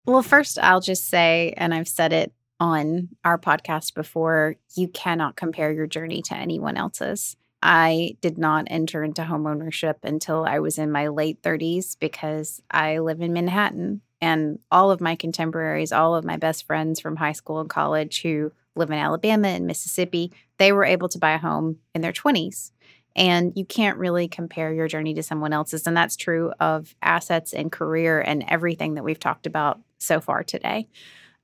Well, 0.06 0.22
first, 0.22 0.60
I'll 0.60 0.82
just 0.82 1.08
say, 1.08 1.54
and 1.56 1.74
I've 1.74 1.88
said 1.88 2.12
it 2.12 2.34
on 2.60 3.10
our 3.24 3.38
podcast 3.38 3.96
before, 3.96 4.56
you 4.76 4.90
cannot 4.90 5.38
compare 5.38 5.72
your 5.72 5.88
journey 5.88 6.22
to 6.24 6.36
anyone 6.36 6.76
else's. 6.76 7.38
I 7.68 8.16
did 8.22 8.38
not 8.38 8.66
enter 8.68 9.04
into 9.04 9.24
homeownership 9.24 9.96
until 10.04 10.46
I 10.46 10.60
was 10.60 10.78
in 10.78 10.92
my 10.92 11.08
late 11.08 11.42
30s 11.42 11.98
because 12.00 12.62
I 12.70 13.00
live 13.00 13.22
in 13.22 13.34
Manhattan. 13.34 14.02
And 14.22 14.60
all 14.70 14.92
of 14.92 15.02
my 15.02 15.16
contemporaries, 15.16 15.92
all 15.92 16.14
of 16.14 16.24
my 16.24 16.38
best 16.38 16.68
friends 16.68 17.00
from 17.00 17.16
high 17.16 17.32
school 17.32 17.60
and 17.60 17.68
college 17.68 18.22
who 18.22 18.52
live 18.76 18.92
in 18.92 19.00
Alabama 19.00 19.48
and 19.48 19.66
Mississippi, 19.66 20.32
they 20.60 20.72
were 20.72 20.86
able 20.86 21.10
to 21.10 21.18
buy 21.18 21.32
a 21.32 21.40
home 21.40 21.78
in 21.96 22.02
their 22.02 22.14
20s. 22.14 22.70
And 23.16 23.52
you 23.56 23.66
can't 23.66 23.98
really 23.98 24.28
compare 24.28 24.72
your 24.72 24.88
journey 24.88 25.16
to 25.16 25.24
someone 25.24 25.52
else's. 25.52 25.88
And 25.88 25.98
that's 25.98 26.16
true 26.16 26.54
of 26.60 26.94
assets 27.02 27.52
and 27.52 27.72
career 27.72 28.22
and 28.22 28.46
everything 28.48 28.94
that 28.94 29.04
we've 29.04 29.20
talked 29.20 29.48
about 29.48 29.80
so 29.98 30.22
far 30.22 30.44
today. 30.44 30.88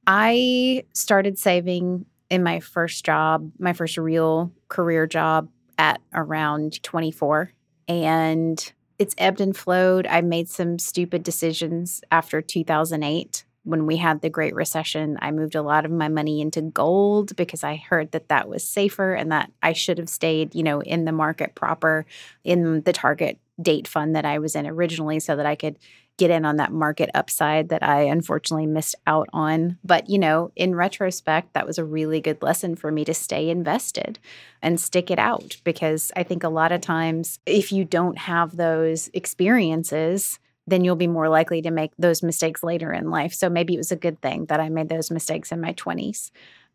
I 0.06 0.86
started 0.94 1.40
saving 1.40 2.06
in 2.30 2.44
my 2.44 2.60
first 2.60 3.04
job, 3.04 3.52
my 3.58 3.74
first 3.74 3.98
real 3.98 4.52
career 4.70 5.08
job 5.08 5.50
at 5.82 6.00
around 6.14 6.82
24 6.84 7.52
and 7.88 8.72
it's 9.00 9.16
ebbed 9.18 9.42
and 9.42 9.58
flowed. 9.58 10.06
I 10.06 10.22
made 10.22 10.48
some 10.48 10.78
stupid 10.78 11.24
decisions 11.24 12.02
after 12.12 12.40
2008 12.40 13.44
when 13.64 13.88
we 13.88 13.98
had 13.98 14.22
the 14.22 14.30
Great 14.30 14.54
Recession. 14.54 15.18
I 15.24 15.32
moved 15.32 15.56
a 15.56 15.64
lot 15.64 15.84
of 15.84 15.92
my 15.92 16.08
money 16.08 16.40
into 16.40 16.62
gold 16.62 17.36
because 17.36 17.64
I 17.64 17.78
heard 17.78 18.12
that 18.12 18.30
that 18.30 18.48
was 18.48 18.64
safer 18.64 19.16
and 19.16 19.32
that 19.32 19.52
I 19.64 19.74
should 19.74 19.98
have 19.98 20.08
stayed, 20.08 20.54
you 20.54 20.62
know, 20.62 20.84
in 20.84 21.06
the 21.06 21.12
market 21.12 21.56
proper 21.56 22.06
in 22.44 22.82
the 22.82 22.94
target 22.94 23.40
date 23.60 23.88
fund 23.88 24.16
that 24.16 24.26
I 24.26 24.38
was 24.38 24.56
in 24.56 24.68
originally 24.68 25.20
so 25.20 25.36
that 25.36 25.48
I 25.48 25.56
could 25.56 25.80
get 26.22 26.30
in 26.30 26.46
on 26.46 26.58
that 26.58 26.72
market 26.72 27.10
upside 27.16 27.70
that 27.70 27.82
I 27.82 28.04
unfortunately 28.04 28.68
missed 28.68 28.94
out 29.08 29.28
on. 29.34 29.80
But, 29.84 30.08
you 30.08 30.20
know, 30.20 30.52
in 30.56 30.76
retrospect, 30.76 31.54
that 31.54 31.66
was 31.66 31.80
a 31.80 31.84
really 31.84 32.22
good 32.22 32.44
lesson 32.44 32.76
for 32.76 32.92
me 32.92 33.04
to 33.06 33.14
stay 33.16 33.50
invested 33.50 34.20
and 34.62 34.80
stick 34.80 35.10
it 35.10 35.18
out 35.18 35.58
because 35.64 36.12
I 36.16 36.22
think 36.22 36.44
a 36.44 36.50
lot 36.50 36.72
of 36.72 36.80
times 36.80 37.40
if 37.48 37.72
you 37.72 37.86
don't 37.86 38.20
have 38.20 38.56
those 38.56 39.10
experiences, 39.16 40.38
then 40.68 40.84
you'll 40.84 40.96
be 40.96 41.08
more 41.08 41.28
likely 41.28 41.64
to 41.64 41.72
make 41.72 41.92
those 41.98 42.22
mistakes 42.22 42.62
later 42.62 42.94
in 42.94 43.10
life. 43.10 43.34
So 43.34 43.50
maybe 43.50 43.74
it 43.74 43.78
was 43.78 43.92
a 43.92 43.96
good 43.96 44.22
thing 44.22 44.46
that 44.46 44.60
I 44.60 44.70
made 44.70 44.90
those 44.90 45.10
mistakes 45.10 45.52
in 45.52 45.60
my 45.60 45.74
20s. 45.74 46.30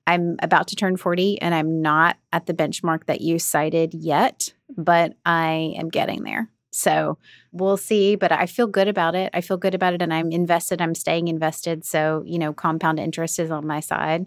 I'm 0.09 0.39
about 0.43 0.67
to 0.69 0.77
turn 0.77 0.97
40 0.97 1.41
and 1.41 1.55
I'm 1.55 1.83
not 1.83 2.17
at 2.33 2.47
the 2.47 2.55
benchmark 2.55 3.07
that 3.07 3.21
you 3.21 3.39
cited 3.39 3.95
yet, 3.95 4.53
but 4.77 5.15
I 5.25 5.75
am 5.79 5.89
getting 5.89 6.25
there. 6.25 6.49
So 6.77 7.17
we'll 7.53 7.79
see, 7.79 8.17
but 8.17 8.31
I 8.31 8.45
feel 8.45 8.67
good 8.67 8.87
about 8.87 9.15
it. 9.15 9.31
I 9.33 9.41
feel 9.41 9.57
good 9.57 9.75
about 9.75 9.95
it 9.95 10.03
and 10.03 10.13
I'm 10.13 10.31
invested. 10.31 10.83
I'm 10.83 10.95
staying 10.95 11.29
invested. 11.29 11.85
So, 11.87 12.23
you 12.27 12.39
know, 12.39 12.53
compound 12.53 13.01
interest 13.01 13.39
is 13.39 13.51
on 13.51 13.67
my 13.67 13.81
side. 13.81 14.27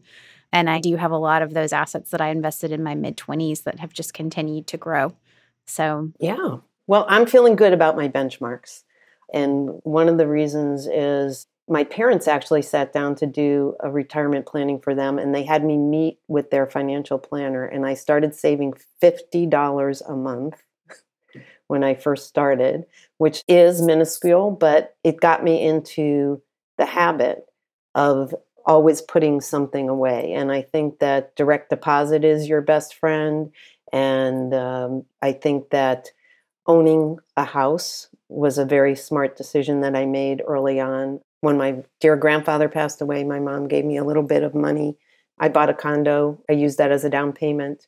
And 0.51 0.67
I 0.67 0.79
do 0.79 0.95
have 0.95 1.11
a 1.11 1.17
lot 1.17 1.43
of 1.43 1.53
those 1.53 1.71
assets 1.71 2.09
that 2.09 2.21
I 2.21 2.29
invested 2.29 2.71
in 2.71 2.81
my 2.81 2.95
mid 2.95 3.17
20s 3.17 3.63
that 3.63 3.79
have 3.79 3.93
just 3.93 4.15
continued 4.15 4.65
to 4.67 4.77
grow. 4.77 5.13
So, 5.67 6.11
yeah. 6.19 6.57
Well, 6.87 7.05
I'm 7.07 7.27
feeling 7.27 7.55
good 7.55 7.71
about 7.71 7.95
my 7.95 8.07
benchmarks. 8.07 8.81
And 9.31 9.79
one 9.83 10.09
of 10.09 10.17
the 10.17 10.27
reasons 10.27 10.87
is 10.87 11.45
my 11.67 11.83
parents 11.83 12.27
actually 12.27 12.63
sat 12.63 12.93
down 12.93 13.13
to 13.17 13.27
do 13.27 13.75
a 13.81 13.91
retirement 13.91 14.47
planning 14.47 14.79
for 14.79 14.95
them 14.95 15.19
and 15.19 15.35
they 15.35 15.43
had 15.43 15.63
me 15.63 15.77
meet 15.77 16.17
with 16.27 16.49
their 16.49 16.65
financial 16.65 17.19
planner 17.19 17.63
and 17.63 17.85
I 17.85 17.93
started 17.93 18.33
saving 18.33 18.73
$50 19.03 20.01
a 20.09 20.15
month 20.15 20.63
when 21.69 21.83
I 21.83 21.93
first 21.93 22.27
started, 22.27 22.85
which 23.19 23.43
is 23.47 23.81
minuscule, 23.81 24.49
but 24.49 24.95
it 25.03 25.21
got 25.21 25.43
me 25.43 25.63
into 25.63 26.41
the 26.79 26.85
habit 26.87 27.45
of 27.93 28.33
always 28.65 29.01
putting 29.03 29.39
something 29.39 29.87
away. 29.87 30.33
And 30.33 30.51
I 30.51 30.63
think 30.63 30.97
that 30.97 31.35
direct 31.35 31.69
deposit 31.69 32.25
is 32.25 32.49
your 32.49 32.61
best 32.61 32.95
friend. 32.95 33.51
And 33.93 34.53
um, 34.53 35.05
I 35.21 35.31
think 35.31 35.69
that 35.69 36.09
owning 36.65 37.19
a 37.37 37.45
house 37.45 38.09
was 38.29 38.57
a 38.57 38.65
very 38.65 38.95
smart 38.95 39.37
decision 39.37 39.81
that 39.81 39.95
I 39.95 40.07
made 40.07 40.41
early 40.47 40.79
on. 40.79 41.19
When 41.41 41.57
my 41.57 41.83
dear 41.99 42.15
grandfather 42.15 42.67
passed 42.67 42.99
away, 42.99 43.23
my 43.23 43.39
mom 43.39 43.67
gave 43.67 43.85
me 43.85 43.97
a 43.97 44.03
little 44.03 44.23
bit 44.23 44.41
of 44.41 44.55
money. 44.55 44.97
I 45.39 45.49
bought 45.49 45.69
a 45.69 45.73
condo, 45.75 46.41
I 46.49 46.53
used 46.53 46.79
that 46.79 46.91
as 46.91 47.05
a 47.05 47.09
down 47.11 47.31
payment. 47.31 47.85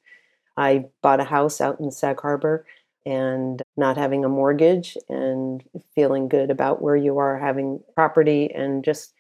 I 0.56 0.86
bought 1.02 1.20
a 1.20 1.26
house 1.26 1.60
out 1.60 1.80
in 1.80 1.90
Sag 1.90 2.22
Harbor 2.22 2.66
and 3.06 3.62
not 3.78 3.98
having 3.98 4.24
a 4.24 4.30
mortgage 4.30 4.98
and 5.10 5.64
feeling 5.96 6.28
good 6.28 6.52
about 6.52 6.82
where 6.82 6.96
you 6.96 7.18
are 7.18 7.38
having 7.38 7.82
property 7.96 8.52
and 8.54 8.84
just 8.84 9.14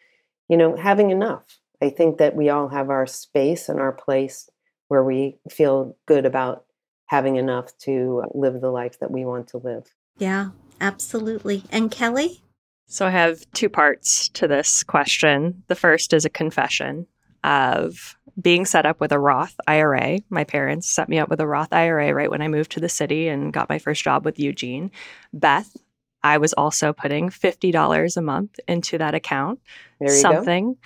you 0.49 0.57
know 0.57 0.75
having 0.75 1.11
enough. 1.11 1.59
I 1.81 1.89
think 1.89 2.19
that 2.19 2.35
we 2.35 2.49
all 2.49 2.67
have 2.67 2.89
our 2.89 3.07
space 3.07 3.67
and 3.67 3.79
our 3.79 3.91
place 3.91 4.49
where 4.87 5.03
we 5.03 5.37
feel 5.49 5.95
good 6.05 6.25
about 6.25 6.65
having 7.07 7.37
enough 7.37 7.75
to 7.79 8.23
live 8.33 8.61
the 8.61 8.69
life 8.69 8.99
that 8.99 9.11
we 9.11 9.25
want 9.25 9.47
to 9.49 9.57
live. 9.57 9.85
Yeah 10.17 10.49
absolutely. 10.81 11.63
And 11.71 11.89
kelly? 11.89 12.41
So 12.87 13.05
i 13.05 13.11
have 13.11 13.49
two 13.53 13.69
parts 13.69 14.27
to 14.29 14.47
this 14.47 14.83
question. 14.83 15.63
The 15.67 15.75
first 15.75 16.11
is 16.11 16.25
a 16.25 16.29
confession 16.29 17.07
of 17.43 18.17
being 18.39 18.65
set 18.65 18.85
up 18.85 18.99
with 18.99 19.11
a 19.11 19.19
Roth 19.19 19.55
IRA. 19.67 20.19
My 20.29 20.43
parents 20.43 20.89
set 20.89 21.09
me 21.09 21.19
up 21.19 21.29
with 21.29 21.39
a 21.39 21.47
Roth 21.47 21.73
IRA 21.73 22.13
right 22.13 22.31
when 22.31 22.41
I 22.41 22.47
moved 22.47 22.71
to 22.71 22.79
the 22.79 22.89
city 22.89 23.27
and 23.27 23.53
got 23.53 23.69
my 23.69 23.79
first 23.79 24.03
job 24.03 24.25
with 24.25 24.39
Eugene. 24.39 24.91
Beth, 25.33 25.75
I 26.23 26.37
was 26.37 26.53
also 26.53 26.93
putting 26.93 27.29
$50 27.29 28.17
a 28.17 28.21
month 28.21 28.59
into 28.67 28.97
that 28.97 29.15
account. 29.15 29.59
something. 30.07 30.73
Go. 30.73 30.79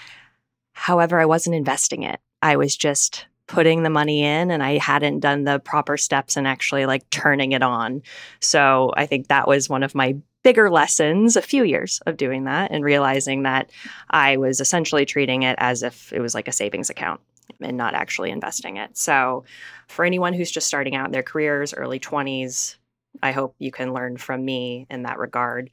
However, 0.74 1.20
I 1.20 1.26
wasn't 1.26 1.56
investing 1.56 2.03
it. 2.03 2.20
I 2.41 2.58
was 2.58 2.76
just 2.76 3.28
putting 3.47 3.84
the 3.84 3.89
money 3.89 4.24
in 4.24 4.49
and 4.49 4.64
I 4.64 4.78
hadn't 4.78 5.20
done 5.20 5.43
the 5.43 5.60
proper 5.60 5.97
steps 5.97 6.36
and 6.36 6.47
actually 6.47 6.86
like 6.86 7.10
turning 7.10 7.51
it 7.51 7.62
on. 7.62 8.01
So 8.41 8.91
I 8.97 9.06
think 9.06 9.28
that 9.28 9.47
was 9.47 9.70
one 9.70 9.84
of 9.84 9.93
my 9.93 10.16
bigger 10.46 10.70
lessons, 10.70 11.36
a 11.36 11.41
few 11.41 11.64
years 11.64 12.00
of 12.06 12.18
doing 12.18 12.43
that 12.43 12.70
and 12.70 12.84
realizing 12.86 13.41
that 13.41 13.72
I 14.12 14.38
was 14.38 14.60
essentially 14.60 15.04
treating 15.04 15.41
it 15.41 15.56
as 15.58 15.82
if 15.82 16.14
it 16.14 16.22
was 16.22 16.36
like 16.36 16.48
a 16.48 16.52
savings 16.52 16.91
account 16.91 17.20
and 17.60 17.76
not 17.76 17.96
actually 17.96 18.30
investing 18.30 18.78
it. 18.78 18.96
So, 18.96 19.43
for 19.88 20.06
anyone 20.06 20.34
who's 20.34 20.52
just 20.52 20.68
starting 20.68 20.96
out 20.96 21.08
in 21.08 21.12
their 21.14 21.24
careers, 21.24 21.74
early 21.74 22.00
20s, 22.00 22.76
I 23.24 23.32
hope 23.32 23.56
you 23.58 23.72
can 23.72 23.91
learn 23.91 24.18
from 24.18 24.46
me 24.46 24.86
in 24.91 25.02
that 25.02 25.18
regard. 25.18 25.72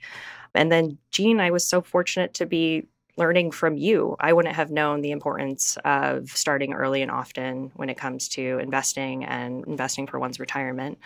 And 0.55 0.73
then, 0.73 0.97
Jean, 1.11 1.39
I 1.39 1.51
was 1.51 1.67
so 1.67 1.83
fortunate 1.83 2.33
to 2.35 2.47
be 2.47 2.87
learning 3.17 3.51
from 3.51 3.77
you. 3.77 4.17
I 4.19 4.33
wouldn't 4.33 4.55
have 4.55 4.71
known 4.71 5.03
the 5.03 5.11
importance 5.11 5.77
of 5.85 6.31
starting 6.31 6.73
early 6.73 7.03
and 7.03 7.11
often 7.11 7.71
when 7.75 7.91
it 7.91 7.99
comes 7.99 8.29
to 8.31 8.59
investing 8.59 9.25
and 9.25 9.65
investing 9.67 10.07
for 10.07 10.19
one's 10.19 10.41
retirement. 10.41 10.99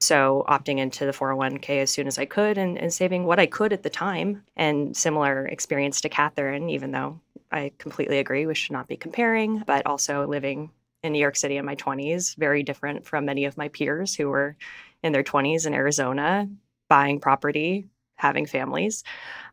So, 0.00 0.44
opting 0.48 0.78
into 0.78 1.06
the 1.06 1.12
401k 1.12 1.82
as 1.82 1.90
soon 1.90 2.06
as 2.06 2.18
I 2.18 2.24
could 2.24 2.56
and, 2.56 2.78
and 2.78 2.92
saving 2.92 3.24
what 3.24 3.40
I 3.40 3.46
could 3.46 3.72
at 3.72 3.82
the 3.82 3.90
time. 3.90 4.44
And 4.56 4.96
similar 4.96 5.46
experience 5.46 6.00
to 6.02 6.08
Kathryn, 6.08 6.70
even 6.70 6.92
though 6.92 7.20
I 7.50 7.72
completely 7.78 8.18
agree 8.18 8.46
we 8.46 8.54
should 8.54 8.72
not 8.72 8.86
be 8.86 8.96
comparing, 8.96 9.64
but 9.66 9.86
also 9.86 10.26
living 10.26 10.70
in 11.02 11.12
New 11.12 11.18
York 11.18 11.36
City 11.36 11.56
in 11.56 11.64
my 11.64 11.76
20s, 11.76 12.36
very 12.36 12.62
different 12.62 13.06
from 13.06 13.24
many 13.24 13.44
of 13.44 13.56
my 13.56 13.68
peers 13.68 14.14
who 14.14 14.28
were 14.28 14.56
in 15.02 15.12
their 15.12 15.22
20s 15.22 15.66
in 15.66 15.74
Arizona, 15.74 16.48
buying 16.88 17.20
property, 17.20 17.86
having 18.16 18.46
families. 18.46 19.04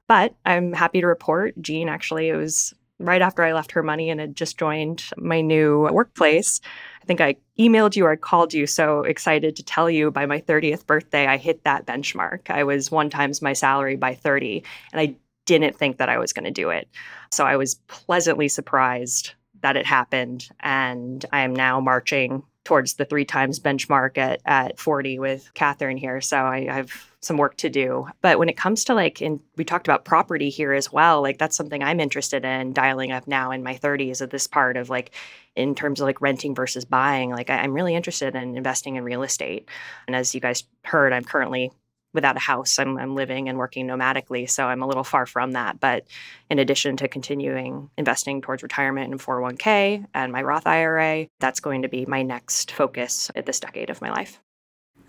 But 0.07 0.35
I'm 0.45 0.73
happy 0.73 1.01
to 1.01 1.07
report, 1.07 1.59
Jean 1.61 1.89
actually, 1.89 2.29
it 2.29 2.35
was 2.35 2.73
right 2.99 3.21
after 3.21 3.43
I 3.43 3.53
left 3.53 3.71
her 3.73 3.83
money 3.83 4.09
and 4.09 4.19
had 4.19 4.35
just 4.35 4.57
joined 4.57 5.03
my 5.17 5.41
new 5.41 5.89
workplace. 5.91 6.61
I 7.01 7.05
think 7.05 7.21
I 7.21 7.35
emailed 7.59 7.95
you 7.95 8.05
or 8.05 8.11
I 8.11 8.15
called 8.15 8.53
you 8.53 8.67
so 8.67 9.01
excited 9.01 9.55
to 9.55 9.63
tell 9.63 9.89
you 9.89 10.11
by 10.11 10.25
my 10.25 10.41
30th 10.41 10.85
birthday, 10.85 11.27
I 11.27 11.37
hit 11.37 11.63
that 11.63 11.85
benchmark. 11.85 12.49
I 12.49 12.63
was 12.63 12.91
one 12.91 13.09
times 13.09 13.41
my 13.41 13.53
salary 13.53 13.95
by 13.95 14.15
30, 14.15 14.63
and 14.91 15.01
I 15.01 15.15
didn't 15.45 15.75
think 15.75 15.97
that 15.97 16.09
I 16.09 16.17
was 16.17 16.33
going 16.33 16.45
to 16.45 16.51
do 16.51 16.69
it. 16.69 16.87
So 17.31 17.45
I 17.45 17.57
was 17.57 17.75
pleasantly 17.87 18.47
surprised 18.47 19.33
that 19.61 19.77
it 19.77 19.85
happened. 19.85 20.47
And 20.59 21.25
I 21.31 21.41
am 21.41 21.53
now 21.55 21.79
marching 21.79 22.43
towards 22.65 22.95
the 22.95 23.05
three 23.05 23.23
times 23.23 23.59
benchmark 23.59 24.17
at, 24.17 24.41
at 24.45 24.79
40 24.79 25.19
with 25.19 25.49
Kathryn 25.53 25.97
here. 25.97 26.19
So 26.19 26.37
I, 26.37 26.67
I 26.69 26.73
have 26.73 26.91
some 27.21 27.37
work 27.37 27.55
to 27.57 27.69
do. 27.69 28.07
But 28.21 28.37
when 28.37 28.49
it 28.49 28.57
comes 28.57 28.83
to 28.85 28.93
like, 28.93 29.21
and 29.21 29.39
we 29.55 29.63
talked 29.63 29.87
about 29.87 30.03
property 30.03 30.49
here 30.49 30.73
as 30.73 30.91
well, 30.91 31.21
like 31.21 31.37
that's 31.37 31.55
something 31.55 31.83
I'm 31.83 31.99
interested 31.99 32.43
in 32.43 32.73
dialing 32.73 33.11
up 33.11 33.27
now 33.27 33.51
in 33.51 33.63
my 33.63 33.75
30s 33.75 34.21
at 34.21 34.31
this 34.31 34.47
part 34.47 34.77
of 34.77 34.89
like, 34.89 35.11
in 35.55 35.73
terms 35.75 36.01
of 36.01 36.05
like 36.05 36.21
renting 36.21 36.53
versus 36.53 36.85
buying, 36.85 37.29
like 37.29 37.49
I, 37.49 37.57
I'm 37.59 37.73
really 37.73 37.95
interested 37.95 38.35
in 38.35 38.57
investing 38.57 38.95
in 38.95 39.03
real 39.03 39.23
estate. 39.23 39.69
And 40.07 40.15
as 40.15 40.35
you 40.35 40.41
guys 40.41 40.63
heard, 40.83 41.13
I'm 41.13 41.23
currently 41.23 41.71
without 42.15 42.35
a 42.35 42.39
house. 42.39 42.79
I'm, 42.79 42.97
I'm 42.97 43.13
living 43.15 43.47
and 43.49 43.57
working 43.57 43.87
nomadically, 43.87 44.49
so 44.49 44.65
I'm 44.65 44.81
a 44.81 44.87
little 44.87 45.03
far 45.03 45.25
from 45.25 45.51
that. 45.51 45.79
But 45.79 46.05
in 46.49 46.57
addition 46.57 46.97
to 46.97 47.07
continuing 47.07 47.89
investing 47.97 48.41
towards 48.41 48.63
retirement 48.63 49.11
in 49.11 49.19
401k 49.19 50.05
and 50.13 50.31
my 50.31 50.41
Roth 50.41 50.65
IRA, 50.65 51.27
that's 51.39 51.59
going 51.59 51.83
to 51.83 51.87
be 51.87 52.05
my 52.05 52.23
next 52.23 52.71
focus 52.71 53.29
at 53.35 53.45
this 53.45 53.59
decade 53.59 53.89
of 53.89 54.01
my 54.01 54.09
life. 54.09 54.41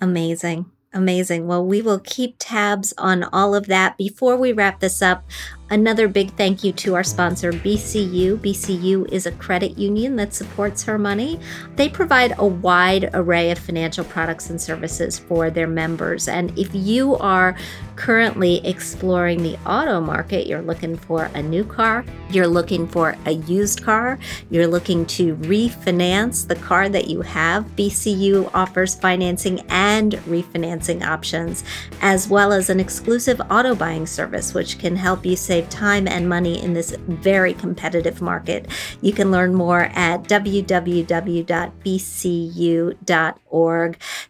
Amazing. 0.00 0.66
Amazing. 0.92 1.46
Well, 1.46 1.64
we 1.64 1.82
will 1.82 1.98
keep 1.98 2.36
tabs 2.38 2.94
on 2.96 3.24
all 3.24 3.54
of 3.54 3.66
that. 3.66 3.98
Before 3.98 4.36
we 4.36 4.52
wrap 4.52 4.80
this 4.80 5.02
up, 5.02 5.24
Another 5.68 6.06
big 6.06 6.30
thank 6.34 6.62
you 6.62 6.70
to 6.72 6.94
our 6.94 7.02
sponsor, 7.02 7.50
BCU. 7.52 8.38
BCU 8.38 9.10
is 9.10 9.26
a 9.26 9.32
credit 9.32 9.76
union 9.76 10.14
that 10.14 10.32
supports 10.32 10.84
her 10.84 10.96
money. 10.96 11.40
They 11.74 11.88
provide 11.88 12.34
a 12.38 12.46
wide 12.46 13.10
array 13.14 13.50
of 13.50 13.58
financial 13.58 14.04
products 14.04 14.48
and 14.48 14.60
services 14.60 15.18
for 15.18 15.50
their 15.50 15.66
members. 15.66 16.28
And 16.28 16.56
if 16.56 16.72
you 16.72 17.16
are 17.16 17.56
currently 17.96 18.64
exploring 18.64 19.42
the 19.42 19.58
auto 19.66 20.00
market, 20.00 20.46
you're 20.46 20.62
looking 20.62 20.96
for 20.96 21.24
a 21.34 21.42
new 21.42 21.64
car, 21.64 22.04
you're 22.30 22.46
looking 22.46 22.86
for 22.86 23.16
a 23.24 23.32
used 23.32 23.82
car, 23.82 24.20
you're 24.50 24.66
looking 24.68 25.04
to 25.06 25.34
refinance 25.36 26.46
the 26.46 26.56
car 26.56 26.88
that 26.90 27.08
you 27.08 27.22
have, 27.22 27.64
BCU 27.74 28.50
offers 28.54 28.94
financing 28.94 29.60
and 29.68 30.12
refinancing 30.28 31.04
options, 31.04 31.64
as 32.02 32.28
well 32.28 32.52
as 32.52 32.70
an 32.70 32.78
exclusive 32.78 33.40
auto 33.50 33.74
buying 33.74 34.06
service, 34.06 34.54
which 34.54 34.78
can 34.78 34.94
help 34.94 35.24
you 35.24 35.34
save 35.34 35.55
save 35.56 35.68
time 35.70 36.06
and 36.06 36.28
money 36.28 36.62
in 36.62 36.74
this 36.74 36.94
very 37.08 37.54
competitive 37.54 38.20
market. 38.20 38.68
You 39.00 39.14
can 39.14 39.30
learn 39.30 39.54
more 39.54 39.84
at 39.94 40.24
www.bcu.org. 40.24 41.06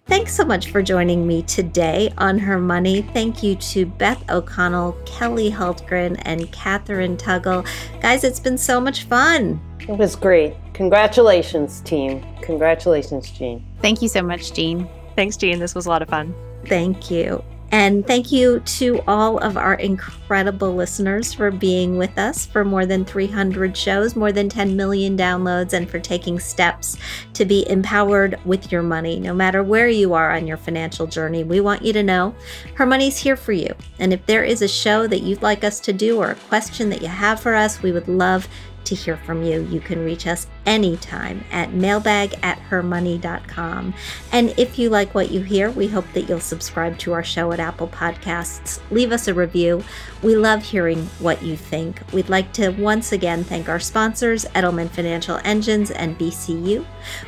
Thanks 0.06 0.34
so 0.34 0.44
much 0.44 0.70
for 0.70 0.82
joining 0.82 1.26
me 1.26 1.42
today 1.42 2.12
on 2.18 2.38
Her 2.38 2.58
Money. 2.58 3.02
Thank 3.02 3.42
you 3.42 3.56
to 3.56 3.86
Beth 3.86 4.22
O'Connell, 4.30 4.92
Kelly 5.04 5.50
Hultgren, 5.50 6.22
and 6.24 6.42
Kathryn 6.52 7.16
Tuggle. 7.18 7.66
Guys, 8.00 8.22
it's 8.22 8.38
been 8.38 8.58
so 8.58 8.80
much 8.80 9.02
fun. 9.04 9.60
It 9.80 9.98
was 9.98 10.14
great. 10.14 10.54
Congratulations, 10.74 11.80
team. 11.80 12.24
Congratulations, 12.42 13.32
Jean. 13.32 13.66
Thank 13.82 14.00
you 14.00 14.08
so 14.08 14.22
much, 14.22 14.52
Jean. 14.52 14.88
Thanks, 15.16 15.36
Jean. 15.36 15.58
This 15.58 15.74
was 15.74 15.86
a 15.86 15.88
lot 15.88 16.02
of 16.02 16.08
fun. 16.08 16.32
Thank 16.66 17.10
you. 17.10 17.42
And 17.72 18.06
thank 18.06 18.30
you 18.30 18.60
to 18.60 19.02
all 19.08 19.38
of 19.38 19.56
our 19.56 19.74
incredible 19.74 20.74
listeners 20.74 21.34
for 21.34 21.50
being 21.50 21.98
with 21.98 22.16
us 22.16 22.46
for 22.46 22.64
more 22.64 22.86
than 22.86 23.04
300 23.04 23.76
shows, 23.76 24.14
more 24.14 24.32
than 24.32 24.48
10 24.48 24.76
million 24.76 25.16
downloads, 25.16 25.72
and 25.72 25.90
for 25.90 25.98
taking 25.98 26.38
steps 26.38 26.96
to 27.34 27.44
be 27.44 27.68
empowered 27.68 28.38
with 28.44 28.70
your 28.70 28.82
money. 28.82 29.18
No 29.18 29.34
matter 29.34 29.62
where 29.62 29.88
you 29.88 30.14
are 30.14 30.30
on 30.30 30.46
your 30.46 30.56
financial 30.56 31.06
journey, 31.06 31.44
we 31.44 31.60
want 31.60 31.84
you 31.84 31.92
to 31.92 32.02
know 32.02 32.34
her 32.74 32.86
money's 32.86 33.18
here 33.18 33.36
for 33.36 33.52
you. 33.52 33.74
And 33.98 34.12
if 34.12 34.24
there 34.26 34.44
is 34.44 34.62
a 34.62 34.68
show 34.68 35.06
that 35.08 35.22
you'd 35.22 35.42
like 35.42 35.64
us 35.64 35.80
to 35.80 35.92
do 35.92 36.18
or 36.18 36.30
a 36.30 36.36
question 36.36 36.88
that 36.90 37.02
you 37.02 37.08
have 37.08 37.40
for 37.40 37.54
us, 37.54 37.82
we 37.82 37.92
would 37.92 38.08
love 38.08 38.48
to 38.86 38.94
hear 38.94 39.16
from 39.16 39.42
you. 39.42 39.62
You 39.62 39.80
can 39.80 40.04
reach 40.04 40.26
us 40.26 40.46
anytime 40.64 41.44
at 41.50 41.72
mailbag 41.72 42.34
at 42.42 42.58
hermoney.com. 42.58 43.94
And 44.32 44.54
if 44.58 44.78
you 44.78 44.90
like 44.90 45.14
what 45.14 45.30
you 45.30 45.40
hear, 45.40 45.70
we 45.70 45.86
hope 45.86 46.06
that 46.12 46.28
you'll 46.28 46.40
subscribe 46.40 46.98
to 46.98 47.12
our 47.12 47.22
show 47.22 47.52
at 47.52 47.60
Apple 47.60 47.88
Podcasts. 47.88 48.80
Leave 48.90 49.12
us 49.12 49.28
a 49.28 49.34
review. 49.34 49.82
We 50.22 50.36
love 50.36 50.62
hearing 50.62 51.06
what 51.18 51.42
you 51.42 51.56
think. 51.56 52.00
We'd 52.12 52.28
like 52.28 52.52
to 52.54 52.70
once 52.70 53.12
again 53.12 53.44
thank 53.44 53.68
our 53.68 53.80
sponsors, 53.80 54.44
Edelman 54.46 54.90
Financial 54.90 55.40
Engines 55.44 55.90
and 55.90 56.18
BCU. 56.18 56.84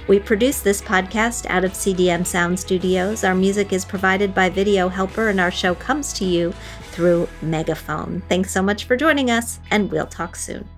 We 0.08 0.18
produce 0.18 0.60
this 0.60 0.82
podcast 0.82 1.46
out 1.46 1.64
of 1.64 1.72
CDM 1.72 2.26
Sound 2.26 2.58
Studios. 2.58 3.24
Our 3.24 3.34
music 3.34 3.72
is 3.72 3.84
provided 3.84 4.34
by 4.34 4.50
Video 4.50 4.88
Helper, 4.88 5.28
and 5.28 5.40
our 5.40 5.50
show 5.50 5.74
comes 5.74 6.12
to 6.14 6.24
you 6.24 6.52
through 6.90 7.28
Megaphone. 7.42 8.22
Thanks 8.28 8.50
so 8.50 8.62
much 8.62 8.84
for 8.84 8.96
joining 8.96 9.30
us, 9.30 9.60
and 9.70 9.90
we'll 9.90 10.06
talk 10.06 10.34
soon. 10.34 10.68